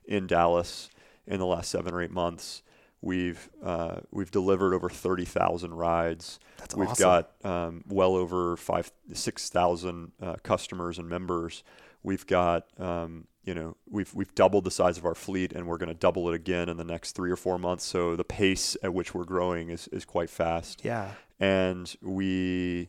in 0.04 0.26
Dallas 0.26 0.90
in 1.26 1.38
the 1.38 1.46
last 1.46 1.70
seven 1.70 1.94
or 1.94 2.02
eight 2.02 2.10
months. 2.10 2.62
We've 3.00 3.48
uh, 3.64 4.00
we've 4.10 4.30
delivered 4.30 4.74
over 4.74 4.90
thirty 4.90 5.24
thousand 5.24 5.72
rides. 5.72 6.38
That's 6.58 6.76
we've 6.76 6.90
awesome. 6.90 7.02
got 7.02 7.30
um, 7.44 7.84
well 7.88 8.14
over 8.14 8.58
five 8.58 8.92
six 9.14 9.48
thousand 9.48 10.12
uh, 10.20 10.36
customers 10.42 10.98
and 10.98 11.08
members. 11.08 11.64
We've 12.02 12.26
got 12.26 12.66
um, 12.80 13.26
you 13.44 13.54
know 13.54 13.76
we've 13.88 14.12
we've 14.14 14.34
doubled 14.34 14.64
the 14.64 14.70
size 14.70 14.98
of 14.98 15.04
our 15.04 15.14
fleet 15.14 15.52
and 15.52 15.66
we're 15.66 15.78
going 15.78 15.88
to 15.88 15.94
double 15.94 16.28
it 16.28 16.34
again 16.34 16.68
in 16.68 16.76
the 16.76 16.84
next 16.84 17.12
three 17.12 17.30
or 17.30 17.36
four 17.36 17.58
months. 17.58 17.84
So 17.84 18.16
the 18.16 18.24
pace 18.24 18.76
at 18.82 18.94
which 18.94 19.14
we're 19.14 19.24
growing 19.24 19.70
is, 19.70 19.88
is 19.88 20.04
quite 20.04 20.30
fast. 20.30 20.84
Yeah. 20.84 21.12
And 21.40 21.94
we 22.00 22.88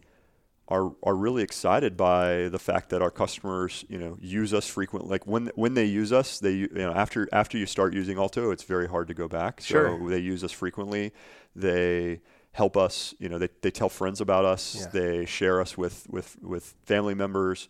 are 0.69 0.93
are 1.04 1.15
really 1.15 1.43
excited 1.43 1.97
by 1.97 2.47
the 2.49 2.60
fact 2.60 2.89
that 2.89 3.02
our 3.02 3.12
customers 3.12 3.84
you 3.89 3.97
know 3.97 4.17
use 4.21 4.54
us 4.54 4.65
frequently 4.65 5.10
like 5.10 5.28
when 5.28 5.52
when 5.56 5.73
they 5.73 5.84
use 5.84 6.13
us 6.13 6.39
they 6.39 6.52
you 6.54 6.69
know 6.73 6.93
after 6.93 7.28
after 7.34 7.58
you 7.58 7.65
start 7.65 7.93
using 7.93 8.17
alto 8.17 8.49
it's 8.49 8.63
very 8.63 8.88
hard 8.88 9.08
to 9.08 9.13
go 9.13 9.28
back. 9.28 9.60
Sure. 9.62 9.99
so 9.99 10.10
they 10.10 10.19
use 10.19 10.43
us 10.43 10.52
frequently. 10.52 11.12
They 11.56 12.21
help 12.54 12.78
us 12.78 13.13
you 13.19 13.28
know 13.28 13.39
they, 13.39 13.49
they 13.62 13.71
tell 13.71 13.89
friends 13.89 14.21
about 14.21 14.45
us. 14.45 14.76
Yeah. 14.80 14.88
they 14.93 15.26
share 15.26 15.60
us 15.60 15.78
with 15.78 16.08
with 16.10 16.38
with 16.41 16.76
family 16.86 17.15
members 17.15 17.67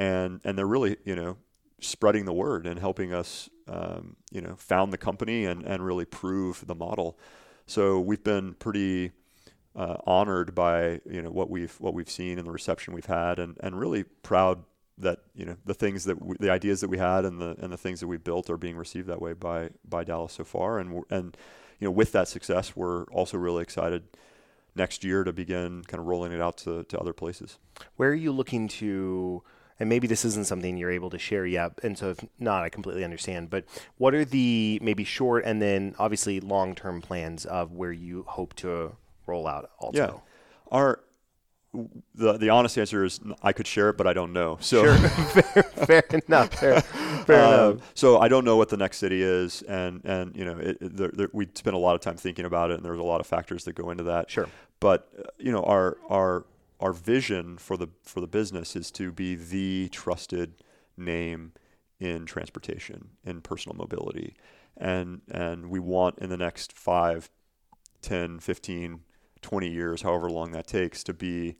and 0.00 0.40
and 0.44 0.56
they're 0.56 0.66
really 0.66 0.96
you 1.04 1.14
know 1.14 1.36
spreading 1.78 2.24
the 2.24 2.32
word 2.32 2.66
and 2.66 2.78
helping 2.78 3.12
us, 3.12 3.48
um, 3.68 4.16
you 4.30 4.40
know, 4.40 4.54
found 4.56 4.92
the 4.92 4.98
company 4.98 5.44
and, 5.46 5.62
and 5.62 5.84
really 5.84 6.04
prove 6.04 6.66
the 6.66 6.74
model. 6.74 7.18
So 7.66 8.00
we've 8.00 8.22
been 8.22 8.54
pretty 8.54 9.12
uh, 9.76 9.96
honored 10.04 10.54
by 10.54 11.00
you 11.08 11.22
know 11.22 11.30
what 11.30 11.48
we've 11.48 11.74
what 11.80 11.94
we've 11.94 12.10
seen 12.10 12.38
and 12.38 12.46
the 12.46 12.50
reception 12.50 12.94
we've 12.94 13.06
had, 13.06 13.38
and, 13.38 13.56
and 13.60 13.78
really 13.78 14.02
proud 14.04 14.64
that 14.98 15.20
you 15.34 15.44
know 15.44 15.56
the 15.64 15.74
things 15.74 16.04
that 16.04 16.20
we, 16.20 16.34
the 16.40 16.50
ideas 16.50 16.80
that 16.80 16.88
we 16.88 16.98
had 16.98 17.24
and 17.24 17.40
the 17.40 17.54
and 17.60 17.72
the 17.72 17.78
things 17.78 18.00
that 18.00 18.08
we 18.08 18.16
built 18.16 18.50
are 18.50 18.56
being 18.56 18.76
received 18.76 19.06
that 19.06 19.22
way 19.22 19.32
by 19.32 19.70
by 19.88 20.02
Dallas 20.02 20.32
so 20.32 20.44
far, 20.44 20.78
and 20.78 21.04
and 21.10 21.36
you 21.78 21.86
know 21.86 21.92
with 21.92 22.12
that 22.12 22.26
success, 22.26 22.74
we're 22.74 23.04
also 23.04 23.38
really 23.38 23.62
excited 23.62 24.02
next 24.74 25.04
year 25.04 25.22
to 25.24 25.32
begin 25.32 25.84
kind 25.84 26.00
of 26.00 26.06
rolling 26.06 26.32
it 26.32 26.40
out 26.40 26.56
to, 26.56 26.84
to 26.84 26.98
other 26.98 27.12
places. 27.12 27.58
Where 27.96 28.10
are 28.10 28.14
you 28.14 28.32
looking 28.32 28.66
to? 28.68 29.42
And 29.80 29.88
maybe 29.88 30.06
this 30.06 30.24
isn't 30.24 30.46
something 30.46 30.76
you're 30.76 30.90
able 30.90 31.10
to 31.10 31.18
share 31.18 31.46
yet, 31.46 31.72
and 31.82 31.96
so 31.98 32.10
if 32.10 32.24
not, 32.38 32.62
I 32.62 32.68
completely 32.68 33.02
understand. 33.02 33.50
But 33.50 33.64
what 33.96 34.14
are 34.14 34.24
the 34.24 34.78
maybe 34.82 35.04
short 35.04 35.44
and 35.44 35.60
then 35.60 35.94
obviously 35.98 36.38
long 36.38 36.74
term 36.74 37.00
plans 37.00 37.46
of 37.46 37.72
where 37.72 37.90
you 37.90 38.24
hope 38.28 38.54
to 38.56 38.92
roll 39.26 39.48
out 39.48 39.70
Alto? 39.82 39.98
Yeah, 39.98 40.12
our 40.70 41.00
the 42.14 42.36
the 42.36 42.50
honest 42.50 42.76
answer 42.76 43.04
is 43.04 43.20
I 43.42 43.52
could 43.52 43.66
share 43.66 43.90
it, 43.90 43.96
but 43.96 44.06
I 44.06 44.12
don't 44.12 44.32
know. 44.32 44.58
So 44.60 44.84
sure. 44.84 45.08
fair, 45.08 46.02
fair, 46.02 46.20
enough. 46.26 46.52
Fair, 46.52 46.80
fair 46.80 47.44
um, 47.44 47.70
enough. 47.72 47.92
So 47.94 48.18
I 48.18 48.28
don't 48.28 48.44
know 48.44 48.56
what 48.56 48.68
the 48.68 48.76
next 48.76 48.98
city 48.98 49.22
is, 49.22 49.62
and 49.62 50.02
and 50.04 50.36
you 50.36 50.44
know 50.44 50.58
it, 50.58 50.78
it, 50.80 50.96
there, 50.96 51.10
there, 51.12 51.28
we 51.32 51.48
spent 51.54 51.76
a 51.76 51.78
lot 51.78 51.94
of 51.94 52.00
time 52.00 52.16
thinking 52.16 52.44
about 52.44 52.70
it, 52.70 52.74
and 52.74 52.84
there's 52.84 52.98
a 52.98 53.04
lot 53.04 53.20
of 53.20 53.26
factors 53.26 53.64
that 53.64 53.74
go 53.74 53.90
into 53.90 54.04
that. 54.04 54.30
Sure. 54.30 54.48
But 54.80 55.08
uh, 55.18 55.22
you 55.38 55.52
know 55.52 55.62
our 55.62 55.98
our 56.08 56.44
our 56.80 56.92
vision 56.92 57.58
for 57.58 57.76
the 57.76 57.88
for 58.02 58.20
the 58.20 58.26
business 58.26 58.74
is 58.74 58.90
to 58.90 59.12
be 59.12 59.34
the 59.34 59.88
trusted 59.90 60.54
name 60.96 61.52
in 61.98 62.24
transportation 62.24 63.10
in 63.24 63.40
personal 63.40 63.76
mobility 63.76 64.34
and 64.76 65.20
and 65.30 65.68
we 65.68 65.78
want 65.78 66.18
in 66.18 66.30
the 66.30 66.36
next 66.36 66.72
5 66.72 67.30
10 68.02 68.40
15 68.40 69.00
20 69.42 69.68
years 69.68 70.02
however 70.02 70.30
long 70.30 70.52
that 70.52 70.66
takes 70.66 71.04
to 71.04 71.12
be 71.12 71.56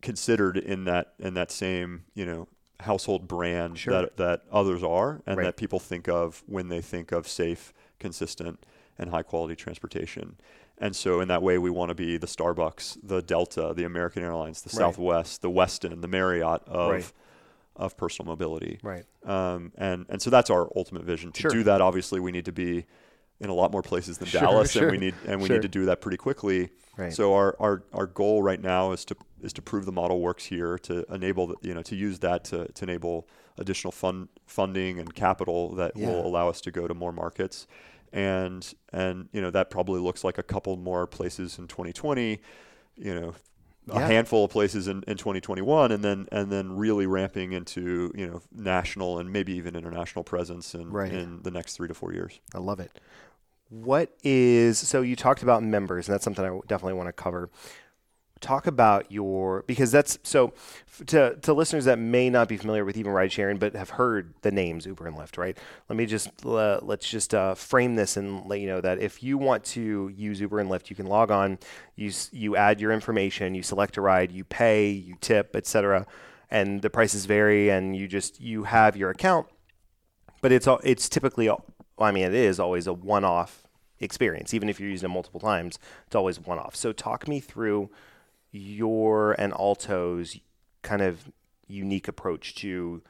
considered 0.00 0.56
in 0.56 0.84
that 0.84 1.14
in 1.18 1.34
that 1.34 1.50
same 1.50 2.04
you 2.14 2.24
know 2.24 2.48
household 2.80 3.28
brand 3.28 3.78
sure. 3.78 4.02
that 4.02 4.16
that 4.16 4.42
others 4.50 4.82
are 4.82 5.22
and 5.26 5.38
right. 5.38 5.44
that 5.44 5.56
people 5.56 5.78
think 5.78 6.08
of 6.08 6.42
when 6.46 6.68
they 6.68 6.80
think 6.80 7.12
of 7.12 7.28
safe 7.28 7.72
consistent 7.98 8.64
and 8.98 9.10
high 9.10 9.22
quality 9.22 9.54
transportation 9.56 10.36
and 10.82 10.96
so 10.96 11.20
in 11.20 11.28
that 11.28 11.44
way, 11.44 11.58
we 11.58 11.70
want 11.70 11.90
to 11.90 11.94
be 11.94 12.18
the 12.18 12.26
Starbucks, 12.26 12.98
the 13.04 13.22
Delta, 13.22 13.72
the 13.74 13.84
American 13.84 14.24
Airlines, 14.24 14.62
the 14.62 14.76
right. 14.76 14.78
Southwest, 14.78 15.40
the 15.40 15.48
Westin, 15.48 16.00
the 16.02 16.08
Marriott 16.08 16.62
of 16.66 16.90
right. 16.90 17.12
of 17.76 17.96
personal 17.96 18.32
mobility. 18.32 18.80
Right. 18.82 19.04
Um, 19.24 19.70
and 19.76 20.06
and 20.08 20.20
so 20.20 20.28
that's 20.28 20.50
our 20.50 20.68
ultimate 20.74 21.04
vision. 21.04 21.30
To 21.30 21.42
sure. 21.42 21.50
do 21.52 21.62
that, 21.62 21.80
obviously, 21.80 22.18
we 22.18 22.32
need 22.32 22.46
to 22.46 22.52
be 22.52 22.84
in 23.38 23.48
a 23.48 23.54
lot 23.54 23.70
more 23.70 23.82
places 23.82 24.18
than 24.18 24.26
sure, 24.28 24.40
Dallas, 24.40 24.72
sure. 24.72 24.88
and 24.88 24.90
we 24.90 24.98
need 24.98 25.14
and 25.24 25.40
we 25.40 25.48
need 25.48 25.62
to 25.62 25.68
do 25.68 25.86
that 25.86 26.00
pretty 26.00 26.16
quickly. 26.16 26.70
Right. 26.96 27.12
So 27.12 27.32
our, 27.34 27.54
our 27.60 27.84
our 27.92 28.06
goal 28.06 28.42
right 28.42 28.60
now 28.60 28.90
is 28.90 29.04
to 29.04 29.16
is 29.40 29.52
to 29.52 29.62
prove 29.62 29.86
the 29.86 29.92
model 29.92 30.20
works 30.20 30.46
here, 30.46 30.78
to 30.78 31.04
enable 31.14 31.46
the, 31.46 31.54
you 31.62 31.74
know 31.74 31.82
to 31.82 31.94
use 31.94 32.18
that 32.18 32.42
to, 32.46 32.66
to 32.66 32.84
enable 32.84 33.28
additional 33.56 33.92
fund 33.92 34.30
funding 34.46 34.98
and 34.98 35.14
capital 35.14 35.76
that 35.76 35.92
yeah. 35.94 36.08
will 36.08 36.26
allow 36.26 36.48
us 36.48 36.60
to 36.62 36.72
go 36.72 36.88
to 36.88 36.94
more 36.94 37.12
markets 37.12 37.68
and 38.12 38.74
and 38.92 39.28
you 39.32 39.40
know 39.40 39.50
that 39.50 39.70
probably 39.70 40.00
looks 40.00 40.24
like 40.24 40.38
a 40.38 40.42
couple 40.42 40.76
more 40.76 41.06
places 41.06 41.58
in 41.58 41.66
2020 41.66 42.40
you 42.96 43.14
know 43.14 43.34
a 43.88 43.98
yeah. 43.98 44.06
handful 44.06 44.44
of 44.44 44.50
places 44.50 44.86
in, 44.86 45.02
in 45.08 45.16
2021 45.16 45.90
and 45.90 46.04
then 46.04 46.28
and 46.30 46.52
then 46.52 46.76
really 46.76 47.06
ramping 47.06 47.52
into 47.52 48.12
you 48.14 48.26
know 48.26 48.40
national 48.52 49.18
and 49.18 49.32
maybe 49.32 49.52
even 49.54 49.74
international 49.74 50.22
presence 50.22 50.74
in, 50.74 50.90
right. 50.90 51.12
in 51.12 51.42
the 51.42 51.50
next 51.50 51.76
three 51.76 51.88
to 51.88 51.94
four 51.94 52.12
years 52.12 52.38
i 52.54 52.58
love 52.58 52.78
it 52.78 53.00
what 53.70 54.14
is 54.22 54.78
so 54.78 55.00
you 55.00 55.16
talked 55.16 55.42
about 55.42 55.62
members 55.62 56.06
and 56.06 56.14
that's 56.14 56.24
something 56.24 56.44
i 56.44 56.58
definitely 56.68 56.92
want 56.92 57.08
to 57.08 57.12
cover 57.12 57.50
talk 58.42 58.66
about 58.66 59.10
your 59.10 59.64
because 59.66 59.90
that's 59.90 60.18
so 60.22 60.52
to 61.06 61.36
to 61.36 61.52
listeners 61.54 61.86
that 61.86 61.98
may 61.98 62.28
not 62.28 62.48
be 62.48 62.56
familiar 62.56 62.84
with 62.84 62.96
even 62.96 63.12
ride 63.12 63.32
sharing 63.32 63.56
but 63.56 63.74
have 63.74 63.90
heard 63.90 64.34
the 64.42 64.50
names 64.50 64.84
Uber 64.84 65.06
and 65.06 65.16
Lyft, 65.16 65.38
right? 65.38 65.56
Let 65.88 65.96
me 65.96 66.04
just 66.04 66.28
uh, 66.44 66.80
let's 66.82 67.08
just 67.08 67.32
uh, 67.34 67.54
frame 67.54 67.94
this 67.94 68.16
and 68.16 68.46
let 68.46 68.60
you 68.60 68.66
know 68.66 68.80
that 68.80 68.98
if 68.98 69.22
you 69.22 69.38
want 69.38 69.64
to 69.64 70.12
use 70.14 70.40
Uber 70.40 70.58
and 70.58 70.68
Lyft, 70.68 70.90
you 70.90 70.96
can 70.96 71.06
log 71.06 71.30
on, 71.30 71.58
you 71.96 72.10
you 72.32 72.56
add 72.56 72.80
your 72.80 72.92
information, 72.92 73.54
you 73.54 73.62
select 73.62 73.96
a 73.96 74.00
ride, 74.00 74.30
you 74.30 74.44
pay, 74.44 74.90
you 74.90 75.16
tip, 75.20 75.56
etc., 75.56 76.06
and 76.50 76.82
the 76.82 76.90
prices 76.90 77.24
vary, 77.24 77.70
and 77.70 77.96
you 77.96 78.06
just 78.06 78.40
you 78.40 78.64
have 78.64 78.96
your 78.96 79.10
account, 79.10 79.46
but 80.42 80.52
it's 80.52 80.66
all 80.66 80.80
it's 80.84 81.08
typically 81.08 81.48
I 81.98 82.12
mean 82.12 82.24
it 82.24 82.34
is 82.34 82.60
always 82.60 82.86
a 82.86 82.92
one-off 82.92 83.62
experience, 84.00 84.52
even 84.52 84.68
if 84.68 84.80
you're 84.80 84.90
using 84.90 85.08
it 85.08 85.12
multiple 85.12 85.40
times, 85.40 85.78
it's 86.06 86.16
always 86.16 86.40
one-off. 86.40 86.74
So 86.74 86.92
talk 86.92 87.28
me 87.28 87.40
through 87.40 87.90
your 88.52 89.32
and 89.32 89.52
Alto's 89.52 90.38
kind 90.82 91.02
of 91.02 91.30
unique 91.66 92.06
approach 92.06 92.54
to 92.56 93.02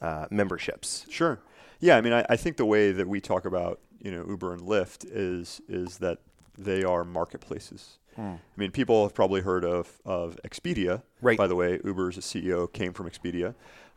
uh, 0.00 0.26
memberships. 0.30 1.06
Sure. 1.10 1.40
Yeah, 1.80 1.96
I 1.96 2.00
mean, 2.00 2.12
I, 2.12 2.24
I, 2.30 2.36
think 2.36 2.56
the 2.56 2.64
way 2.64 2.92
that 2.92 3.08
we 3.08 3.20
talk 3.20 3.44
about 3.44 3.80
you 4.00 4.10
know 4.10 4.24
Uber 4.26 4.52
and 4.52 4.62
Lyft 4.62 5.04
is 5.10 5.60
is 5.68 5.98
that 5.98 6.18
they 6.56 6.84
are 6.84 7.04
marketplaces. 7.04 7.98
I 8.34 8.60
mean, 8.60 8.70
people 8.70 9.04
have 9.04 9.14
probably 9.14 9.40
heard 9.40 9.64
of, 9.64 10.00
of 10.04 10.38
Expedia. 10.44 11.02
Right. 11.22 11.38
By 11.38 11.46
the 11.46 11.56
way, 11.56 11.80
Uber's 11.84 12.18
CEO 12.18 12.70
came 12.70 12.92
from 12.92 13.08
Expedia, 13.08 13.54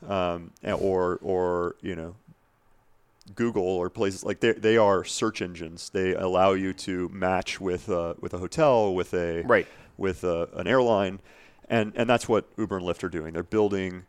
um, 0.08 0.52
or 0.64 1.20
or 1.22 1.76
you 1.82 1.96
know, 1.96 2.16
Google 3.36 3.64
or 3.64 3.90
places 3.90 4.24
like 4.24 4.40
they 4.40 4.54
they 4.54 4.78
are 4.78 5.04
search 5.04 5.42
engines. 5.42 5.90
They 5.90 6.14
allow 6.14 6.54
you 6.54 6.74
to 6.74 7.10
match 7.10 7.60
with 7.60 7.90
a, 7.90 8.16
with 8.20 8.34
a 8.34 8.38
hotel, 8.38 8.94
with 8.94 9.14
a 9.14 9.42
Right. 9.42 9.68
With 9.98 10.24
a, 10.24 10.50
an 10.54 10.68
airline, 10.68 11.20
and 11.70 11.94
and 11.96 12.10
that's 12.10 12.28
what 12.28 12.50
Uber 12.58 12.78
and 12.78 12.86
Lyft 12.86 13.04
are 13.04 13.10
doing. 13.10 13.34
They're 13.34 13.44
building 13.44 14.06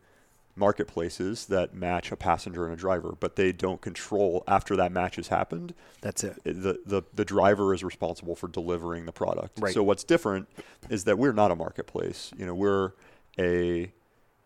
marketplaces 0.57 1.47
that 1.47 1.75
match 1.75 2.11
a 2.11 2.17
passenger 2.17 2.65
and 2.65 2.73
a 2.73 2.77
driver, 2.77 3.15
but 3.21 3.37
they 3.37 3.53
don't 3.53 3.83
control 3.83 4.43
after 4.49 4.75
that 4.77 4.91
match 4.91 5.17
has 5.17 5.29
happened 5.29 5.75
That's 6.01 6.25
it. 6.25 6.39
Eh, 6.47 6.53
the, 6.53 6.81
the 6.85 7.03
the 7.15 7.25
driver 7.25 7.75
is 7.75 7.85
responsible 7.85 8.35
for 8.35 8.49
delivering 8.49 9.05
the 9.07 9.13
product. 9.13 9.61
Right. 9.61 9.75
So 9.75 9.83
what's 9.83 10.03
different 10.03 10.49
is 10.89 11.05
that 11.05 11.19
we're 11.19 11.35
not 11.35 11.51
a 11.51 11.57
marketplace. 11.57 12.33
You 12.37 12.47
know, 12.47 12.55
we're 12.55 12.93
a 13.39 13.93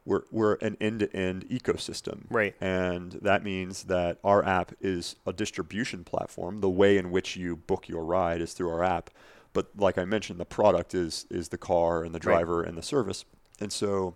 we're 0.05 0.23
we're 0.31 0.55
an 0.55 0.77
end-to-end 0.81 1.49
ecosystem. 1.49 2.25
Right. 2.29 2.55
And 2.61 3.13
that 3.23 3.45
means 3.45 3.85
that 3.85 4.19
our 4.25 4.45
app 4.45 4.73
is 4.81 5.17
a 5.27 5.33
distribution 5.33 6.05
platform. 6.05 6.61
The 6.61 6.71
way 6.71 6.99
in 6.99 7.11
which 7.11 7.37
you 7.37 7.55
book 7.57 7.89
your 7.89 8.05
ride 8.05 8.41
is 8.41 8.53
through 8.53 8.71
our 8.71 8.83
app. 8.83 9.11
But 9.53 9.69
like 9.77 9.99
I 9.99 10.05
mentioned, 10.05 10.39
the 10.39 10.45
product 10.45 10.95
is 10.95 11.27
is 11.31 11.49
the 11.49 11.59
car 11.59 12.05
and 12.05 12.15
the 12.15 12.19
Right. 12.19 12.37
driver 12.37 12.63
and 12.63 12.77
the 12.77 12.83
service. 12.83 13.25
And 13.61 13.73
so 13.73 14.15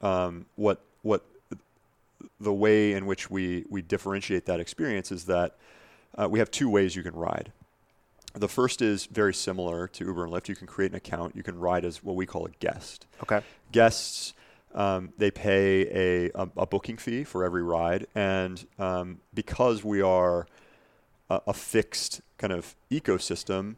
um, 0.00 0.46
what 0.56 0.80
what 1.02 1.24
the 2.40 2.52
way 2.52 2.92
in 2.92 3.06
which 3.06 3.30
we 3.30 3.64
we 3.68 3.82
differentiate 3.82 4.46
that 4.46 4.60
experience 4.60 5.10
is 5.12 5.24
that 5.24 5.56
uh, 6.16 6.28
we 6.30 6.38
have 6.38 6.50
two 6.50 6.68
ways 6.70 6.96
you 6.96 7.02
can 7.02 7.14
ride. 7.14 7.52
The 8.34 8.48
first 8.48 8.82
is 8.82 9.06
very 9.06 9.32
similar 9.32 9.88
to 9.88 10.04
Uber 10.04 10.24
and 10.24 10.32
Lyft. 10.32 10.48
You 10.48 10.56
can 10.56 10.66
create 10.66 10.90
an 10.90 10.96
account. 10.96 11.34
You 11.34 11.42
can 11.42 11.58
ride 11.58 11.84
as 11.84 12.02
what 12.04 12.16
we 12.16 12.26
call 12.26 12.44
a 12.46 12.50
guest. 12.60 13.06
Okay. 13.22 13.40
Guests, 13.72 14.34
um, 14.74 15.12
they 15.16 15.30
pay 15.30 15.86
a, 16.26 16.30
a, 16.34 16.48
a 16.58 16.66
booking 16.66 16.98
fee 16.98 17.24
for 17.24 17.44
every 17.44 17.62
ride, 17.62 18.06
and 18.14 18.66
um, 18.78 19.20
because 19.32 19.82
we 19.82 20.02
are 20.02 20.46
a, 21.30 21.40
a 21.46 21.54
fixed 21.54 22.20
kind 22.36 22.52
of 22.52 22.74
ecosystem, 22.90 23.76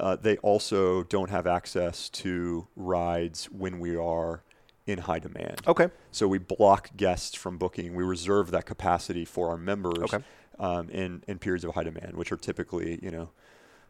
uh, 0.00 0.16
they 0.16 0.36
also 0.38 1.02
don't 1.04 1.30
have 1.30 1.46
access 1.46 2.08
to 2.10 2.66
rides 2.76 3.46
when 3.46 3.78
we 3.80 3.96
are 3.96 4.42
in 4.86 4.98
high 5.00 5.18
demand. 5.18 5.60
Okay. 5.66 5.88
So 6.12 6.26
we 6.28 6.38
block 6.38 6.90
guests 6.96 7.34
from 7.36 7.58
booking. 7.58 7.94
We 7.94 8.04
reserve 8.04 8.50
that 8.52 8.64
capacity 8.66 9.24
for 9.24 9.50
our 9.50 9.56
members 9.58 10.02
Okay. 10.14 10.24
um, 10.58 10.88
in 10.90 11.22
in 11.28 11.38
periods 11.38 11.64
of 11.64 11.74
high 11.74 11.82
demand, 11.84 12.16
which 12.16 12.32
are 12.32 12.36
typically 12.36 12.98
you 13.02 13.10
know 13.10 13.30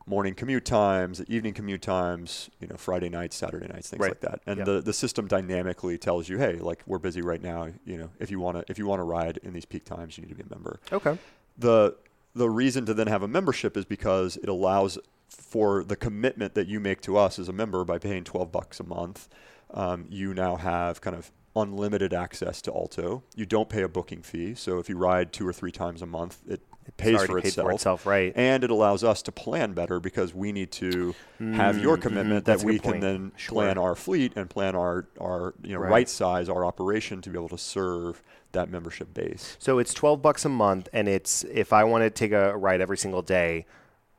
morning 0.06 0.34
commute 0.34 0.64
times, 0.64 1.22
evening 1.28 1.52
commute 1.52 1.82
times, 1.82 2.48
you 2.60 2.66
know 2.66 2.76
Friday 2.76 3.08
nights, 3.10 3.36
Saturday 3.36 3.68
nights, 3.68 3.90
things 3.90 4.00
Right. 4.00 4.10
like 4.10 4.20
that. 4.20 4.40
And 4.46 4.58
Yeah. 4.58 4.64
the 4.64 4.80
the 4.80 4.92
system 4.92 5.28
dynamically 5.28 5.98
tells 5.98 6.28
you, 6.28 6.38
hey, 6.38 6.54
like 6.54 6.82
we're 6.86 6.98
busy 6.98 7.20
right 7.22 7.42
now. 7.42 7.68
You 7.84 7.98
know, 7.98 8.10
if 8.18 8.30
you 8.30 8.40
want 8.40 8.56
to 8.58 8.64
if 8.68 8.78
you 8.78 8.86
want 8.86 9.00
to 9.00 9.04
ride 9.04 9.38
in 9.42 9.52
these 9.52 9.66
peak 9.66 9.84
times, 9.84 10.16
you 10.18 10.22
need 10.24 10.30
to 10.30 10.34
be 10.34 10.42
a 10.42 10.50
member 10.54 10.80
Okay. 10.92 11.16
the 11.56 11.96
the 12.34 12.48
reason 12.50 12.86
to 12.86 12.94
then 12.94 13.06
have 13.08 13.22
a 13.22 13.28
membership 13.28 13.76
is 13.76 13.84
because 13.84 14.36
it 14.38 14.48
allows 14.48 14.98
for 15.28 15.84
the 15.84 15.96
commitment 15.96 16.54
that 16.54 16.66
you 16.66 16.80
make 16.80 17.00
to 17.02 17.16
us 17.16 17.38
as 17.38 17.48
a 17.48 17.52
member 17.52 17.84
by 17.84 17.98
paying 17.98 18.24
12 18.24 18.50
bucks 18.50 18.80
a 18.80 18.84
month 18.84 19.28
um, 19.72 20.06
you 20.08 20.32
now 20.34 20.56
have 20.56 21.00
kind 21.00 21.14
of 21.16 21.30
unlimited 21.56 22.14
access 22.14 22.62
to 22.62 22.72
alto 22.72 23.22
you 23.34 23.44
don't 23.44 23.68
pay 23.68 23.82
a 23.82 23.88
booking 23.88 24.22
fee 24.22 24.54
so 24.54 24.78
if 24.78 24.88
you 24.88 24.96
ride 24.96 25.32
two 25.32 25.46
or 25.46 25.52
three 25.52 25.72
times 25.72 26.02
a 26.02 26.06
month 26.06 26.38
it 26.48 26.60
pays 26.96 27.22
for 27.24 27.36
itself, 27.38 27.66
for 27.66 27.72
itself, 27.72 28.06
right. 28.06 28.32
and 28.34 28.64
it 28.64 28.70
allows 28.70 29.04
us 29.04 29.20
to 29.20 29.30
plan 29.30 29.74
better 29.74 30.00
because 30.00 30.32
we 30.34 30.52
need 30.52 30.70
to 30.72 31.14
have 31.38 31.78
your 31.78 31.98
commitment 31.98 32.44
Mm, 32.44 32.46
that 32.46 32.62
we 32.64 32.78
can 32.78 32.92
point. 32.92 33.00
then 33.02 33.32
Sure. 33.36 33.56
plan 33.56 33.76
our 33.76 33.94
fleet 33.94 34.32
and 34.36 34.48
plan 34.48 34.74
our 34.74 35.06
our 35.20 35.54
you 35.62 35.74
know 35.74 35.80
Right. 35.80 35.90
right 35.90 36.08
size 36.08 36.48
our 36.48 36.64
operation 36.64 37.20
to 37.22 37.28
be 37.30 37.36
able 37.36 37.50
to 37.50 37.58
serve 37.58 38.22
that 38.52 38.70
membership 38.70 39.12
base 39.12 39.56
So 39.58 39.78
it's 39.78 39.92
12 39.92 40.22
bucks 40.22 40.46
a 40.46 40.48
month 40.48 40.88
and 40.94 41.08
it's 41.08 41.44
if 41.44 41.74
I 41.74 41.84
want 41.84 42.04
to 42.04 42.10
take 42.10 42.32
a 42.32 42.56
ride 42.56 42.80
every 42.80 42.96
single 42.96 43.20
day, 43.22 43.66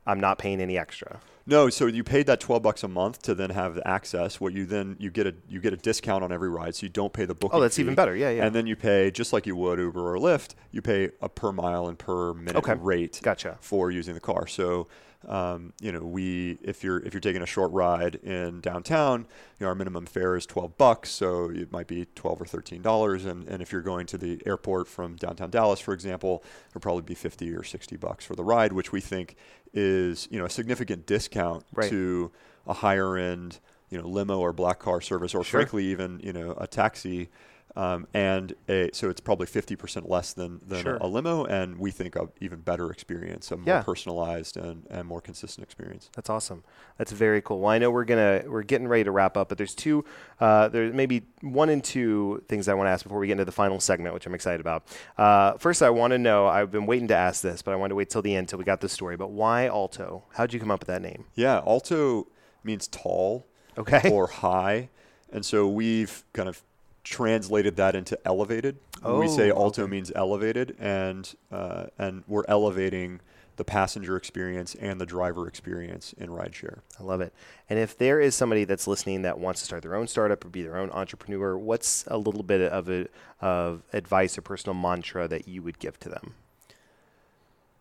I'm 0.06 0.20
not 0.20 0.38
paying 0.38 0.60
any 0.60 0.78
extra. 0.78 1.20
No, 1.46 1.68
so 1.68 1.86
you 1.86 2.04
paid 2.04 2.26
that 2.26 2.38
twelve 2.38 2.62
bucks 2.62 2.82
a 2.84 2.88
month 2.88 3.22
to 3.22 3.34
then 3.34 3.50
have 3.50 3.80
access. 3.84 4.40
What 4.40 4.52
you 4.52 4.66
then 4.66 4.96
you 5.00 5.10
get 5.10 5.26
a 5.26 5.34
you 5.48 5.58
get 5.60 5.72
a 5.72 5.76
discount 5.76 6.22
on 6.22 6.30
every 6.32 6.48
ride, 6.48 6.74
so 6.74 6.84
you 6.84 6.90
don't 6.90 7.12
pay 7.12 7.24
the 7.24 7.34
booking. 7.34 7.58
Oh, 7.58 7.60
that's 7.60 7.76
fee. 7.76 7.82
even 7.82 7.94
better. 7.94 8.14
Yeah, 8.14 8.30
yeah. 8.30 8.44
And 8.46 8.54
then 8.54 8.66
you 8.66 8.76
pay 8.76 9.10
just 9.10 9.32
like 9.32 9.46
you 9.46 9.56
would 9.56 9.78
Uber 9.78 10.14
or 10.14 10.18
Lyft. 10.18 10.54
You 10.70 10.82
pay 10.82 11.10
a 11.20 11.28
per 11.28 11.50
mile 11.50 11.88
and 11.88 11.98
per 11.98 12.34
minute 12.34 12.56
Okay. 12.56 12.74
rate. 12.74 13.20
Gotcha. 13.22 13.56
For 13.60 13.90
using 13.90 14.14
the 14.14 14.20
car, 14.20 14.46
so 14.46 14.86
um, 15.28 15.72
you 15.80 15.92
know 15.92 16.00
we 16.00 16.58
if 16.62 16.82
you're 16.82 16.98
if 17.00 17.12
you're 17.12 17.20
taking 17.20 17.42
a 17.42 17.46
short 17.46 17.70
ride 17.72 18.14
in 18.16 18.60
downtown, 18.60 19.20
you 19.58 19.64
know 19.64 19.68
our 19.68 19.74
minimum 19.74 20.06
fare 20.06 20.36
is 20.36 20.46
twelve 20.46 20.76
bucks, 20.78 21.10
so 21.10 21.50
it 21.50 21.70
might 21.70 21.86
be 21.86 22.06
twelve 22.14 22.40
or 22.40 22.46
thirteen 22.46 22.82
dollars, 22.82 23.24
and 23.24 23.46
and 23.48 23.60
if 23.62 23.70
you're 23.72 23.82
going 23.82 24.06
to 24.06 24.18
the 24.18 24.40
airport 24.46 24.88
from 24.88 25.16
downtown 25.16 25.50
Dallas, 25.50 25.80
for 25.80 25.92
example, 25.92 26.42
it'll 26.70 26.80
probably 26.80 27.02
be 27.02 27.14
fifty 27.14 27.54
or 27.54 27.62
sixty 27.62 27.96
bucks 27.96 28.24
for 28.24 28.34
the 28.34 28.44
ride, 28.44 28.72
which 28.72 28.92
we 28.92 29.00
think 29.00 29.36
is 29.74 30.26
you 30.30 30.38
know 30.38 30.44
a 30.46 30.50
significant 30.50 31.06
discount 31.06 31.64
Right. 31.72 31.90
to 31.90 32.32
a 32.66 32.72
higher 32.74 33.16
end 33.16 33.60
you 33.88 34.00
know 34.00 34.06
limo 34.08 34.38
or 34.38 34.52
black 34.52 34.78
car 34.78 35.00
service 35.00 35.34
or 35.34 35.42
Sure. 35.44 35.60
frankly 35.60 35.84
even 35.86 36.20
you 36.22 36.32
know 36.32 36.54
a 36.58 36.66
taxi 36.66 37.28
um, 37.76 38.06
and 38.14 38.54
a, 38.68 38.90
so 38.92 39.08
it's 39.10 39.20
probably 39.20 39.46
50% 39.46 40.08
less 40.08 40.32
than, 40.32 40.60
than 40.66 40.82
Sure. 40.82 40.96
a, 40.96 41.06
a 41.06 41.08
limo 41.08 41.44
and 41.44 41.78
we 41.78 41.90
think 41.90 42.16
a 42.16 42.28
even 42.40 42.60
better 42.60 42.90
experience 42.90 43.50
a 43.52 43.56
more 43.56 43.64
Yeah. 43.66 43.82
personalized 43.82 44.56
and, 44.56 44.86
and 44.90 45.06
more 45.06 45.20
consistent 45.20 45.64
experience 45.64 46.10
That's 46.16 46.28
awesome. 46.30 46.64
That's 46.98 47.12
very 47.12 47.40
cool. 47.42 47.60
Well, 47.60 47.70
I 47.70 47.78
know 47.78 47.90
we're 47.90 48.04
gonna 48.04 48.42
we're 48.46 48.62
getting 48.64 48.88
ready 48.88 49.04
to 49.04 49.10
wrap 49.10 49.36
up, 49.36 49.48
but 49.48 49.56
there's 49.58 49.74
two, 49.74 50.04
uh, 50.40 50.68
there's 50.68 50.92
maybe 50.92 51.22
one 51.42 51.68
and 51.70 51.82
two 51.82 52.42
things 52.48 52.68
I 52.68 52.74
want 52.74 52.88
to 52.88 52.90
ask 52.90 53.04
before 53.04 53.18
we 53.18 53.26
get 53.26 53.32
into 53.32 53.44
the 53.46 53.52
final 53.52 53.80
segment, 53.80 54.12
which 54.14 54.26
I'm 54.26 54.34
excited 54.34 54.60
about. 54.60 54.86
Uh, 55.16 55.54
first, 55.58 55.82
I 55.82 55.90
want 55.90 56.10
to 56.12 56.18
know. 56.18 56.46
I've 56.46 56.70
been 56.70 56.86
waiting 56.86 57.08
to 57.08 57.16
ask 57.16 57.40
this, 57.42 57.62
but 57.62 57.72
I 57.72 57.76
wanted 57.76 57.90
to 57.90 57.94
wait 57.94 58.10
till 58.10 58.20
the 58.22 58.34
end 58.36 58.48
till 58.48 58.58
we 58.58 58.64
got 58.64 58.80
the 58.80 58.88
story. 58.88 59.16
But 59.16 59.30
why 59.30 59.66
Alto? 59.66 60.24
How'd 60.34 60.52
you 60.52 60.60
come 60.60 60.70
up 60.70 60.80
with 60.80 60.88
that 60.88 61.00
name? 61.02 61.24
yeah 61.34 61.58
alto 61.66 62.26
means 62.64 62.86
tall 62.88 63.46
Okay. 63.78 64.10
or 64.10 64.26
high 64.26 64.90
and 65.32 65.46
so 65.46 65.66
we've 65.68 66.24
kind 66.34 66.48
of 66.48 66.62
translated 67.04 67.76
that 67.76 67.94
into 67.96 68.18
elevated 68.26 68.76
we 69.02 69.26
say 69.28 69.50
Oh, 69.50 69.56
alto 69.62 69.82
okay. 69.82 69.90
means 69.90 70.12
elevated 70.14 70.76
and 70.78 71.34
uh, 71.50 71.86
and 71.98 72.22
we're 72.28 72.44
elevating 72.48 73.20
the 73.56 73.64
passenger 73.64 74.16
experience 74.16 74.74
and 74.74 75.00
the 75.00 75.06
driver 75.06 75.46
experience 75.48 76.14
in 76.18 76.28
rideshare 76.30 76.80
I 76.98 77.02
love 77.02 77.20
it. 77.20 77.32
And 77.68 77.78
if 77.78 77.96
there 77.96 78.20
is 78.20 78.34
somebody 78.34 78.64
that's 78.64 78.86
listening 78.86 79.22
that 79.22 79.38
wants 79.38 79.60
to 79.60 79.66
start 79.66 79.82
their 79.82 79.94
own 79.94 80.06
startup 80.06 80.44
or 80.44 80.48
be 80.48 80.62
their 80.62 80.76
own 80.76 80.90
entrepreneur, 80.90 81.56
what's 81.56 82.04
a 82.08 82.18
little 82.18 82.42
bit 82.42 82.60
of 82.60 82.88
a, 82.90 83.06
of 83.40 83.82
advice 83.92 84.36
or 84.36 84.42
personal 84.42 84.74
mantra 84.74 85.26
that 85.28 85.48
you 85.48 85.62
would 85.62 85.78
give 85.78 85.98
to 86.00 86.08
them? 86.10 86.34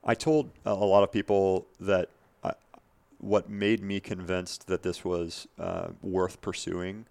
I 0.04 0.16
told 0.16 0.52
a 0.66 0.70
a 0.70 0.88
lot 0.94 1.04
of 1.04 1.12
people 1.12 1.68
that 1.82 2.10
I, 2.44 2.54
what 3.20 3.50
made 3.50 3.82
me 3.84 4.00
convinced 4.00 4.68
that 4.68 4.84
this 4.84 5.04
was 5.04 5.48
uh, 5.60 5.90
worth 6.02 6.40
pursuing 6.42 7.06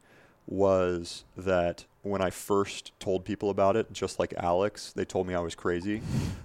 was 0.49 1.25
that 1.37 1.85
when 2.03 2.23
I 2.23 2.31
first 2.31 2.93
told 2.99 3.25
people 3.25 3.51
about 3.51 3.77
it, 3.77 3.93
just 3.93 4.19
like 4.19 4.33
Alex, 4.37 4.93
they 4.93 5.05
told 5.05 5.27
me 5.27 5.35
I 5.35 5.41
was 5.41 5.55
crazy. 5.55 6.03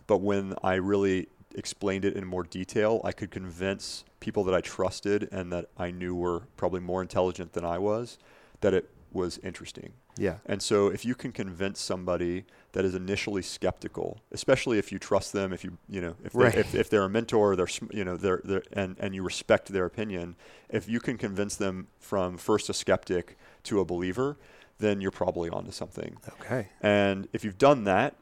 But 0.07 0.17
when 0.17 0.55
I 0.61 0.75
really 0.75 1.27
explained 1.55 2.03
it 2.03 2.15
in 2.15 2.25
more 2.25 2.43
detail, 2.43 2.99
I 3.03 3.11
could 3.13 3.31
convince 3.31 4.03
people 4.19 4.43
that 4.45 4.53
I 4.53 4.61
trusted 4.61 5.29
and 5.31 5.51
that 5.53 5.67
I 5.77 5.91
knew 5.91 6.15
were 6.15 6.43
probably 6.57 6.81
more 6.81 7.01
intelligent 7.01 7.53
than 7.53 7.63
I 7.63 7.77
was 7.77 8.17
that 8.61 8.73
it 8.73 8.89
was 9.11 9.37
interesting. 9.39 9.93
Yeah. 10.17 10.37
And 10.45 10.61
so 10.61 10.87
if 10.87 11.05
you 11.05 11.15
can 11.15 11.31
convince 11.31 11.79
somebody 11.79 12.45
that 12.73 12.85
is 12.85 12.95
initially 12.95 13.41
skeptical, 13.41 14.19
especially 14.31 14.79
if 14.79 14.91
you 14.91 14.99
trust 14.99 15.33
them, 15.33 15.53
if 15.53 15.63
you 15.63 15.77
you 15.89 16.01
know 16.01 16.15
if 16.23 16.33
Right. 16.33 16.53
they, 16.53 16.59
if, 16.59 16.75
if 16.75 16.89
they're 16.89 17.03
a 17.03 17.09
mentor, 17.09 17.55
they're 17.55 17.67
you 17.91 18.03
know 18.03 18.17
they're, 18.17 18.41
they're 18.43 18.63
and 18.73 18.95
and 18.99 19.15
you 19.15 19.23
respect 19.23 19.69
their 19.69 19.85
opinion, 19.85 20.35
if 20.69 20.89
you 20.89 20.99
can 20.99 21.17
convince 21.17 21.55
them 21.55 21.87
from 21.99 22.37
first 22.37 22.69
a 22.69 22.73
skeptic 22.73 23.37
to 23.63 23.79
a 23.79 23.85
believer, 23.85 24.37
then 24.79 25.01
you're 25.01 25.11
probably 25.11 25.49
onto 25.49 25.71
something. 25.71 26.17
Okay. 26.41 26.67
And 26.81 27.27
if 27.33 27.43
you've 27.43 27.57
done 27.57 27.83
that, 27.85 28.15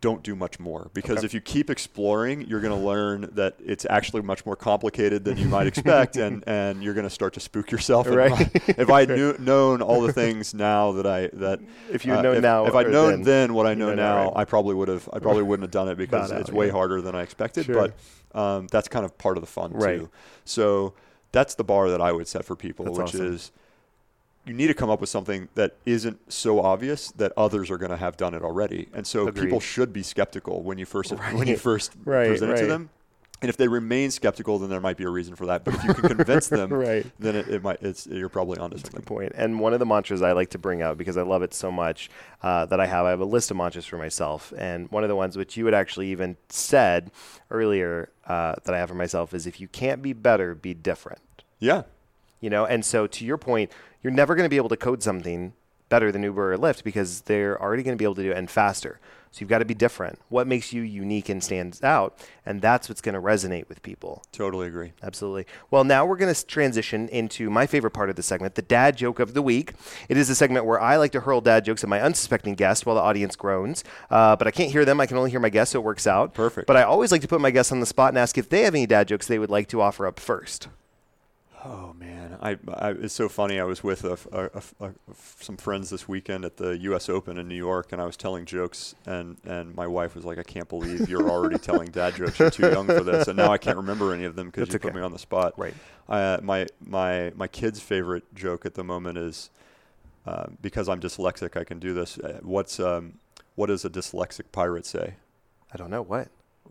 don't 0.00 0.22
do 0.22 0.36
much 0.36 0.60
more 0.60 0.90
because 0.94 1.18
Okay. 1.18 1.26
if 1.26 1.34
you 1.34 1.40
keep 1.40 1.68
exploring, 1.68 2.42
you're 2.42 2.60
going 2.60 2.78
to 2.78 2.86
learn 2.86 3.28
that 3.32 3.56
it's 3.58 3.84
actually 3.90 4.22
much 4.22 4.46
more 4.46 4.54
complicated 4.54 5.24
than 5.24 5.36
you 5.36 5.48
might 5.48 5.66
expect, 5.66 6.16
and, 6.16 6.44
and 6.46 6.84
you're 6.84 6.94
going 6.94 7.06
to 7.06 7.10
start 7.10 7.34
to 7.34 7.40
spook 7.40 7.72
yourself. 7.72 8.06
Right. 8.06 8.48
If, 8.54 8.78
if 8.78 8.90
I 8.90 9.04
knew 9.16 9.34
known 9.40 9.82
all 9.82 10.00
the 10.00 10.12
things 10.12 10.54
now 10.54 10.92
that 10.92 11.06
I 11.06 11.30
that 11.32 11.58
If 11.90 12.06
you 12.06 12.14
uh, 12.14 12.22
known 12.22 12.36
if, 12.36 12.42
now 12.42 12.66
if 12.66 12.76
I'd 12.76 12.90
known 12.90 13.10
then, 13.10 13.22
then, 13.22 13.54
what 13.54 13.66
I 13.66 13.70
you 13.70 13.76
know 13.76 13.88
know 13.88 13.94
now, 13.96 14.14
now, 14.14 14.24
right? 14.26 14.36
I 14.36 14.44
probably 14.44 14.76
would 14.76 14.86
have 14.88 15.08
I 15.12 15.18
probably 15.18 15.42
wouldn't 15.42 15.64
have 15.64 15.72
done 15.72 15.88
it 15.88 15.96
because 16.04 16.30
it's 16.30 16.52
way 16.52 16.66
yeah. 16.66 16.72
harder 16.72 17.00
than 17.00 17.16
I 17.16 17.22
expected. 17.22 17.64
Sure. 17.64 17.92
But 18.32 18.38
um, 18.40 18.68
that's 18.68 18.86
kind 18.86 19.04
of 19.04 19.18
part 19.18 19.36
of 19.36 19.40
the 19.40 19.48
fun 19.48 19.72
Right. 19.72 19.98
too. 19.98 20.10
So 20.44 20.94
that's 21.32 21.56
the 21.56 21.64
bar 21.64 21.90
that 21.90 22.00
I 22.00 22.12
would 22.12 22.28
set 22.28 22.44
for 22.44 22.54
people, 22.54 22.84
That's 22.84 22.98
which 22.98 23.06
awesome. 23.08 23.34
is 23.34 23.50
you 24.48 24.54
need 24.54 24.68
to 24.68 24.74
come 24.74 24.90
up 24.90 25.00
with 25.00 25.10
something 25.10 25.48
that 25.54 25.76
isn't 25.86 26.32
so 26.32 26.60
obvious 26.60 27.10
that 27.12 27.32
others 27.36 27.70
are 27.70 27.78
going 27.78 27.90
to 27.90 27.96
have 27.96 28.16
done 28.16 28.34
it 28.34 28.42
already. 28.42 28.88
And 28.94 29.06
so 29.06 29.28
Agreed. 29.28 29.44
people 29.44 29.60
should 29.60 29.92
be 29.92 30.02
skeptical 30.02 30.62
when 30.62 30.78
you 30.78 30.86
first 30.86 31.12
when 31.32 31.46
you 31.46 31.56
first 31.70 31.92
Right, 32.04 32.28
present 32.28 32.52
it 32.52 32.56
to 32.62 32.66
them. 32.66 32.90
And 33.40 33.48
if 33.48 33.56
they 33.56 33.68
remain 33.68 34.10
skeptical, 34.10 34.58
then 34.58 34.68
there 34.68 34.80
might 34.80 34.96
be 34.96 35.04
a 35.04 35.08
reason 35.08 35.36
for 35.36 35.46
that. 35.46 35.62
But 35.62 35.74
if 35.74 35.84
you 35.84 35.94
can 35.94 36.08
convince 36.16 36.48
them, 36.58 36.72
Right. 36.72 37.06
then 37.20 37.36
it, 37.36 37.46
it 37.48 37.62
might. 37.62 37.80
It's 37.82 38.04
you're 38.08 38.28
probably 38.28 38.58
onto 38.58 38.78
something. 38.78 38.98
Good 38.98 39.06
point. 39.06 39.32
And 39.36 39.60
one 39.60 39.72
of 39.72 39.78
the 39.78 39.86
mantras 39.86 40.22
I 40.22 40.32
like 40.32 40.50
to 40.50 40.58
bring 40.58 40.82
out 40.82 40.98
because 40.98 41.16
I 41.16 41.22
love 41.22 41.42
it 41.42 41.54
so 41.54 41.70
much 41.70 42.10
uh, 42.42 42.66
that 42.66 42.80
I 42.80 42.86
have, 42.86 43.06
I 43.06 43.10
have 43.10 43.20
a 43.20 43.24
list 43.24 43.52
of 43.52 43.56
mantras 43.56 43.86
for 43.86 43.96
myself. 43.96 44.52
And 44.58 44.90
one 44.90 45.04
of 45.04 45.08
the 45.08 45.14
ones 45.14 45.36
which 45.36 45.56
you 45.56 45.66
had 45.66 45.74
actually 45.74 46.08
even 46.10 46.36
said 46.48 47.12
earlier 47.52 48.10
uh, 48.26 48.56
that 48.64 48.74
I 48.74 48.78
have 48.78 48.88
for 48.88 48.96
myself 48.96 49.32
is 49.32 49.46
if 49.46 49.60
you 49.60 49.68
can't 49.68 50.02
be 50.02 50.12
better, 50.12 50.56
be 50.56 50.74
different. 50.74 51.20
Yeah. 51.60 51.82
You 52.40 52.50
know, 52.50 52.64
and 52.64 52.84
so 52.84 53.06
to 53.06 53.24
your 53.24 53.38
point, 53.38 53.72
you're 54.02 54.12
never 54.12 54.34
going 54.34 54.44
to 54.44 54.50
be 54.50 54.56
able 54.56 54.68
to 54.68 54.76
code 54.76 55.02
something 55.02 55.54
better 55.88 56.12
than 56.12 56.22
Uber 56.22 56.52
or 56.52 56.58
Lyft 56.58 56.84
because 56.84 57.22
they're 57.22 57.60
already 57.60 57.82
going 57.82 57.96
to 57.96 58.00
be 58.00 58.04
able 58.04 58.14
to 58.16 58.22
do 58.22 58.30
it 58.30 58.36
and 58.36 58.50
faster. 58.50 59.00
So 59.30 59.40
you've 59.40 59.50
got 59.50 59.58
to 59.58 59.66
be 59.66 59.74
different. 59.74 60.18
What 60.30 60.46
makes 60.46 60.72
you 60.72 60.80
unique 60.82 61.28
and 61.28 61.44
stands 61.44 61.82
out, 61.82 62.18
and 62.46 62.62
that's 62.62 62.88
what's 62.88 63.02
going 63.02 63.14
to 63.14 63.20
resonate 63.20 63.68
with 63.68 63.82
people. 63.82 64.22
Totally 64.32 64.66
agree. 64.66 64.92
Absolutely. 65.02 65.46
Well, 65.70 65.84
now 65.84 66.06
we're 66.06 66.16
going 66.16 66.34
to 66.34 66.46
transition 66.46 67.08
into 67.08 67.50
my 67.50 67.66
favorite 67.66 67.90
part 67.90 68.08
of 68.08 68.16
the 68.16 68.22
segment, 68.22 68.54
the 68.54 68.62
dad 68.62 68.96
joke 68.96 69.20
of 69.20 69.34
the 69.34 69.42
week. 69.42 69.74
It 70.08 70.16
is 70.16 70.30
a 70.30 70.34
segment 70.34 70.64
where 70.64 70.80
I 70.80 70.96
like 70.96 71.12
to 71.12 71.20
hurl 71.20 71.42
dad 71.42 71.66
jokes 71.66 71.84
at 71.84 71.90
my 71.90 72.00
unsuspecting 72.00 72.54
guest 72.54 72.86
while 72.86 72.96
the 72.96 73.02
audience 73.02 73.36
groans. 73.36 73.84
Uh, 74.10 74.34
but 74.34 74.46
I 74.46 74.50
can't 74.50 74.72
hear 74.72 74.86
them. 74.86 74.98
I 74.98 75.06
can 75.06 75.18
only 75.18 75.30
hear 75.30 75.40
my 75.40 75.50
guests, 75.50 75.72
so 75.72 75.80
it 75.80 75.84
works 75.84 76.06
out. 76.06 76.32
Perfect. 76.32 76.66
But 76.66 76.78
I 76.78 76.84
always 76.84 77.12
like 77.12 77.20
to 77.20 77.28
put 77.28 77.40
my 77.42 77.50
guests 77.50 77.70
on 77.70 77.80
the 77.80 77.86
spot 77.86 78.08
and 78.08 78.18
ask 78.18 78.38
if 78.38 78.48
they 78.48 78.62
have 78.62 78.74
any 78.74 78.86
dad 78.86 79.08
jokes 79.08 79.26
they 79.26 79.38
would 79.38 79.50
like 79.50 79.68
to 79.68 79.82
offer 79.82 80.06
up 80.06 80.18
first. 80.18 80.68
Oh 81.64 81.92
man, 81.98 82.38
I, 82.40 82.56
I 82.72 82.90
it's 82.92 83.14
so 83.14 83.28
funny. 83.28 83.58
I 83.58 83.64
was 83.64 83.82
with 83.82 84.04
a, 84.04 84.16
a- 84.32 84.84
a- 84.86 84.92
some 85.40 85.56
friends 85.56 85.90
this 85.90 86.06
weekend 86.06 86.44
at 86.44 86.56
the 86.56 86.78
U.S. 86.78 87.08
Open 87.08 87.36
in 87.36 87.48
New 87.48 87.56
York, 87.56 87.90
and 87.92 88.00
I 88.00 88.04
was 88.06 88.16
telling 88.16 88.44
jokes, 88.44 88.94
and 89.06 89.36
and 89.44 89.74
my 89.74 89.86
wife 89.86 90.14
was 90.14 90.24
like, 90.24 90.38
"I 90.38 90.44
can't 90.44 90.68
believe 90.68 91.08
you're 91.08 91.28
already 91.28 91.58
telling 91.68 91.90
dad 91.90 92.14
jokes. 92.14 92.38
You're 92.38 92.50
too 92.50 92.70
young 92.70 92.86
for 92.86 93.00
this." 93.02 93.26
And 93.26 93.36
now 93.36 93.50
I 93.50 93.58
can't 93.58 93.76
remember 93.76 94.14
any 94.14 94.24
of 94.24 94.36
them 94.36 94.46
because 94.50 94.72
you 94.72 94.78
put 94.78 94.94
me 94.94 95.00
on 95.00 95.10
the 95.12 95.18
spot. 95.18 95.54
Right. 95.56 95.74
Uh, 96.08 96.38
my 96.42 96.66
my 96.80 97.32
my 97.34 97.48
kid's 97.48 97.80
favorite 97.80 98.32
joke 98.36 98.64
at 98.64 98.74
the 98.74 98.84
moment 98.84 99.18
is 99.18 99.50
uh, 100.26 100.46
because 100.62 100.88
I'm 100.88 101.00
dyslexic. 101.00 101.58
I 101.60 101.64
can 101.64 101.80
do 101.80 101.92
this. 101.92 102.18
Uh, 102.18 102.38
what's 102.42 102.78
um, 102.78 103.14
what 103.56 103.66
does 103.66 103.84
a 103.84 103.90
dyslexic 103.90 104.44
pirate 104.52 104.86
say? 104.86 105.14
I 105.74 105.76
don't 105.76 105.90
know 105.90 106.02
what. 106.02 106.28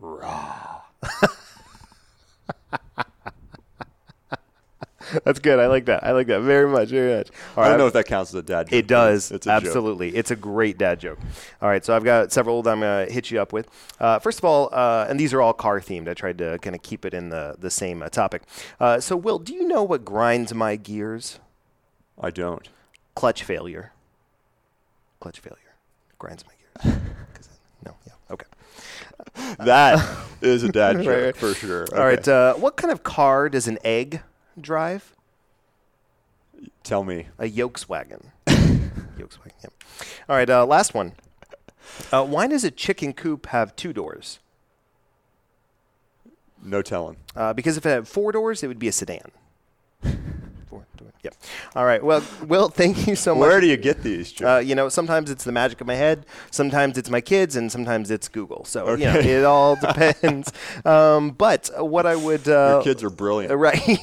That's 5.24 5.38
good. 5.38 5.58
I 5.58 5.66
like 5.66 5.86
that. 5.86 6.04
I 6.04 6.12
like 6.12 6.26
that 6.28 6.40
very 6.40 6.68
much. 6.68 6.88
Very 6.88 7.16
much. 7.18 7.28
All 7.56 7.64
I 7.64 7.68
don't 7.68 7.78
know 7.78 7.86
if 7.86 7.92
that 7.92 8.06
counts 8.06 8.30
as 8.30 8.34
a 8.36 8.42
dad 8.42 8.66
joke. 8.66 8.72
It 8.72 8.86
does. 8.86 9.30
It's 9.30 9.46
a 9.46 9.50
joke. 9.50 9.64
Absolutely. 9.64 10.16
It's 10.16 10.30
a 10.30 10.36
great 10.36 10.78
dad 10.78 11.00
joke. 11.00 11.18
All 11.62 11.68
right. 11.68 11.84
So 11.84 11.94
I've 11.94 12.04
got 12.04 12.32
several 12.32 12.62
that 12.62 12.70
I'm 12.70 12.80
going 12.80 13.06
to 13.06 13.12
hit 13.12 13.30
you 13.30 13.40
up 13.40 13.52
with. 13.52 13.68
Uh, 14.00 14.18
first 14.18 14.38
of 14.38 14.44
all, 14.44 14.68
uh, 14.72 15.06
and 15.08 15.18
these 15.18 15.32
are 15.34 15.40
all 15.42 15.52
car 15.52 15.80
themed. 15.80 16.08
I 16.08 16.14
tried 16.14 16.38
to 16.38 16.58
kind 16.60 16.76
of 16.76 16.82
keep 16.82 17.04
it 17.04 17.14
in 17.14 17.28
the, 17.30 17.56
the 17.58 17.70
same 17.70 18.02
uh, 18.02 18.08
topic. 18.08 18.42
Uh, 18.80 19.00
so, 19.00 19.16
Will, 19.16 19.38
do 19.38 19.54
you 19.54 19.66
know 19.66 19.82
what 19.82 20.04
grinds 20.04 20.54
my 20.54 20.76
gears? 20.76 21.38
I 22.20 22.30
don't. 22.30 22.68
Clutch 23.14 23.42
failure. 23.42 23.92
Clutch 25.20 25.40
failure. 25.40 25.58
Grinds 26.18 26.44
my 26.46 26.52
gears. 26.92 26.98
no. 27.84 27.94
Yeah. 28.06 28.12
Okay. 28.30 28.46
That 29.64 30.04
is 30.40 30.62
a 30.62 30.68
dad 30.70 30.98
joke 30.98 31.06
Right, 31.06 31.22
right. 31.24 31.36
for 31.36 31.54
sure. 31.54 31.86
All 31.92 32.04
right. 32.04 32.18
Okay. 32.18 32.32
Uh, 32.32 32.60
what 32.60 32.76
kind 32.76 32.92
of 32.92 33.02
car 33.02 33.48
does 33.48 33.68
an 33.68 33.78
egg 33.84 34.20
drive? 34.62 35.14
Tell 36.82 37.04
me. 37.04 37.26
A 37.38 37.44
Yolkswagen. 37.44 38.26
Yolkswagen. 38.46 39.52
Yep. 39.62 39.72
All 40.28 40.36
right. 40.36 40.48
Uh, 40.48 40.66
last 40.66 40.94
one. 40.94 41.12
Uh, 42.12 42.24
why 42.24 42.46
does 42.46 42.64
a 42.64 42.70
chicken 42.70 43.12
coop 43.12 43.46
have 43.46 43.74
two 43.76 43.92
doors? 43.92 44.38
No 46.62 46.82
telling. 46.82 47.16
Uh, 47.36 47.52
because 47.52 47.76
if 47.76 47.86
it 47.86 47.90
had 47.90 48.08
four 48.08 48.32
doors, 48.32 48.62
it 48.62 48.68
would 48.68 48.78
be 48.78 48.88
a 48.88 48.92
sedan. 48.92 49.30
Yep. 51.28 51.34
All 51.76 51.84
right. 51.84 52.02
Well, 52.02 52.22
Will, 52.46 52.68
thank 52.80 53.06
you 53.06 53.14
so 53.16 53.34
much. 53.34 53.48
Where 53.48 53.60
do 53.60 53.66
you 53.66 53.76
get 53.76 54.02
these? 54.02 54.40
Uh, 54.40 54.58
you 54.58 54.74
know, 54.74 54.88
sometimes 54.88 55.30
it's 55.30 55.44
the 55.44 55.52
magic 55.52 55.80
of 55.80 55.86
my 55.86 55.94
head, 55.94 56.24
sometimes 56.50 56.96
it's 56.96 57.10
my 57.10 57.20
kids, 57.20 57.54
and 57.56 57.70
sometimes 57.70 58.10
it's 58.10 58.28
Google. 58.28 58.64
So 58.64 58.94
you 58.94 59.04
know, 59.04 59.18
it 59.18 59.44
all 59.44 59.76
depends. 59.80 60.52
um, 60.84 61.30
but 61.30 61.70
what 61.76 62.06
I 62.06 62.16
would 62.16 62.48
uh, 62.48 62.76
Your 62.76 62.82
kids 62.82 63.02
are 63.02 63.10
brilliant. 63.10 63.48
Right. 63.58 63.98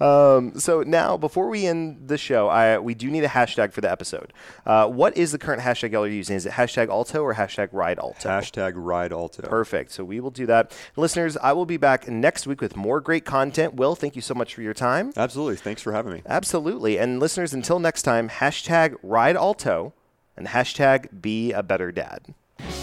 um, 0.00 0.58
so 0.58 0.82
now, 0.82 1.16
before 1.16 1.48
we 1.48 1.66
end 1.66 2.08
the 2.08 2.16
show, 2.16 2.48
I, 2.48 2.78
we 2.78 2.94
do 2.94 3.10
need 3.10 3.24
a 3.24 3.28
hashtag 3.28 3.72
for 3.72 3.80
the 3.80 3.90
episode. 3.90 4.32
Uh, 4.64 4.86
what 4.86 5.16
is 5.16 5.32
the 5.32 5.38
current 5.38 5.62
hashtag 5.62 5.92
y'all 5.92 6.04
are 6.04 6.08
using? 6.08 6.36
Is 6.36 6.46
it 6.46 6.52
hashtag 6.52 6.88
Alto 6.88 7.22
or 7.22 7.34
hashtag 7.34 7.70
Ride 7.72 7.98
Alto? 7.98 8.28
Hashtag 8.28 8.72
ride 8.76 9.12
alto. 9.12 9.42
Perfect. 9.42 9.90
So 9.92 10.04
we 10.04 10.20
will 10.20 10.30
do 10.30 10.46
that. 10.46 10.72
Listeners, 10.96 11.36
I 11.36 11.52
will 11.52 11.66
be 11.66 11.76
back 11.76 12.08
next 12.08 12.46
week 12.46 12.60
with 12.60 12.76
more 12.76 13.00
great 13.00 13.24
content. 13.24 13.74
Will, 13.74 13.94
thank 13.96 14.14
you 14.16 14.22
so 14.22 14.34
much 14.34 14.54
for 14.54 14.62
your 14.62 14.74
time. 14.74 15.12
Absolutely. 15.16 15.41
Thanks 15.50 15.82
for 15.82 15.92
having 15.92 16.12
me. 16.12 16.22
Absolutely. 16.26 16.98
And 16.98 17.20
listeners, 17.20 17.52
until 17.52 17.78
next 17.78 18.02
time, 18.02 18.28
hashtag 18.28 18.96
Ride 19.02 19.36
Alto 19.36 19.92
and 20.36 20.48
hashtag 20.48 21.20
Be 21.20 21.52
a 21.52 21.62
Better 21.62 21.92
Dad. 21.92 22.34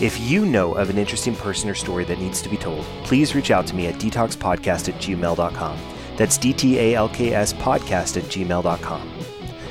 If 0.01 0.19
you 0.19 0.45
know 0.45 0.73
of 0.73 0.89
an 0.89 0.97
interesting 0.97 1.35
person 1.35 1.69
or 1.69 1.75
story 1.75 2.03
that 2.05 2.19
needs 2.19 2.41
to 2.41 2.49
be 2.49 2.57
told, 2.57 2.85
please 3.03 3.35
reach 3.35 3.51
out 3.51 3.67
to 3.67 3.75
me 3.75 3.87
at 3.87 3.95
dtalkspodcast 3.95 4.89
at 4.89 5.01
gmail.com. 5.01 5.77
That's 6.17 6.37
D 6.37 6.53
T 6.53 6.77
A 6.79 6.95
L 6.95 7.09
K 7.09 7.33
S 7.33 7.53
podcast 7.53 8.17
at 8.17 8.23
gmail.com. 8.25 9.11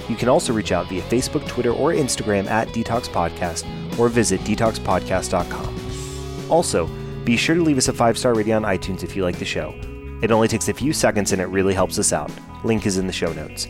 You 0.08 0.16
can 0.16 0.30
also 0.30 0.54
reach 0.54 0.72
out 0.72 0.88
via 0.88 1.02
Facebook, 1.02 1.46
Twitter, 1.46 1.72
or 1.72 1.92
Instagram 1.92 2.46
at 2.46 2.68
DTALKS 2.68 3.10
Podcast 3.10 3.98
or 3.98 4.08
visit 4.08 4.40
dtalkspodcast.com. 4.40 6.50
Also, 6.50 6.86
be 7.24 7.36
sure 7.36 7.54
to 7.54 7.62
leave 7.62 7.76
us 7.76 7.88
a 7.88 7.92
five 7.92 8.16
star 8.16 8.34
rating 8.34 8.54
on 8.54 8.62
iTunes 8.62 9.04
if 9.04 9.14
you 9.14 9.22
like 9.22 9.38
the 9.38 9.44
show. 9.44 9.74
It 10.22 10.30
only 10.30 10.48
takes 10.48 10.68
a 10.68 10.74
few 10.74 10.94
seconds 10.94 11.32
and 11.32 11.42
it 11.42 11.46
really 11.46 11.74
helps 11.74 11.98
us 11.98 12.12
out. 12.12 12.30
Link 12.64 12.86
is 12.86 12.98
in 12.98 13.06
the 13.06 13.12
show 13.12 13.32
notes. 13.32 13.66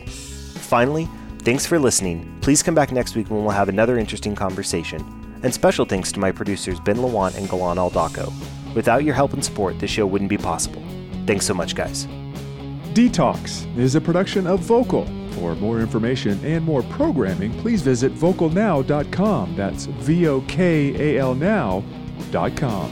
Finally, 0.67 1.07
thanks 1.39 1.65
for 1.65 1.79
listening. 1.79 2.37
Please 2.41 2.63
come 2.63 2.75
back 2.75 2.91
next 2.91 3.15
week 3.15 3.29
when 3.29 3.43
we'll 3.43 3.51
have 3.51 3.69
another 3.69 3.97
interesting 3.97 4.35
conversation. 4.35 5.01
And 5.43 5.53
special 5.53 5.85
thanks 5.85 6.11
to 6.13 6.19
my 6.19 6.31
producers 6.31 6.79
Ben 6.79 6.97
Lawant 6.97 7.37
and 7.37 7.49
Galan 7.49 7.77
Aldaco. 7.77 8.33
Without 8.75 9.03
your 9.03 9.15
help 9.15 9.33
and 9.33 9.43
support, 9.43 9.79
this 9.79 9.89
show 9.91 10.05
wouldn't 10.05 10.29
be 10.29 10.37
possible. 10.37 10.83
Thanks 11.25 11.45
so 11.45 11.53
much, 11.53 11.75
guys. 11.75 12.07
DTALKS 12.93 13.77
is 13.77 13.95
a 13.95 14.01
production 14.01 14.47
of 14.47 14.61
Vokal. 14.61 15.07
For 15.35 15.55
more 15.55 15.79
information 15.79 16.43
and 16.43 16.65
more 16.65 16.83
programming, 16.83 17.53
please 17.61 17.81
visit 17.81 18.13
vokalnow.com. 18.13 19.55
That's 19.55 19.85
V 19.85 20.27
O 20.27 20.41
K 20.41 21.15
A 21.17 21.21
L 21.21 21.35
now.com. 21.35 22.91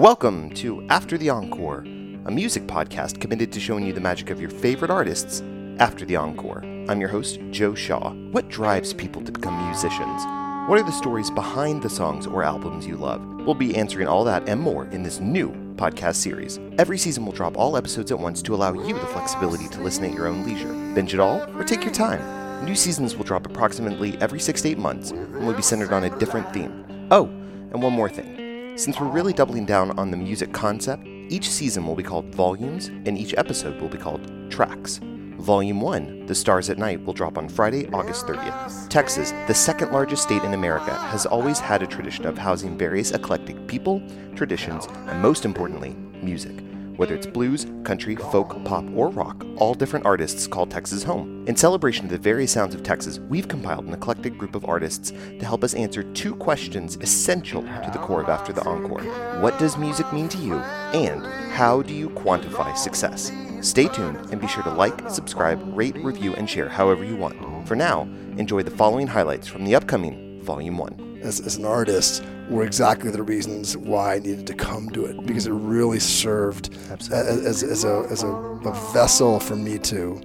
Welcome 0.00 0.48
to 0.54 0.82
After 0.88 1.18
the 1.18 1.28
Encore, 1.28 1.80
a 1.80 2.30
music 2.30 2.62
podcast 2.62 3.20
committed 3.20 3.52
to 3.52 3.60
showing 3.60 3.84
you 3.84 3.92
the 3.92 4.00
magic 4.00 4.30
of 4.30 4.40
your 4.40 4.48
favorite 4.48 4.90
artists 4.90 5.42
after 5.78 6.06
the 6.06 6.16
encore. 6.16 6.64
I'm 6.88 7.00
your 7.00 7.10
host, 7.10 7.38
Joe 7.50 7.74
Shaw. 7.74 8.14
What 8.30 8.48
drives 8.48 8.94
people 8.94 9.20
to 9.22 9.30
become 9.30 9.62
musicians? 9.66 10.22
What 10.70 10.78
are 10.78 10.84
the 10.84 10.90
stories 10.90 11.30
behind 11.30 11.82
the 11.82 11.90
songs 11.90 12.26
or 12.26 12.42
albums 12.42 12.86
you 12.86 12.96
love? 12.96 13.20
We'll 13.44 13.54
be 13.54 13.76
answering 13.76 14.08
all 14.08 14.24
that 14.24 14.48
and 14.48 14.58
more 14.58 14.86
in 14.86 15.02
this 15.02 15.20
new 15.20 15.50
podcast 15.76 16.14
series. 16.14 16.58
Every 16.78 16.96
season 16.96 17.26
will 17.26 17.34
drop 17.34 17.58
all 17.58 17.76
episodes 17.76 18.10
at 18.10 18.18
once 18.18 18.40
to 18.44 18.54
allow 18.54 18.72
you 18.72 18.94
the 18.94 19.06
flexibility 19.06 19.68
to 19.68 19.82
listen 19.82 20.06
at 20.06 20.14
your 20.14 20.28
own 20.28 20.46
leisure. 20.46 20.72
Binge 20.94 21.12
it 21.12 21.20
all 21.20 21.42
or 21.58 21.62
take 21.62 21.84
your 21.84 21.92
time. 21.92 22.64
New 22.64 22.74
seasons 22.74 23.16
will 23.16 23.24
drop 23.24 23.44
approximately 23.44 24.16
every 24.22 24.40
six 24.40 24.62
to 24.62 24.70
eight 24.70 24.78
months 24.78 25.10
and 25.10 25.46
will 25.46 25.52
be 25.52 25.60
centered 25.60 25.92
on 25.92 26.04
a 26.04 26.18
different 26.18 26.50
theme. 26.54 26.86
Oh, 27.10 27.26
and 27.26 27.82
one 27.82 27.92
more 27.92 28.08
thing. 28.08 28.49
Since 28.76 28.98
we're 28.98 29.08
really 29.08 29.32
doubling 29.32 29.66
down 29.66 29.98
on 29.98 30.10
the 30.10 30.16
music 30.16 30.52
concept, 30.52 31.06
each 31.28 31.50
season 31.50 31.86
will 31.86 31.94
be 31.94 32.02
called 32.02 32.34
Volumes 32.34 32.88
and 32.88 33.18
each 33.18 33.34
episode 33.36 33.80
will 33.80 33.88
be 33.88 33.98
called 33.98 34.50
Tracks. 34.50 35.00
Volume 35.38 35.80
1, 35.80 36.26
The 36.26 36.34
Stars 36.34 36.70
at 36.70 36.78
Night, 36.78 37.04
will 37.04 37.12
drop 37.12 37.36
on 37.36 37.48
Friday, 37.48 37.88
August 37.88 38.26
30th. 38.26 38.88
Texas, 38.88 39.32
the 39.46 39.54
second 39.54 39.92
largest 39.92 40.22
state 40.22 40.42
in 40.44 40.54
America, 40.54 40.94
has 40.94 41.26
always 41.26 41.58
had 41.58 41.82
a 41.82 41.86
tradition 41.86 42.26
of 42.26 42.38
housing 42.38 42.76
various 42.78 43.10
eclectic 43.10 43.66
people, 43.66 44.02
traditions, 44.34 44.86
and 45.08 45.20
most 45.20 45.44
importantly, 45.44 45.96
music. 46.22 46.56
Whether 47.00 47.14
it's 47.14 47.26
blues, 47.26 47.66
country, 47.82 48.14
folk, 48.14 48.62
pop, 48.66 48.84
or 48.94 49.08
rock, 49.08 49.46
all 49.56 49.72
different 49.72 50.04
artists 50.04 50.46
call 50.46 50.66
Texas 50.66 51.02
home. 51.02 51.46
In 51.48 51.56
celebration 51.56 52.04
of 52.04 52.10
the 52.10 52.18
various 52.18 52.52
sounds 52.52 52.74
of 52.74 52.82
Texas, 52.82 53.18
we've 53.18 53.48
compiled 53.48 53.86
an 53.86 53.94
eclectic 53.94 54.36
group 54.36 54.54
of 54.54 54.66
artists 54.66 55.10
to 55.10 55.46
help 55.46 55.64
us 55.64 55.72
answer 55.72 56.02
two 56.12 56.34
questions 56.34 56.98
essential 57.00 57.62
to 57.62 57.90
the 57.90 57.98
core 58.00 58.20
of 58.20 58.28
After 58.28 58.52
the 58.52 58.62
Encore. 58.66 59.00
What 59.40 59.58
does 59.58 59.78
music 59.78 60.12
mean 60.12 60.28
to 60.28 60.36
you? 60.36 60.56
And 60.56 61.24
how 61.52 61.80
do 61.80 61.94
you 61.94 62.10
quantify 62.10 62.76
success? 62.76 63.32
Stay 63.62 63.88
tuned 63.88 64.18
and 64.30 64.38
be 64.38 64.46
sure 64.46 64.64
to 64.64 64.70
like, 64.70 65.08
subscribe, 65.08 65.58
rate, 65.74 65.96
review, 66.04 66.34
and 66.34 66.50
share 66.50 66.68
however 66.68 67.02
you 67.02 67.16
want. 67.16 67.66
For 67.66 67.76
now, 67.76 68.02
enjoy 68.36 68.62
the 68.62 68.70
following 68.70 69.06
highlights 69.06 69.48
from 69.48 69.64
the 69.64 69.74
upcoming 69.74 70.42
Volume 70.42 70.76
1. 70.76 71.09
As, 71.22 71.40
as 71.40 71.56
an 71.56 71.64
artist 71.64 72.24
were 72.48 72.64
exactly 72.64 73.10
the 73.10 73.22
reasons 73.22 73.76
why 73.76 74.14
I 74.14 74.18
needed 74.18 74.46
to 74.48 74.54
come 74.54 74.88
to 74.90 75.04
it 75.06 75.24
because 75.26 75.46
it 75.46 75.52
really 75.52 76.00
served 76.00 76.70
as, 76.90 77.10
as, 77.10 77.62
as, 77.62 77.84
a, 77.84 78.06
as 78.10 78.22
a, 78.22 78.28
a 78.28 78.92
vessel 78.92 79.38
for 79.40 79.56
me 79.56 79.78
to 79.78 80.20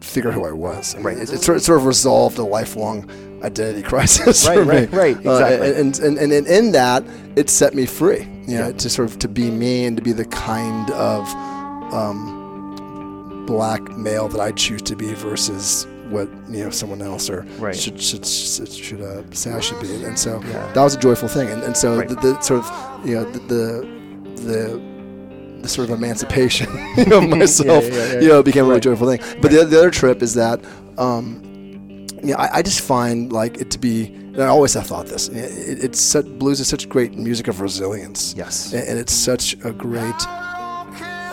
figure 0.00 0.30
out 0.30 0.34
who 0.34 0.44
I 0.46 0.52
was. 0.52 0.94
I 0.94 0.98
mean, 0.98 1.04
Right. 1.06 1.16
It, 1.18 1.30
it, 1.32 1.42
sort, 1.42 1.58
it 1.58 1.60
sort 1.60 1.78
of 1.78 1.86
resolved 1.86 2.38
a 2.38 2.42
lifelong 2.44 3.08
identity 3.44 3.82
crisis 3.92 4.46
Right, 4.46 4.58
for 4.58 4.64
me. 4.64 4.70
right, 4.70 4.92
right, 4.92 5.16
Uh, 5.26 5.30
exactly. 5.32 5.68
and, 5.80 5.98
and, 6.00 6.18
and, 6.18 6.32
and 6.32 6.46
in 6.46 6.72
that, 6.72 7.04
it 7.36 7.48
set 7.50 7.74
me 7.74 7.86
free. 7.86 8.20
You 8.46 8.58
know, 8.58 8.66
Yeah. 8.68 8.72
to 8.72 8.90
sort 8.90 9.08
of 9.10 9.18
to 9.20 9.28
be 9.28 9.50
me 9.50 9.84
and 9.84 9.96
to 9.96 10.02
be 10.02 10.12
the 10.12 10.24
kind 10.24 10.90
of 10.92 11.28
um, 11.94 13.44
black 13.46 13.82
male 13.96 14.28
that 14.28 14.40
I 14.40 14.52
choose 14.52 14.82
to 14.82 14.96
be 14.96 15.12
versus 15.14 15.86
what 16.10 16.28
you 16.50 16.64
know 16.64 16.70
someone 16.70 17.02
else 17.02 17.30
or 17.30 17.42
Right. 17.58 17.74
should 17.76 18.00
should 18.00 18.26
should, 18.26 18.68
should 18.72 19.00
uh, 19.00 19.22
say 19.32 19.52
I 19.52 19.60
should 19.60 19.80
be. 19.80 20.04
And 20.04 20.18
so 20.18 20.40
Yeah. 20.42 20.72
that 20.72 20.82
was 20.82 20.94
a 20.94 20.98
joyful 20.98 21.28
thing. 21.28 21.48
And, 21.48 21.62
and 21.62 21.76
so 21.76 21.98
Right. 21.98 22.08
the, 22.08 22.14
the 22.16 22.40
sort 22.40 22.60
of 22.64 23.06
you 23.06 23.14
know 23.16 23.24
the 23.24 23.38
the 23.54 23.64
the, 24.42 24.80
the 25.62 25.68
sort 25.68 25.88
of 25.90 25.96
emancipation 25.98 26.68
of 27.12 27.28
myself 27.38 27.84
yeah, 27.84 27.90
yeah, 27.94 28.12
yeah. 28.14 28.20
you 28.20 28.28
know 28.28 28.42
became 28.42 28.64
a 28.64 28.68
really 28.68 28.74
Right. 28.76 28.82
joyful 28.82 29.08
thing. 29.08 29.20
But 29.40 29.50
the, 29.50 29.64
the 29.64 29.78
other 29.78 29.90
trip 29.90 30.22
is 30.22 30.34
that. 30.34 30.60
Um, 30.98 31.46
yeah, 32.22 32.36
I, 32.38 32.58
I 32.58 32.62
just 32.62 32.82
find 32.82 33.32
like 33.32 33.56
it 33.62 33.70
to 33.70 33.78
be, 33.78 34.04
and 34.34 34.42
I 34.42 34.48
always 34.48 34.74
have 34.74 34.86
thought 34.86 35.06
this. 35.06 35.28
It, 35.28 35.82
it's 35.84 35.98
such, 35.98 36.26
blues 36.38 36.60
is 36.60 36.68
such 36.68 36.86
great 36.86 37.14
music 37.16 37.48
of 37.48 37.62
resilience. 37.62 38.34
Yes. 38.36 38.74
and, 38.74 38.86
and 38.86 38.98
it's 38.98 39.14
such 39.14 39.54
a 39.64 39.72
great, 39.72 40.20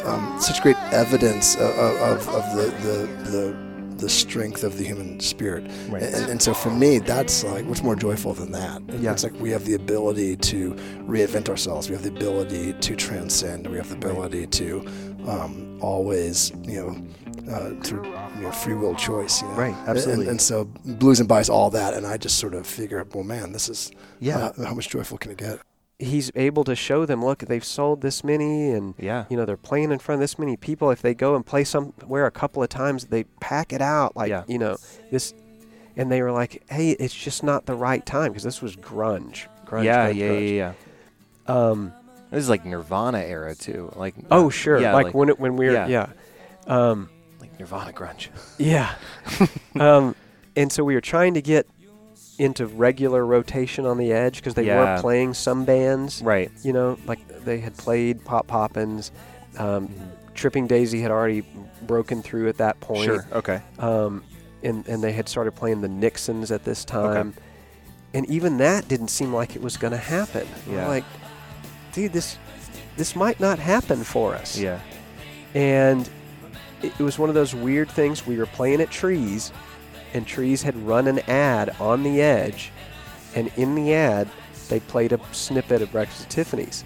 um, 0.06 0.38
such 0.40 0.62
great 0.62 0.78
evidence 0.94 1.56
of, 1.56 1.72
of, 1.78 2.30
of 2.30 2.56
the, 2.56 2.66
the 2.86 3.30
the 3.32 3.67
the 3.98 4.10
strength 4.10 4.64
of 4.64 4.78
the 4.78 4.84
human 4.84 5.20
spirit. 5.20 5.70
Right. 5.90 6.04
And, 6.04 6.30
and 6.32 6.42
so 6.42 6.54
for 6.54 6.70
me, 6.70 7.00
that's 7.00 7.44
like 7.44 7.66
what's 7.66 7.84
more 7.84 7.96
joyful 7.96 8.34
than 8.34 8.52
that. 8.52 8.82
Yeah. 9.00 9.12
It's 9.12 9.24
like 9.24 9.34
we 9.34 9.50
have 9.52 9.66
the 9.66 9.74
ability 9.74 10.38
to 10.38 10.74
reinvent 11.08 11.50
ourselves. 11.50 11.90
We 11.90 11.96
have 11.96 12.04
the 12.04 12.10
ability 12.10 12.74
to 12.74 12.96
transcend. 12.96 13.68
We 13.68 13.78
have 13.78 13.90
the 13.90 13.96
ability 13.96 14.48
to 14.48 14.86
um, 15.28 15.78
always, 15.82 16.52
you 16.64 16.82
know, 16.82 17.54
uh, 17.54 17.72
through 17.82 18.06
you 18.06 18.42
know, 18.42 18.52
free 18.52 18.74
will 18.76 18.96
choice. 18.96 19.42
You 19.42 19.48
know? 19.50 19.54
Right, 19.56 19.76
And- 19.76 19.90
absolutely. 19.90 20.24
And, 20.26 20.32
and 20.32 20.42
so 20.42 20.66
blues 20.86 21.20
embodies 21.20 21.50
all 21.50 21.70
that, 21.72 21.94
and 21.94 22.06
I 22.06 22.18
just 22.18 22.38
sort 22.40 22.54
of 22.54 22.68
figure, 22.68 23.06
well, 23.14 23.24
man, 23.24 23.52
this 23.52 23.70
is 23.70 23.92
Yeah. 24.20 24.52
How, 24.58 24.66
how 24.66 24.74
much 24.74 24.90
joyful 24.90 25.18
can 25.18 25.32
it 25.32 25.38
get? 25.38 25.60
He's 26.00 26.32
able 26.36 26.64
to 26.64 26.76
show 26.76 27.06
them, 27.06 27.24
look, 27.26 27.40
they've 27.40 27.64
sold 27.66 28.02
this 28.02 28.24
many, 28.24 28.72
and 28.72 28.94
Yeah. 29.00 29.26
you 29.30 29.38
know 29.38 29.46
they're 29.46 29.58
playing 29.58 29.92
in 29.92 30.00
front 30.00 30.18
of 30.18 30.22
this 30.22 30.38
many 30.38 30.56
people. 30.58 30.92
If 30.92 31.02
they 31.02 31.14
go 31.14 31.36
and 31.36 31.46
play 31.46 31.64
somewhere 31.64 32.26
a 32.26 32.32
couple 32.32 32.62
of 32.62 32.70
times, 32.70 33.06
they 33.06 33.24
pack 33.40 33.74
it 33.74 33.82
out 33.82 34.16
like 34.16 34.30
Yeah. 34.30 34.44
you 34.48 34.58
know 34.60 34.78
this, 35.12 35.34
and 35.96 36.12
they 36.12 36.22
were 36.22 36.32
like, 36.32 36.64
hey, 36.70 36.92
it's 36.92 37.16
just 37.16 37.44
not 37.44 37.66
the 37.66 37.74
right 37.74 38.06
time 38.06 38.32
because 38.32 38.44
this 38.44 38.62
was 38.62 38.76
grunge, 38.76 39.48
grunge, 39.66 39.86
yeah, 39.86 40.10
grunge, 40.12 40.16
yeah, 40.16 40.28
grunge. 40.30 40.56
yeah, 40.56 40.74
yeah. 41.50 41.54
Um, 41.72 41.94
This 42.30 42.44
is 42.44 42.50
like 42.50 42.66
Nirvana 42.66 43.20
era 43.20 43.56
too. 43.56 43.92
Like 43.96 44.14
oh 44.30 44.50
sure, 44.50 44.80
yeah, 44.80 44.94
like, 44.94 45.14
when 45.16 45.30
it, 45.30 45.40
when 45.40 45.56
we 45.56 45.66
were 45.68 45.74
yeah. 45.74 45.88
yeah, 45.88 46.08
Um, 46.68 47.10
like 47.40 47.58
Nirvana 47.60 47.92
grunge. 47.94 48.28
yeah. 48.60 48.94
um, 49.80 50.14
and 50.56 50.72
so 50.72 50.84
we 50.84 50.94
were 50.94 51.02
trying 51.02 51.34
to 51.36 51.42
get 51.42 51.66
into 52.38 52.68
regular 52.68 53.26
rotation 53.26 53.86
on 53.86 53.98
the 53.98 54.12
edge 54.14 54.38
because 54.38 54.54
they 54.54 54.66
Yeah. 54.66 54.96
were 54.96 55.02
playing 55.02 55.34
some 55.34 55.66
bands. 55.66 56.22
Right. 56.22 56.52
you 56.64 56.74
know, 56.74 56.98
like 57.06 57.20
they 57.44 57.60
had 57.60 57.76
played 57.78 58.24
Pop 58.26 58.48
Poppins. 58.48 59.12
Um, 59.58 59.90
Tripping 60.36 60.68
Daisy 60.68 61.02
had 61.02 61.10
already 61.10 61.44
broken 61.82 62.22
through 62.22 62.48
at 62.50 62.58
that 62.58 62.80
point. 62.80 63.06
Sure. 63.06 63.26
Okay. 63.32 63.60
Um, 63.80 64.24
and, 64.64 64.88
and 64.88 65.04
they 65.04 65.12
had 65.14 65.28
started 65.28 65.54
playing 65.56 65.82
the 65.82 65.88
Nixons 65.88 66.52
at 66.52 66.64
this 66.64 66.86
time. 66.86 67.34
And 68.14 68.26
even 68.28 68.58
that 68.58 68.88
didn't 68.88 69.08
seem 69.10 69.34
like 69.34 69.56
it 69.56 69.62
was 69.62 69.78
going 69.78 69.92
to 69.92 69.98
happen. 69.98 70.48
Yeah. 70.70 70.88
Like, 70.88 71.04
dude, 71.92 72.14
this 72.14 72.38
this 72.98 73.16
might 73.16 73.40
not 73.40 73.60
happen 73.60 74.04
for 74.04 74.34
us. 74.34 74.58
Yeah. 74.58 74.80
And 75.54 76.08
it, 76.82 76.94
it 77.00 77.04
was 77.04 77.18
one 77.20 77.30
of 77.30 77.36
those 77.36 77.54
weird 77.56 77.90
things. 77.90 78.26
We 78.26 78.38
were 78.38 78.46
playing 78.48 78.82
at 78.82 78.90
Trees, 78.92 79.52
and 80.18 80.28
Trees 80.28 80.64
had 80.64 80.76
run 80.86 81.08
an 81.08 81.20
ad 81.30 81.76
on 81.80 82.04
the 82.04 82.22
edge, 82.22 82.72
and 83.36 83.52
in 83.56 83.76
the 83.76 83.94
ad, 83.94 84.28
they 84.68 84.80
played 84.82 85.14
a 85.14 85.20
snippet 85.32 85.82
of 85.82 85.92
Breakfast 85.92 86.24
at 86.24 86.30
Tiffany's. 86.30 86.84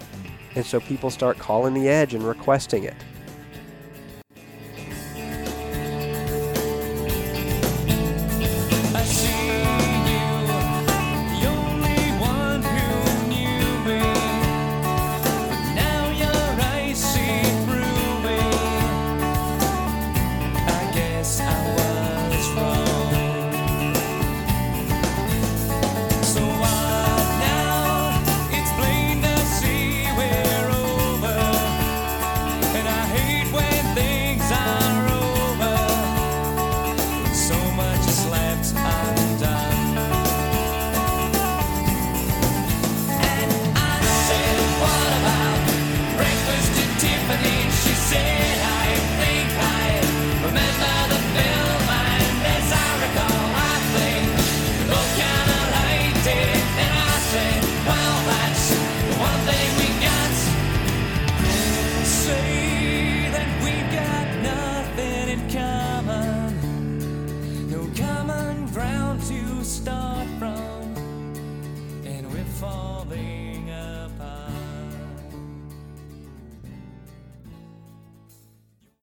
And 0.54 0.64
so 0.64 0.78
people 0.80 1.10
start 1.10 1.38
calling 1.38 1.72
the 1.72 1.88
edge 1.88 2.14
and 2.14 2.22
requesting 2.22 2.84
it. 2.84 2.94